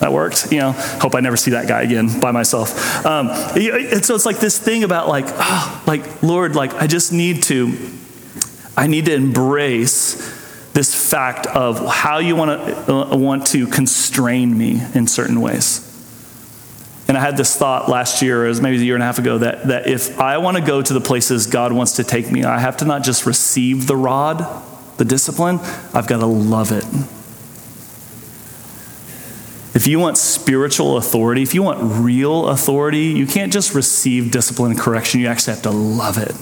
that 0.00 0.12
worked. 0.12 0.50
You 0.50 0.60
know, 0.60 0.72
hope 0.72 1.14
I 1.14 1.20
never 1.20 1.36
see 1.36 1.50
that 1.50 1.68
guy 1.68 1.82
again 1.82 2.18
by 2.18 2.30
myself. 2.30 3.04
Um, 3.04 3.28
and 3.28 4.04
so 4.04 4.14
it's 4.14 4.24
like 4.24 4.38
this 4.38 4.58
thing 4.58 4.84
about 4.84 5.08
like, 5.08 5.26
oh, 5.28 5.82
like 5.86 6.22
Lord, 6.22 6.56
like 6.56 6.72
I 6.74 6.86
just 6.86 7.12
need 7.12 7.42
to, 7.44 7.76
I 8.76 8.86
need 8.86 9.04
to 9.06 9.14
embrace 9.14 10.14
this 10.72 11.10
fact 11.10 11.46
of 11.46 11.84
how 11.86 12.18
you 12.18 12.36
want 12.36 12.64
to 12.64 12.92
uh, 12.92 13.16
want 13.16 13.48
to 13.48 13.66
constrain 13.66 14.56
me 14.56 14.80
in 14.94 15.06
certain 15.06 15.40
ways. 15.40 15.84
And 17.08 17.16
I 17.16 17.20
had 17.20 17.38
this 17.38 17.56
thought 17.56 17.88
last 17.88 18.20
year, 18.20 18.44
as 18.44 18.60
maybe 18.60 18.76
a 18.76 18.80
year 18.80 18.94
and 18.94 19.02
a 19.02 19.06
half 19.06 19.18
ago, 19.18 19.38
that, 19.38 19.68
that 19.68 19.86
if 19.86 20.20
I 20.20 20.36
want 20.38 20.58
to 20.58 20.62
go 20.62 20.82
to 20.82 20.92
the 20.92 21.00
places 21.00 21.46
God 21.46 21.72
wants 21.72 21.92
to 21.92 22.04
take 22.04 22.30
me, 22.30 22.44
I 22.44 22.58
have 22.58 22.76
to 22.78 22.84
not 22.84 23.02
just 23.02 23.24
receive 23.24 23.86
the 23.86 23.96
rod, 23.96 24.46
the 24.98 25.06
discipline, 25.06 25.58
I've 25.94 26.06
got 26.06 26.20
to 26.20 26.26
love 26.26 26.70
it. 26.70 26.84
If 29.74 29.86
you 29.86 29.98
want 29.98 30.18
spiritual 30.18 30.98
authority, 30.98 31.42
if 31.42 31.54
you 31.54 31.62
want 31.62 31.78
real 31.80 32.48
authority, 32.48 33.04
you 33.04 33.26
can't 33.26 33.52
just 33.52 33.74
receive 33.74 34.30
discipline 34.30 34.72
and 34.72 34.80
correction, 34.80 35.20
you 35.20 35.28
actually 35.28 35.54
have 35.54 35.62
to 35.62 35.70
love 35.70 36.18
it. 36.18 36.34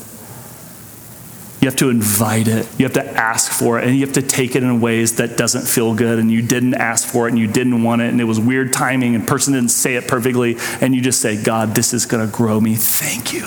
You 1.60 1.68
have 1.68 1.76
to 1.76 1.88
invite 1.88 2.48
it. 2.48 2.68
You 2.78 2.84
have 2.84 2.92
to 2.94 3.04
ask 3.04 3.50
for 3.50 3.78
it. 3.78 3.84
And 3.84 3.94
you 3.96 4.04
have 4.04 4.14
to 4.14 4.22
take 4.22 4.54
it 4.56 4.62
in 4.62 4.80
ways 4.80 5.16
that 5.16 5.36
doesn't 5.36 5.66
feel 5.66 5.94
good. 5.94 6.18
And 6.18 6.30
you 6.30 6.42
didn't 6.42 6.74
ask 6.74 7.08
for 7.08 7.26
it 7.26 7.30
and 7.30 7.38
you 7.38 7.46
didn't 7.46 7.82
want 7.82 8.02
it. 8.02 8.10
And 8.10 8.20
it 8.20 8.24
was 8.24 8.38
weird 8.38 8.72
timing 8.72 9.14
and 9.14 9.26
person 9.26 9.54
didn't 9.54 9.70
say 9.70 9.96
it 9.96 10.06
perfectly. 10.06 10.56
And 10.80 10.94
you 10.94 11.00
just 11.00 11.20
say, 11.20 11.42
God, 11.42 11.74
this 11.74 11.94
is 11.94 12.04
going 12.04 12.26
to 12.26 12.32
grow 12.32 12.60
me. 12.60 12.74
Thank 12.74 13.32
you. 13.32 13.46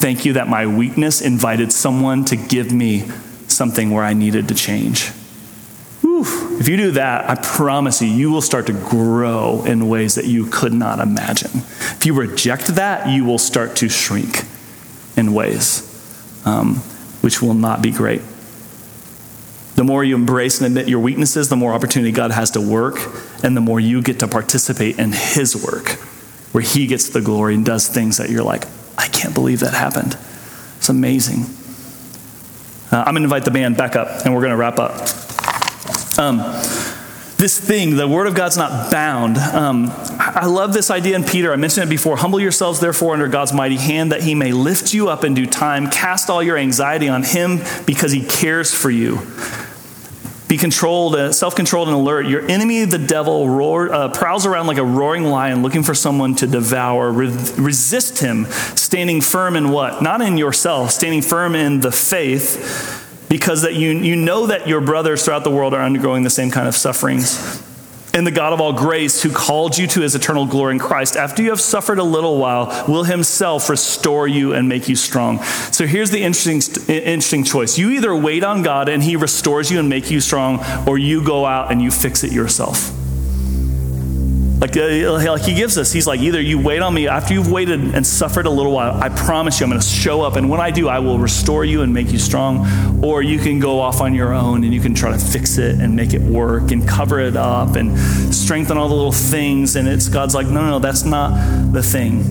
Thank 0.00 0.24
you 0.24 0.32
that 0.32 0.48
my 0.48 0.66
weakness 0.66 1.20
invited 1.20 1.72
someone 1.72 2.24
to 2.26 2.36
give 2.36 2.72
me 2.72 3.08
something 3.46 3.90
where 3.90 4.04
I 4.04 4.14
needed 4.14 4.48
to 4.48 4.54
change. 4.54 5.10
Whew. 6.00 6.58
If 6.58 6.68
you 6.68 6.76
do 6.76 6.90
that, 6.92 7.30
I 7.30 7.36
promise 7.36 8.02
you, 8.02 8.08
you 8.08 8.30
will 8.30 8.42
start 8.42 8.66
to 8.66 8.72
grow 8.72 9.62
in 9.64 9.88
ways 9.88 10.16
that 10.16 10.24
you 10.24 10.46
could 10.46 10.72
not 10.72 10.98
imagine. 10.98 11.50
If 11.54 12.04
you 12.04 12.14
reject 12.14 12.66
that, 12.68 13.08
you 13.08 13.24
will 13.24 13.38
start 13.38 13.76
to 13.76 13.88
shrink 13.88 14.44
in 15.16 15.32
ways 15.32 15.89
um, 16.44 16.76
which 17.22 17.42
will 17.42 17.54
not 17.54 17.82
be 17.82 17.90
great. 17.90 18.22
The 19.76 19.84
more 19.84 20.04
you 20.04 20.14
embrace 20.14 20.60
and 20.60 20.66
admit 20.66 20.88
your 20.88 21.00
weaknesses, 21.00 21.48
the 21.48 21.56
more 21.56 21.72
opportunity 21.72 22.12
God 22.12 22.32
has 22.32 22.50
to 22.52 22.60
work, 22.60 22.98
and 23.42 23.56
the 23.56 23.60
more 23.60 23.80
you 23.80 24.02
get 24.02 24.20
to 24.20 24.28
participate 24.28 24.98
in 24.98 25.12
His 25.12 25.56
work, 25.56 25.90
where 26.52 26.62
He 26.62 26.86
gets 26.86 27.08
the 27.08 27.20
glory 27.20 27.54
and 27.54 27.64
does 27.64 27.88
things 27.88 28.18
that 28.18 28.30
you're 28.30 28.42
like, 28.42 28.64
I 28.98 29.06
can't 29.08 29.34
believe 29.34 29.60
that 29.60 29.72
happened. 29.72 30.18
It's 30.76 30.88
amazing. 30.88 31.44
Uh, 32.92 33.04
I'm 33.06 33.14
going 33.14 33.22
to 33.22 33.24
invite 33.24 33.44
the 33.44 33.50
band 33.50 33.76
back 33.76 33.96
up, 33.96 34.26
and 34.26 34.34
we're 34.34 34.40
going 34.40 34.50
to 34.50 34.56
wrap 34.56 34.78
up. 34.78 34.92
Um, 36.18 36.40
this 37.40 37.58
thing, 37.58 37.96
the 37.96 38.06
word 38.06 38.26
of 38.26 38.34
God's 38.34 38.58
not 38.58 38.92
bound. 38.92 39.38
Um, 39.38 39.90
I 40.18 40.46
love 40.46 40.74
this 40.74 40.90
idea 40.90 41.16
in 41.16 41.24
Peter. 41.24 41.52
I 41.52 41.56
mentioned 41.56 41.86
it 41.86 41.90
before. 41.90 42.18
Humble 42.18 42.38
yourselves, 42.38 42.80
therefore, 42.80 43.14
under 43.14 43.28
God's 43.28 43.52
mighty 43.52 43.76
hand, 43.76 44.12
that 44.12 44.22
he 44.22 44.34
may 44.34 44.52
lift 44.52 44.92
you 44.92 45.08
up 45.08 45.24
in 45.24 45.32
due 45.32 45.46
time. 45.46 45.88
Cast 45.88 46.28
all 46.28 46.42
your 46.42 46.58
anxiety 46.58 47.08
on 47.08 47.22
him 47.22 47.60
because 47.86 48.12
he 48.12 48.24
cares 48.24 48.74
for 48.74 48.90
you. 48.90 49.20
Be 50.48 50.58
controlled, 50.58 51.14
uh, 51.14 51.32
self 51.32 51.54
controlled, 51.54 51.88
and 51.88 51.96
alert. 51.96 52.26
Your 52.26 52.42
enemy, 52.50 52.84
the 52.84 52.98
devil, 52.98 53.48
roar, 53.48 53.90
uh, 53.90 54.08
prowls 54.08 54.44
around 54.44 54.66
like 54.66 54.78
a 54.78 54.84
roaring 54.84 55.24
lion 55.24 55.62
looking 55.62 55.82
for 55.82 55.94
someone 55.94 56.34
to 56.36 56.46
devour. 56.46 57.10
Re- 57.10 57.28
resist 57.56 58.18
him, 58.18 58.46
standing 58.74 59.20
firm 59.20 59.56
in 59.56 59.70
what? 59.70 60.02
Not 60.02 60.20
in 60.20 60.36
yourself, 60.36 60.90
standing 60.90 61.22
firm 61.22 61.54
in 61.54 61.80
the 61.80 61.92
faith 61.92 63.06
because 63.30 63.62
that 63.62 63.74
you, 63.74 63.92
you 63.92 64.16
know 64.16 64.48
that 64.48 64.66
your 64.66 64.80
brothers 64.82 65.24
throughout 65.24 65.44
the 65.44 65.50
world 65.50 65.72
are 65.72 65.80
undergoing 65.80 66.24
the 66.24 66.30
same 66.30 66.50
kind 66.50 66.68
of 66.68 66.74
sufferings. 66.74 67.62
And 68.12 68.26
the 68.26 68.32
God 68.32 68.52
of 68.52 68.60
all 68.60 68.72
grace, 68.72 69.22
who 69.22 69.30
called 69.30 69.78
you 69.78 69.86
to 69.86 70.00
his 70.00 70.16
eternal 70.16 70.44
glory 70.44 70.72
in 70.74 70.80
Christ, 70.80 71.16
after 71.16 71.44
you 71.44 71.50
have 71.50 71.60
suffered 71.60 72.00
a 72.00 72.04
little 72.04 72.38
while, 72.38 72.84
will 72.88 73.04
himself 73.04 73.70
restore 73.70 74.26
you 74.26 74.52
and 74.52 74.68
make 74.68 74.88
you 74.88 74.96
strong. 74.96 75.40
So 75.70 75.86
here's 75.86 76.10
the 76.10 76.20
interesting, 76.20 76.60
interesting 76.88 77.44
choice. 77.44 77.78
You 77.78 77.90
either 77.90 78.14
wait 78.14 78.42
on 78.42 78.64
God 78.64 78.88
and 78.88 79.00
he 79.00 79.14
restores 79.14 79.70
you 79.70 79.78
and 79.78 79.88
make 79.88 80.10
you 80.10 80.20
strong, 80.20 80.58
or 80.88 80.98
you 80.98 81.24
go 81.24 81.46
out 81.46 81.70
and 81.70 81.80
you 81.80 81.92
fix 81.92 82.24
it 82.24 82.32
yourself. 82.32 82.99
Like, 84.60 84.76
uh, 84.76 85.10
like 85.32 85.40
he 85.40 85.54
gives 85.54 85.78
us, 85.78 85.90
he's 85.90 86.06
like, 86.06 86.20
either 86.20 86.38
you 86.38 86.58
wait 86.58 86.82
on 86.82 86.92
me 86.92 87.08
after 87.08 87.32
you've 87.32 87.50
waited 87.50 87.80
and 87.94 88.06
suffered 88.06 88.44
a 88.44 88.50
little 88.50 88.72
while, 88.72 88.94
I 89.02 89.08
promise 89.08 89.58
you 89.58 89.64
I'm 89.64 89.70
going 89.70 89.80
to 89.80 89.86
show 89.86 90.20
up. 90.20 90.36
And 90.36 90.50
when 90.50 90.60
I 90.60 90.70
do, 90.70 90.86
I 90.86 90.98
will 90.98 91.18
restore 91.18 91.64
you 91.64 91.80
and 91.80 91.94
make 91.94 92.12
you 92.12 92.18
strong. 92.18 93.02
Or 93.02 93.22
you 93.22 93.38
can 93.38 93.58
go 93.58 93.80
off 93.80 94.02
on 94.02 94.14
your 94.14 94.34
own 94.34 94.62
and 94.64 94.74
you 94.74 94.80
can 94.82 94.94
try 94.94 95.12
to 95.12 95.18
fix 95.18 95.56
it 95.56 95.80
and 95.80 95.96
make 95.96 96.12
it 96.12 96.20
work 96.20 96.72
and 96.72 96.86
cover 96.86 97.20
it 97.20 97.36
up 97.36 97.76
and 97.76 97.98
strengthen 98.34 98.76
all 98.76 98.90
the 98.90 98.94
little 98.94 99.12
things. 99.12 99.76
And 99.76 99.88
it's 99.88 100.10
God's 100.10 100.34
like, 100.34 100.46
no, 100.46 100.60
no, 100.60 100.70
no, 100.72 100.78
that's 100.78 101.04
not 101.04 101.72
the 101.72 101.82
thing. 101.82 102.22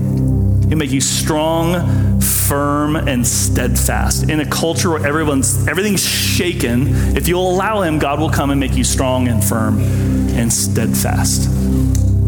He'll 0.69 0.77
make 0.77 0.91
you 0.91 1.01
strong, 1.01 2.21
firm, 2.21 2.95
and 2.95 3.25
steadfast. 3.25 4.29
In 4.29 4.39
a 4.39 4.45
culture 4.45 4.91
where 4.91 5.03
everyone's 5.03 5.67
everything's 5.67 6.07
shaken, 6.07 7.17
if 7.17 7.27
you'll 7.27 7.49
allow 7.49 7.81
him, 7.81 7.97
God 7.97 8.19
will 8.19 8.29
come 8.29 8.51
and 8.51 8.59
make 8.59 8.75
you 8.75 8.83
strong 8.83 9.27
and 9.27 9.43
firm 9.43 9.79
and 10.35 10.53
steadfast 10.53 11.68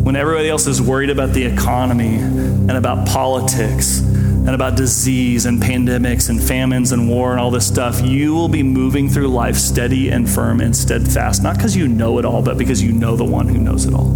when 0.03 0.15
everybody 0.15 0.49
else 0.49 0.65
is 0.65 0.81
worried 0.81 1.11
about 1.11 1.31
the 1.31 1.45
economy 1.45 2.15
and 2.15 2.71
about 2.71 3.07
politics 3.07 3.99
and 3.99 4.49
about 4.49 4.75
disease 4.75 5.45
and 5.45 5.61
pandemics 5.61 6.29
and 6.29 6.41
famines 6.41 6.91
and 6.91 7.07
war 7.07 7.31
and 7.31 7.39
all 7.39 7.51
this 7.51 7.67
stuff, 7.67 8.01
you 8.01 8.33
will 8.33 8.49
be 8.49 8.63
moving 8.63 9.07
through 9.07 9.27
life 9.27 9.55
steady 9.55 10.09
and 10.09 10.27
firm 10.27 10.59
and 10.59 10.75
steadfast, 10.75 11.43
not 11.43 11.55
because 11.55 11.75
you 11.75 11.87
know 11.87 12.17
it 12.17 12.25
all, 12.25 12.41
but 12.41 12.57
because 12.57 12.81
you 12.81 12.91
know 12.91 13.15
the 13.15 13.23
one 13.23 13.47
who 13.47 13.59
knows 13.59 13.85
it 13.85 13.93
all. 13.93 14.07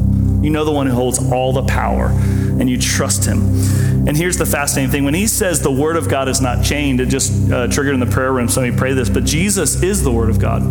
You 0.41 0.49
know 0.49 0.65
the 0.65 0.71
one 0.71 0.88
who 0.88 0.93
holds 0.93 1.31
all 1.31 1.53
the 1.53 1.63
power, 1.63 2.07
and 2.07 2.67
you 2.67 2.79
trust 2.79 3.23
him. 3.23 3.43
And 4.07 4.17
here's 4.17 4.38
the 4.38 4.45
fascinating 4.45 4.91
thing 4.91 5.05
when 5.05 5.13
he 5.13 5.27
says 5.27 5.61
the 5.61 5.71
word 5.71 5.97
of 5.97 6.09
God 6.09 6.27
is 6.27 6.41
not 6.41 6.65
chained, 6.65 6.99
it 6.99 7.09
just 7.09 7.51
uh, 7.51 7.67
triggered 7.67 7.93
in 7.93 7.99
the 7.99 8.05
prayer 8.07 8.33
room, 8.33 8.47
so 8.47 8.61
let 8.61 8.71
me 8.71 8.77
pray 8.77 8.93
this, 8.93 9.09
but 9.09 9.23
Jesus 9.23 9.83
is 9.83 10.03
the 10.03 10.11
word 10.11 10.31
of 10.31 10.39
God. 10.39 10.63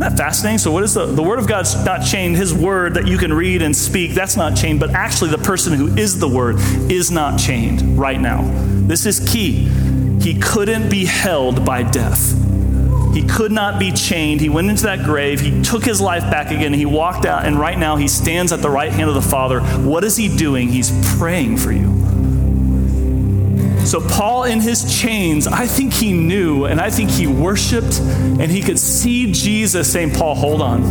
Isn't 0.00 0.16
that 0.16 0.22
fascinating? 0.24 0.56
So, 0.56 0.72
what 0.72 0.82
is 0.82 0.94
the, 0.94 1.04
the 1.04 1.22
Word 1.22 1.38
of 1.38 1.46
God's 1.46 1.84
not 1.84 2.02
chained? 2.02 2.34
His 2.34 2.54
Word 2.54 2.94
that 2.94 3.06
you 3.06 3.18
can 3.18 3.34
read 3.34 3.60
and 3.60 3.76
speak, 3.76 4.14
that's 4.14 4.34
not 4.34 4.56
chained, 4.56 4.80
but 4.80 4.92
actually, 4.92 5.30
the 5.30 5.36
person 5.36 5.74
who 5.74 5.88
is 5.94 6.18
the 6.18 6.26
Word 6.26 6.56
is 6.90 7.10
not 7.10 7.38
chained 7.38 7.98
right 7.98 8.18
now. 8.18 8.40
This 8.86 9.04
is 9.04 9.20
key. 9.20 9.68
He 10.22 10.40
couldn't 10.40 10.88
be 10.88 11.04
held 11.04 11.66
by 11.66 11.82
death. 11.82 12.32
He 13.12 13.26
could 13.26 13.52
not 13.52 13.78
be 13.78 13.92
chained. 13.92 14.40
He 14.40 14.48
went 14.48 14.70
into 14.70 14.84
that 14.84 15.04
grave. 15.04 15.38
He 15.38 15.60
took 15.60 15.84
his 15.84 16.00
life 16.00 16.22
back 16.30 16.50
again. 16.50 16.72
He 16.72 16.86
walked 16.86 17.26
out, 17.26 17.44
and 17.44 17.60
right 17.60 17.78
now 17.78 17.96
he 17.96 18.08
stands 18.08 18.52
at 18.52 18.62
the 18.62 18.70
right 18.70 18.90
hand 18.90 19.10
of 19.10 19.14
the 19.14 19.20
Father. 19.20 19.60
What 19.60 20.02
is 20.02 20.16
he 20.16 20.34
doing? 20.34 20.70
He's 20.70 20.90
praying 21.18 21.58
for 21.58 21.72
you. 21.72 22.09
So, 23.84 24.00
Paul 24.00 24.44
in 24.44 24.60
his 24.60 25.00
chains, 25.00 25.46
I 25.46 25.66
think 25.66 25.92
he 25.92 26.12
knew 26.12 26.66
and 26.66 26.80
I 26.80 26.90
think 26.90 27.10
he 27.10 27.26
worshiped 27.26 28.00
and 28.00 28.50
he 28.50 28.62
could 28.62 28.78
see 28.78 29.32
Jesus 29.32 29.90
saying, 29.92 30.12
Paul, 30.12 30.34
hold 30.34 30.62
on. 30.62 30.82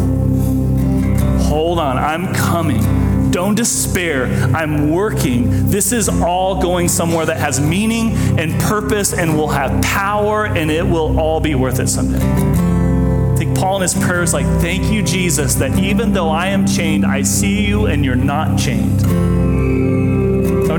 Hold 1.39 1.79
on, 1.79 1.97
I'm 1.97 2.33
coming. 2.33 3.31
Don't 3.31 3.55
despair. 3.55 4.25
I'm 4.55 4.89
working. 4.91 5.69
This 5.69 5.91
is 5.91 6.09
all 6.09 6.61
going 6.61 6.87
somewhere 6.87 7.25
that 7.27 7.37
has 7.37 7.59
meaning 7.59 8.11
and 8.39 8.59
purpose 8.61 9.13
and 9.13 9.37
will 9.37 9.49
have 9.49 9.83
power, 9.83 10.47
and 10.47 10.71
it 10.71 10.85
will 10.85 11.19
all 11.19 11.39
be 11.39 11.53
worth 11.55 11.79
it 11.79 11.87
someday. 11.87 12.19
I 12.19 13.35
think 13.37 13.57
Paul 13.57 13.77
in 13.77 13.81
his 13.83 13.93
prayer 13.93 14.23
is 14.23 14.33
like, 14.33 14.45
Thank 14.61 14.91
you, 14.91 15.03
Jesus, 15.03 15.55
that 15.55 15.77
even 15.77 16.11
though 16.11 16.29
I 16.29 16.47
am 16.47 16.65
chained, 16.65 17.05
I 17.05 17.21
see 17.21 17.65
you 17.65 17.85
and 17.85 18.03
you're 18.03 18.15
not 18.15 18.57
chained. 18.57 19.48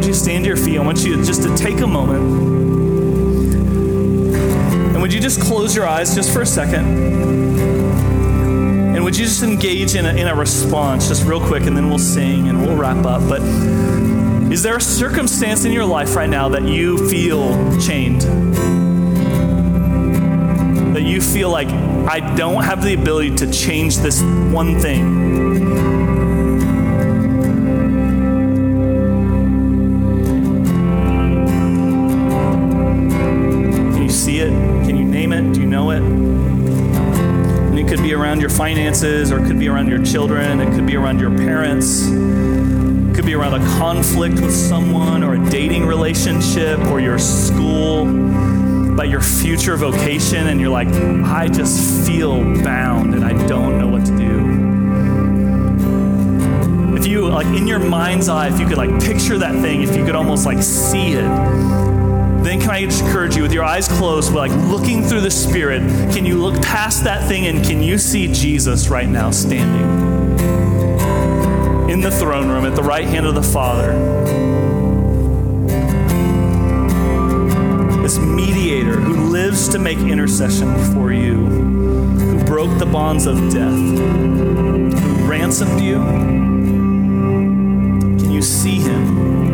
Don't 0.00 0.08
you 0.08 0.14
stand 0.14 0.44
to 0.44 0.48
your 0.48 0.56
feet? 0.56 0.78
I 0.78 0.82
want 0.82 1.04
you 1.04 1.22
just 1.22 1.42
to 1.42 1.54
take 1.54 1.80
a 1.80 1.86
moment. 1.86 2.22
And 4.94 5.02
would 5.02 5.12
you 5.12 5.20
just 5.20 5.42
close 5.42 5.76
your 5.76 5.86
eyes 5.86 6.14
just 6.14 6.32
for 6.32 6.40
a 6.40 6.46
second? 6.46 6.86
And 8.96 9.04
would 9.04 9.14
you 9.14 9.26
just 9.26 9.42
engage 9.42 9.96
in 9.96 10.06
a, 10.06 10.14
in 10.14 10.26
a 10.26 10.34
response, 10.34 11.08
just 11.08 11.26
real 11.26 11.38
quick, 11.38 11.64
and 11.64 11.76
then 11.76 11.90
we'll 11.90 11.98
sing 11.98 12.48
and 12.48 12.62
we'll 12.62 12.78
wrap 12.78 13.04
up. 13.04 13.28
But 13.28 13.42
is 14.50 14.62
there 14.62 14.78
a 14.78 14.80
circumstance 14.80 15.66
in 15.66 15.72
your 15.72 15.84
life 15.84 16.16
right 16.16 16.30
now 16.30 16.48
that 16.48 16.62
you 16.62 17.10
feel 17.10 17.78
chained? 17.78 18.22
That 20.94 21.02
you 21.02 21.20
feel 21.20 21.50
like, 21.50 21.68
I 21.68 22.20
don't 22.36 22.64
have 22.64 22.82
the 22.82 22.94
ability 22.94 23.34
to 23.36 23.52
change 23.52 23.98
this 23.98 24.22
one 24.22 24.80
thing? 24.80 25.99
Finances, 38.60 39.32
or 39.32 39.38
it 39.42 39.46
could 39.46 39.58
be 39.58 39.68
around 39.68 39.88
your 39.88 40.04
children, 40.04 40.60
it 40.60 40.70
could 40.74 40.86
be 40.86 40.94
around 40.94 41.18
your 41.18 41.30
parents, 41.30 42.06
it 42.06 43.14
could 43.16 43.24
be 43.24 43.32
around 43.32 43.54
a 43.54 43.66
conflict 43.78 44.34
with 44.34 44.54
someone, 44.54 45.22
or 45.22 45.36
a 45.36 45.50
dating 45.50 45.86
relationship, 45.86 46.78
or 46.88 47.00
your 47.00 47.18
school, 47.18 48.06
about 48.92 49.08
your 49.08 49.22
future 49.22 49.78
vocation, 49.78 50.48
and 50.48 50.60
you're 50.60 50.68
like, 50.68 50.88
I 50.88 51.48
just 51.48 52.06
feel 52.06 52.36
bound 52.62 53.14
and 53.14 53.24
I 53.24 53.32
don't 53.46 53.78
know 53.78 53.88
what 53.88 54.04
to 54.04 54.14
do. 54.18 54.40
If 56.98 57.06
you, 57.06 57.30
like, 57.30 57.46
in 57.46 57.66
your 57.66 57.78
mind's 57.78 58.28
eye, 58.28 58.48
if 58.48 58.60
you 58.60 58.66
could, 58.66 58.76
like, 58.76 58.90
picture 59.02 59.38
that 59.38 59.54
thing, 59.62 59.80
if 59.80 59.96
you 59.96 60.04
could 60.04 60.14
almost, 60.14 60.44
like, 60.44 60.62
see 60.62 61.14
it, 61.14 61.24
then 62.44 62.60
can 62.60 62.70
I 62.70 62.84
just 62.84 63.02
encourage 63.02 63.36
you 63.36 63.42
with 63.42 63.52
your 63.52 63.64
eyes 63.64 63.88
closed, 63.88 64.32
like 64.32 64.50
looking 64.70 65.02
through 65.02 65.20
the 65.20 65.30
Spirit, 65.30 65.80
can 66.12 66.24
you 66.24 66.36
look 66.38 66.60
past 66.62 67.04
that 67.04 67.28
thing 67.28 67.46
and 67.46 67.64
can 67.64 67.82
you 67.82 67.98
see 67.98 68.32
Jesus 68.32 68.88
right 68.88 69.08
now 69.08 69.30
standing 69.30 69.88
in 71.90 72.00
the 72.00 72.10
throne 72.10 72.48
room 72.48 72.64
at 72.64 72.74
the 72.74 72.82
right 72.82 73.06
hand 73.06 73.26
of 73.26 73.34
the 73.34 73.42
Father? 73.42 73.92
This 78.02 78.18
mediator 78.18 78.96
who 78.96 79.28
lives 79.30 79.68
to 79.68 79.78
make 79.78 79.98
intercession 79.98 80.74
for 80.94 81.12
you, 81.12 81.34
who 81.34 82.44
broke 82.44 82.78
the 82.78 82.86
bonds 82.86 83.26
of 83.26 83.36
death, 83.52 83.70
who 83.70 85.28
ransomed 85.28 85.80
you. 85.80 85.98
Can 88.18 88.30
you 88.30 88.42
see 88.42 88.76
him? 88.76 89.49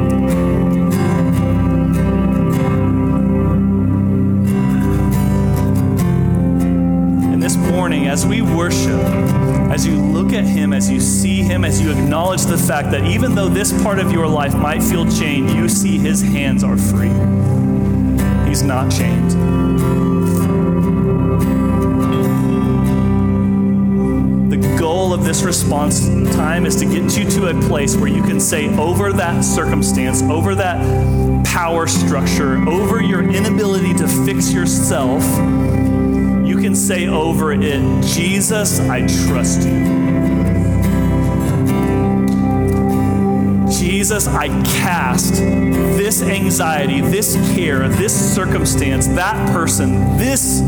As 7.76 8.26
we 8.26 8.40
worship, 8.40 8.98
as 9.70 9.86
you 9.86 9.96
look 9.96 10.32
at 10.32 10.44
Him, 10.44 10.72
as 10.72 10.90
you 10.90 10.98
see 10.98 11.42
Him, 11.42 11.62
as 11.62 11.78
you 11.78 11.90
acknowledge 11.90 12.46
the 12.46 12.56
fact 12.56 12.90
that 12.90 13.04
even 13.04 13.34
though 13.34 13.50
this 13.50 13.70
part 13.82 13.98
of 13.98 14.10
your 14.10 14.26
life 14.26 14.56
might 14.56 14.82
feel 14.82 15.06
chained, 15.10 15.50
you 15.50 15.68
see 15.68 15.98
His 15.98 16.22
hands 16.22 16.64
are 16.64 16.78
free. 16.78 17.10
He's 18.48 18.62
not 18.62 18.90
chained. 18.90 19.30
The 24.50 24.78
goal 24.78 25.12
of 25.12 25.24
this 25.24 25.42
response 25.42 26.08
time 26.34 26.64
is 26.64 26.76
to 26.76 26.86
get 26.86 27.14
you 27.18 27.28
to 27.32 27.48
a 27.48 27.60
place 27.68 27.94
where 27.94 28.08
you 28.08 28.22
can 28.22 28.40
say 28.40 28.74
over 28.78 29.12
that 29.12 29.44
circumstance, 29.44 30.22
over 30.22 30.54
that 30.54 31.44
power 31.44 31.86
structure, 31.86 32.56
over 32.66 33.02
your 33.02 33.22
inability 33.22 33.92
to 33.94 34.08
fix 34.24 34.50
yourself 34.50 35.22
can 36.66 36.74
say 36.74 37.06
over 37.06 37.52
it, 37.52 38.02
Jesus, 38.02 38.80
I 38.80 39.06
trust 39.28 39.68
you. 39.68 39.84
Jesus, 43.70 44.26
I 44.26 44.48
cast 44.64 45.34
this 45.34 46.22
anxiety, 46.22 47.02
this 47.02 47.36
care, 47.54 47.88
this 47.88 48.34
circumstance, 48.34 49.06
that 49.06 49.48
person, 49.52 50.16
this 50.18 50.58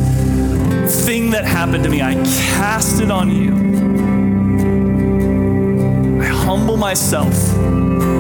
thing 1.05 1.30
that 1.30 1.44
happened 1.44 1.82
to 1.82 1.90
me, 1.90 2.01
I 2.01 2.14
cast 2.14 3.01
it 3.01 3.11
on 3.11 3.28
you. 3.32 3.53
I 6.22 6.26
humble 6.26 6.76
myself 6.76 7.32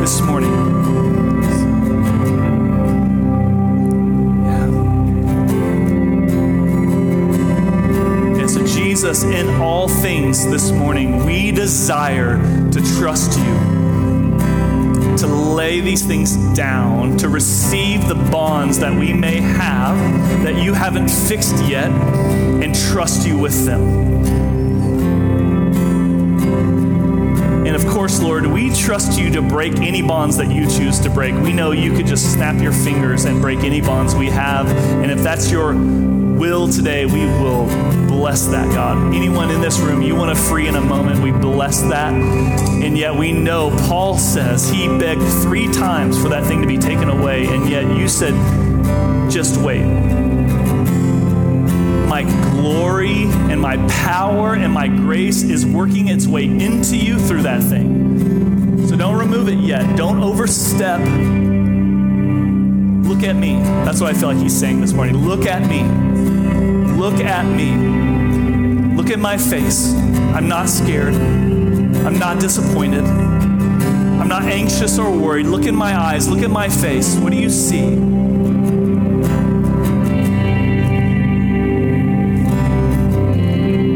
this 0.00 0.20
morning. 0.20 0.77
Jesus, 9.08 9.24
in 9.24 9.48
all 9.62 9.88
things 9.88 10.46
this 10.50 10.70
morning, 10.70 11.24
we 11.24 11.50
desire 11.50 12.36
to 12.70 12.96
trust 12.98 13.38
you, 13.38 13.54
to 15.16 15.26
lay 15.26 15.80
these 15.80 16.04
things 16.04 16.36
down, 16.54 17.16
to 17.16 17.30
receive 17.30 18.06
the 18.06 18.14
bonds 18.14 18.78
that 18.80 18.94
we 18.94 19.14
may 19.14 19.40
have 19.40 19.96
that 20.44 20.62
you 20.62 20.74
haven't 20.74 21.08
fixed 21.08 21.56
yet, 21.64 21.90
and 21.90 22.74
trust 22.74 23.26
you 23.26 23.38
with 23.38 23.64
them. 23.64 23.80
And 27.66 27.74
of 27.74 27.86
course, 27.86 28.20
Lord, 28.20 28.44
we 28.44 28.74
trust 28.74 29.18
you 29.18 29.30
to 29.30 29.40
break 29.40 29.78
any 29.78 30.02
bonds 30.02 30.36
that 30.36 30.50
you 30.50 30.68
choose 30.68 30.98
to 31.00 31.08
break. 31.08 31.34
We 31.34 31.54
know 31.54 31.70
you 31.70 31.96
could 31.96 32.06
just 32.06 32.30
snap 32.34 32.60
your 32.60 32.72
fingers 32.72 33.24
and 33.24 33.40
break 33.40 33.60
any 33.60 33.80
bonds 33.80 34.14
we 34.14 34.26
have. 34.26 34.68
And 34.68 35.10
if 35.10 35.22
that's 35.22 35.50
your 35.50 35.72
will 35.74 36.68
today, 36.68 37.06
we 37.06 37.24
will 37.24 37.97
bless 38.18 38.46
that, 38.48 38.66
God. 38.74 39.14
Anyone 39.14 39.48
in 39.52 39.60
this 39.60 39.78
room 39.78 40.02
you 40.02 40.16
want 40.16 40.36
to 40.36 40.42
free 40.44 40.66
in 40.66 40.74
a 40.74 40.80
moment, 40.80 41.20
we 41.20 41.30
bless 41.30 41.82
that. 41.82 42.12
And 42.12 42.98
yet 42.98 43.14
we 43.14 43.30
know 43.30 43.70
Paul 43.86 44.18
says 44.18 44.68
he 44.68 44.88
begged 44.98 45.22
three 45.42 45.72
times 45.72 46.20
for 46.20 46.28
that 46.30 46.44
thing 46.44 46.60
to 46.60 46.66
be 46.66 46.78
taken 46.78 47.10
away, 47.10 47.46
and 47.46 47.70
yet 47.70 47.84
you 47.96 48.08
said, 48.08 48.34
just 49.30 49.60
wait. 49.60 49.84
My 52.08 52.24
glory 52.50 53.22
and 53.52 53.60
my 53.60 53.76
power 53.86 54.54
and 54.54 54.72
my 54.72 54.88
grace 54.88 55.44
is 55.44 55.64
working 55.64 56.08
its 56.08 56.26
way 56.26 56.46
into 56.46 56.96
you 56.96 57.20
through 57.20 57.42
that 57.42 57.62
thing. 57.62 58.88
So 58.88 58.96
don't 58.96 59.16
remove 59.16 59.48
it 59.48 59.60
yet. 59.60 59.96
Don't 59.96 60.24
overstep. 60.24 60.98
Look 63.08 63.22
at 63.22 63.36
me. 63.36 63.62
That's 63.84 64.00
what 64.00 64.12
I 64.12 64.18
feel 64.18 64.28
like 64.28 64.38
he's 64.38 64.58
saying 64.58 64.80
this 64.80 64.92
morning. 64.92 65.16
Look 65.18 65.46
at 65.46 65.62
me. 65.70 66.17
Look 66.98 67.20
at 67.20 67.46
me. 67.46 67.76
Look 68.96 69.10
at 69.10 69.20
my 69.20 69.36
face. 69.36 69.94
I'm 70.34 70.48
not 70.48 70.68
scared. 70.68 71.14
I'm 71.14 72.18
not 72.18 72.40
disappointed. 72.40 73.04
I'm 73.04 74.26
not 74.26 74.42
anxious 74.42 74.98
or 74.98 75.08
worried. 75.16 75.46
Look 75.46 75.64
in 75.64 75.76
my 75.76 75.96
eyes. 75.96 76.28
Look 76.28 76.42
at 76.42 76.50
my 76.50 76.68
face. 76.68 77.14
What 77.14 77.30
do 77.30 77.38
you 77.38 77.50
see? 77.50 77.90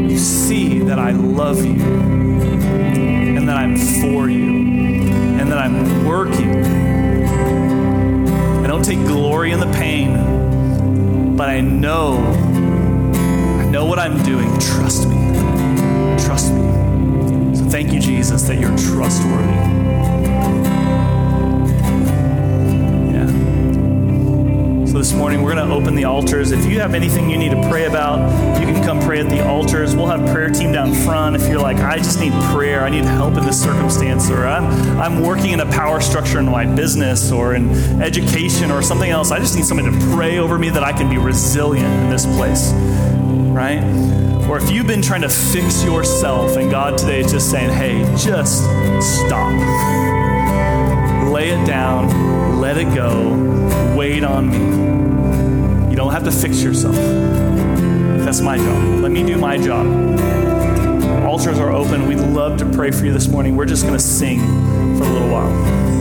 You 0.09 0.17
see 0.17 0.79
that 0.79 0.97
I 0.97 1.11
love 1.11 1.65
you 1.65 1.83
and 1.83 3.49
that 3.49 3.57
I'm 3.57 3.75
for 3.75 4.29
you 4.29 4.49
and 5.41 5.51
that 5.51 5.57
I'm 5.57 6.05
working. 6.05 6.65
I 8.63 8.67
don't 8.67 8.85
take 8.85 8.99
glory 8.99 9.51
in 9.51 9.59
the 9.59 9.71
pain, 9.73 11.35
but 11.35 11.49
I 11.49 11.59
know 11.59 12.32
I'm 14.03 14.21
doing. 14.21 14.49
Trust 14.59 15.07
me. 15.07 15.15
Trust 16.25 16.51
me. 16.51 17.55
So 17.55 17.63
thank 17.69 17.93
you, 17.93 18.01
Jesus, 18.01 18.41
that 18.49 18.59
you're 18.59 18.77
trustworthy. 18.77 19.47
Yeah. 23.13 23.27
So 24.87 24.97
this 24.97 25.13
morning, 25.13 25.41
we're 25.41 25.55
going 25.55 25.65
to 25.65 25.73
open 25.73 25.95
the 25.95 26.03
altars. 26.03 26.51
If 26.51 26.65
you 26.65 26.81
have 26.81 26.95
anything 26.95 27.29
you 27.29 27.37
need 27.37 27.51
to 27.51 27.69
pray 27.69 27.85
about, 27.85 28.19
you 28.59 28.65
can 28.65 28.83
come 28.83 28.99
pray 28.99 29.21
at 29.21 29.29
the 29.29 29.47
altars. 29.47 29.95
We'll 29.95 30.07
have 30.07 30.29
prayer 30.33 30.49
team 30.49 30.73
down 30.73 30.93
front. 30.93 31.37
If 31.37 31.47
you're 31.47 31.61
like, 31.61 31.77
I 31.77 31.95
just 31.95 32.19
need 32.19 32.33
prayer, 32.51 32.83
I 32.83 32.89
need 32.89 33.05
help 33.05 33.37
in 33.37 33.45
this 33.45 33.63
circumstance, 33.63 34.29
or 34.29 34.45
I'm, 34.45 34.65
I'm 34.99 35.21
working 35.21 35.51
in 35.51 35.61
a 35.61 35.71
power 35.71 36.01
structure 36.01 36.39
in 36.39 36.45
my 36.45 36.65
business 36.65 37.31
or 37.31 37.55
in 37.55 37.69
education 38.01 38.69
or 38.69 38.81
something 38.81 39.09
else, 39.09 39.31
I 39.31 39.39
just 39.39 39.55
need 39.55 39.63
somebody 39.63 39.97
to 39.97 40.13
pray 40.13 40.39
over 40.39 40.59
me 40.59 40.71
that 40.71 40.83
I 40.83 40.91
can 40.91 41.09
be 41.09 41.17
resilient 41.17 41.87
in 42.03 42.09
this 42.09 42.25
place, 42.25 42.73
right? 43.53 43.83
Or 44.49 44.57
if 44.57 44.69
you've 44.71 44.87
been 44.87 45.01
trying 45.01 45.21
to 45.21 45.29
fix 45.29 45.83
yourself 45.83 46.57
and 46.57 46.69
God 46.69 46.97
today 46.97 47.21
is 47.21 47.31
just 47.31 47.49
saying, 47.49 47.69
hey, 47.71 48.03
just 48.17 48.63
stop. 49.25 49.51
Lay 51.31 51.49
it 51.49 51.65
down, 51.65 52.59
let 52.59 52.77
it 52.77 52.93
go, 52.93 53.95
wait 53.95 54.23
on 54.23 54.49
me. 54.49 55.89
You 55.89 55.95
don't 55.95 56.11
have 56.11 56.23
to 56.25 56.31
fix 56.31 56.61
yourself. 56.61 56.95
That's 56.95 58.41
my 58.41 58.57
job. 58.57 59.01
Let 59.01 59.11
me 59.11 59.23
do 59.23 59.37
my 59.37 59.57
job. 59.57 59.85
Altars 61.23 61.59
are 61.59 61.71
open. 61.71 62.07
We'd 62.07 62.19
love 62.19 62.57
to 62.57 62.65
pray 62.71 62.91
for 62.91 63.05
you 63.05 63.13
this 63.13 63.27
morning. 63.27 63.55
We're 63.55 63.65
just 63.65 63.83
going 63.83 63.95
to 63.95 64.03
sing 64.03 64.39
for 64.97 65.03
a 65.03 65.09
little 65.09 65.29
while. 65.29 65.92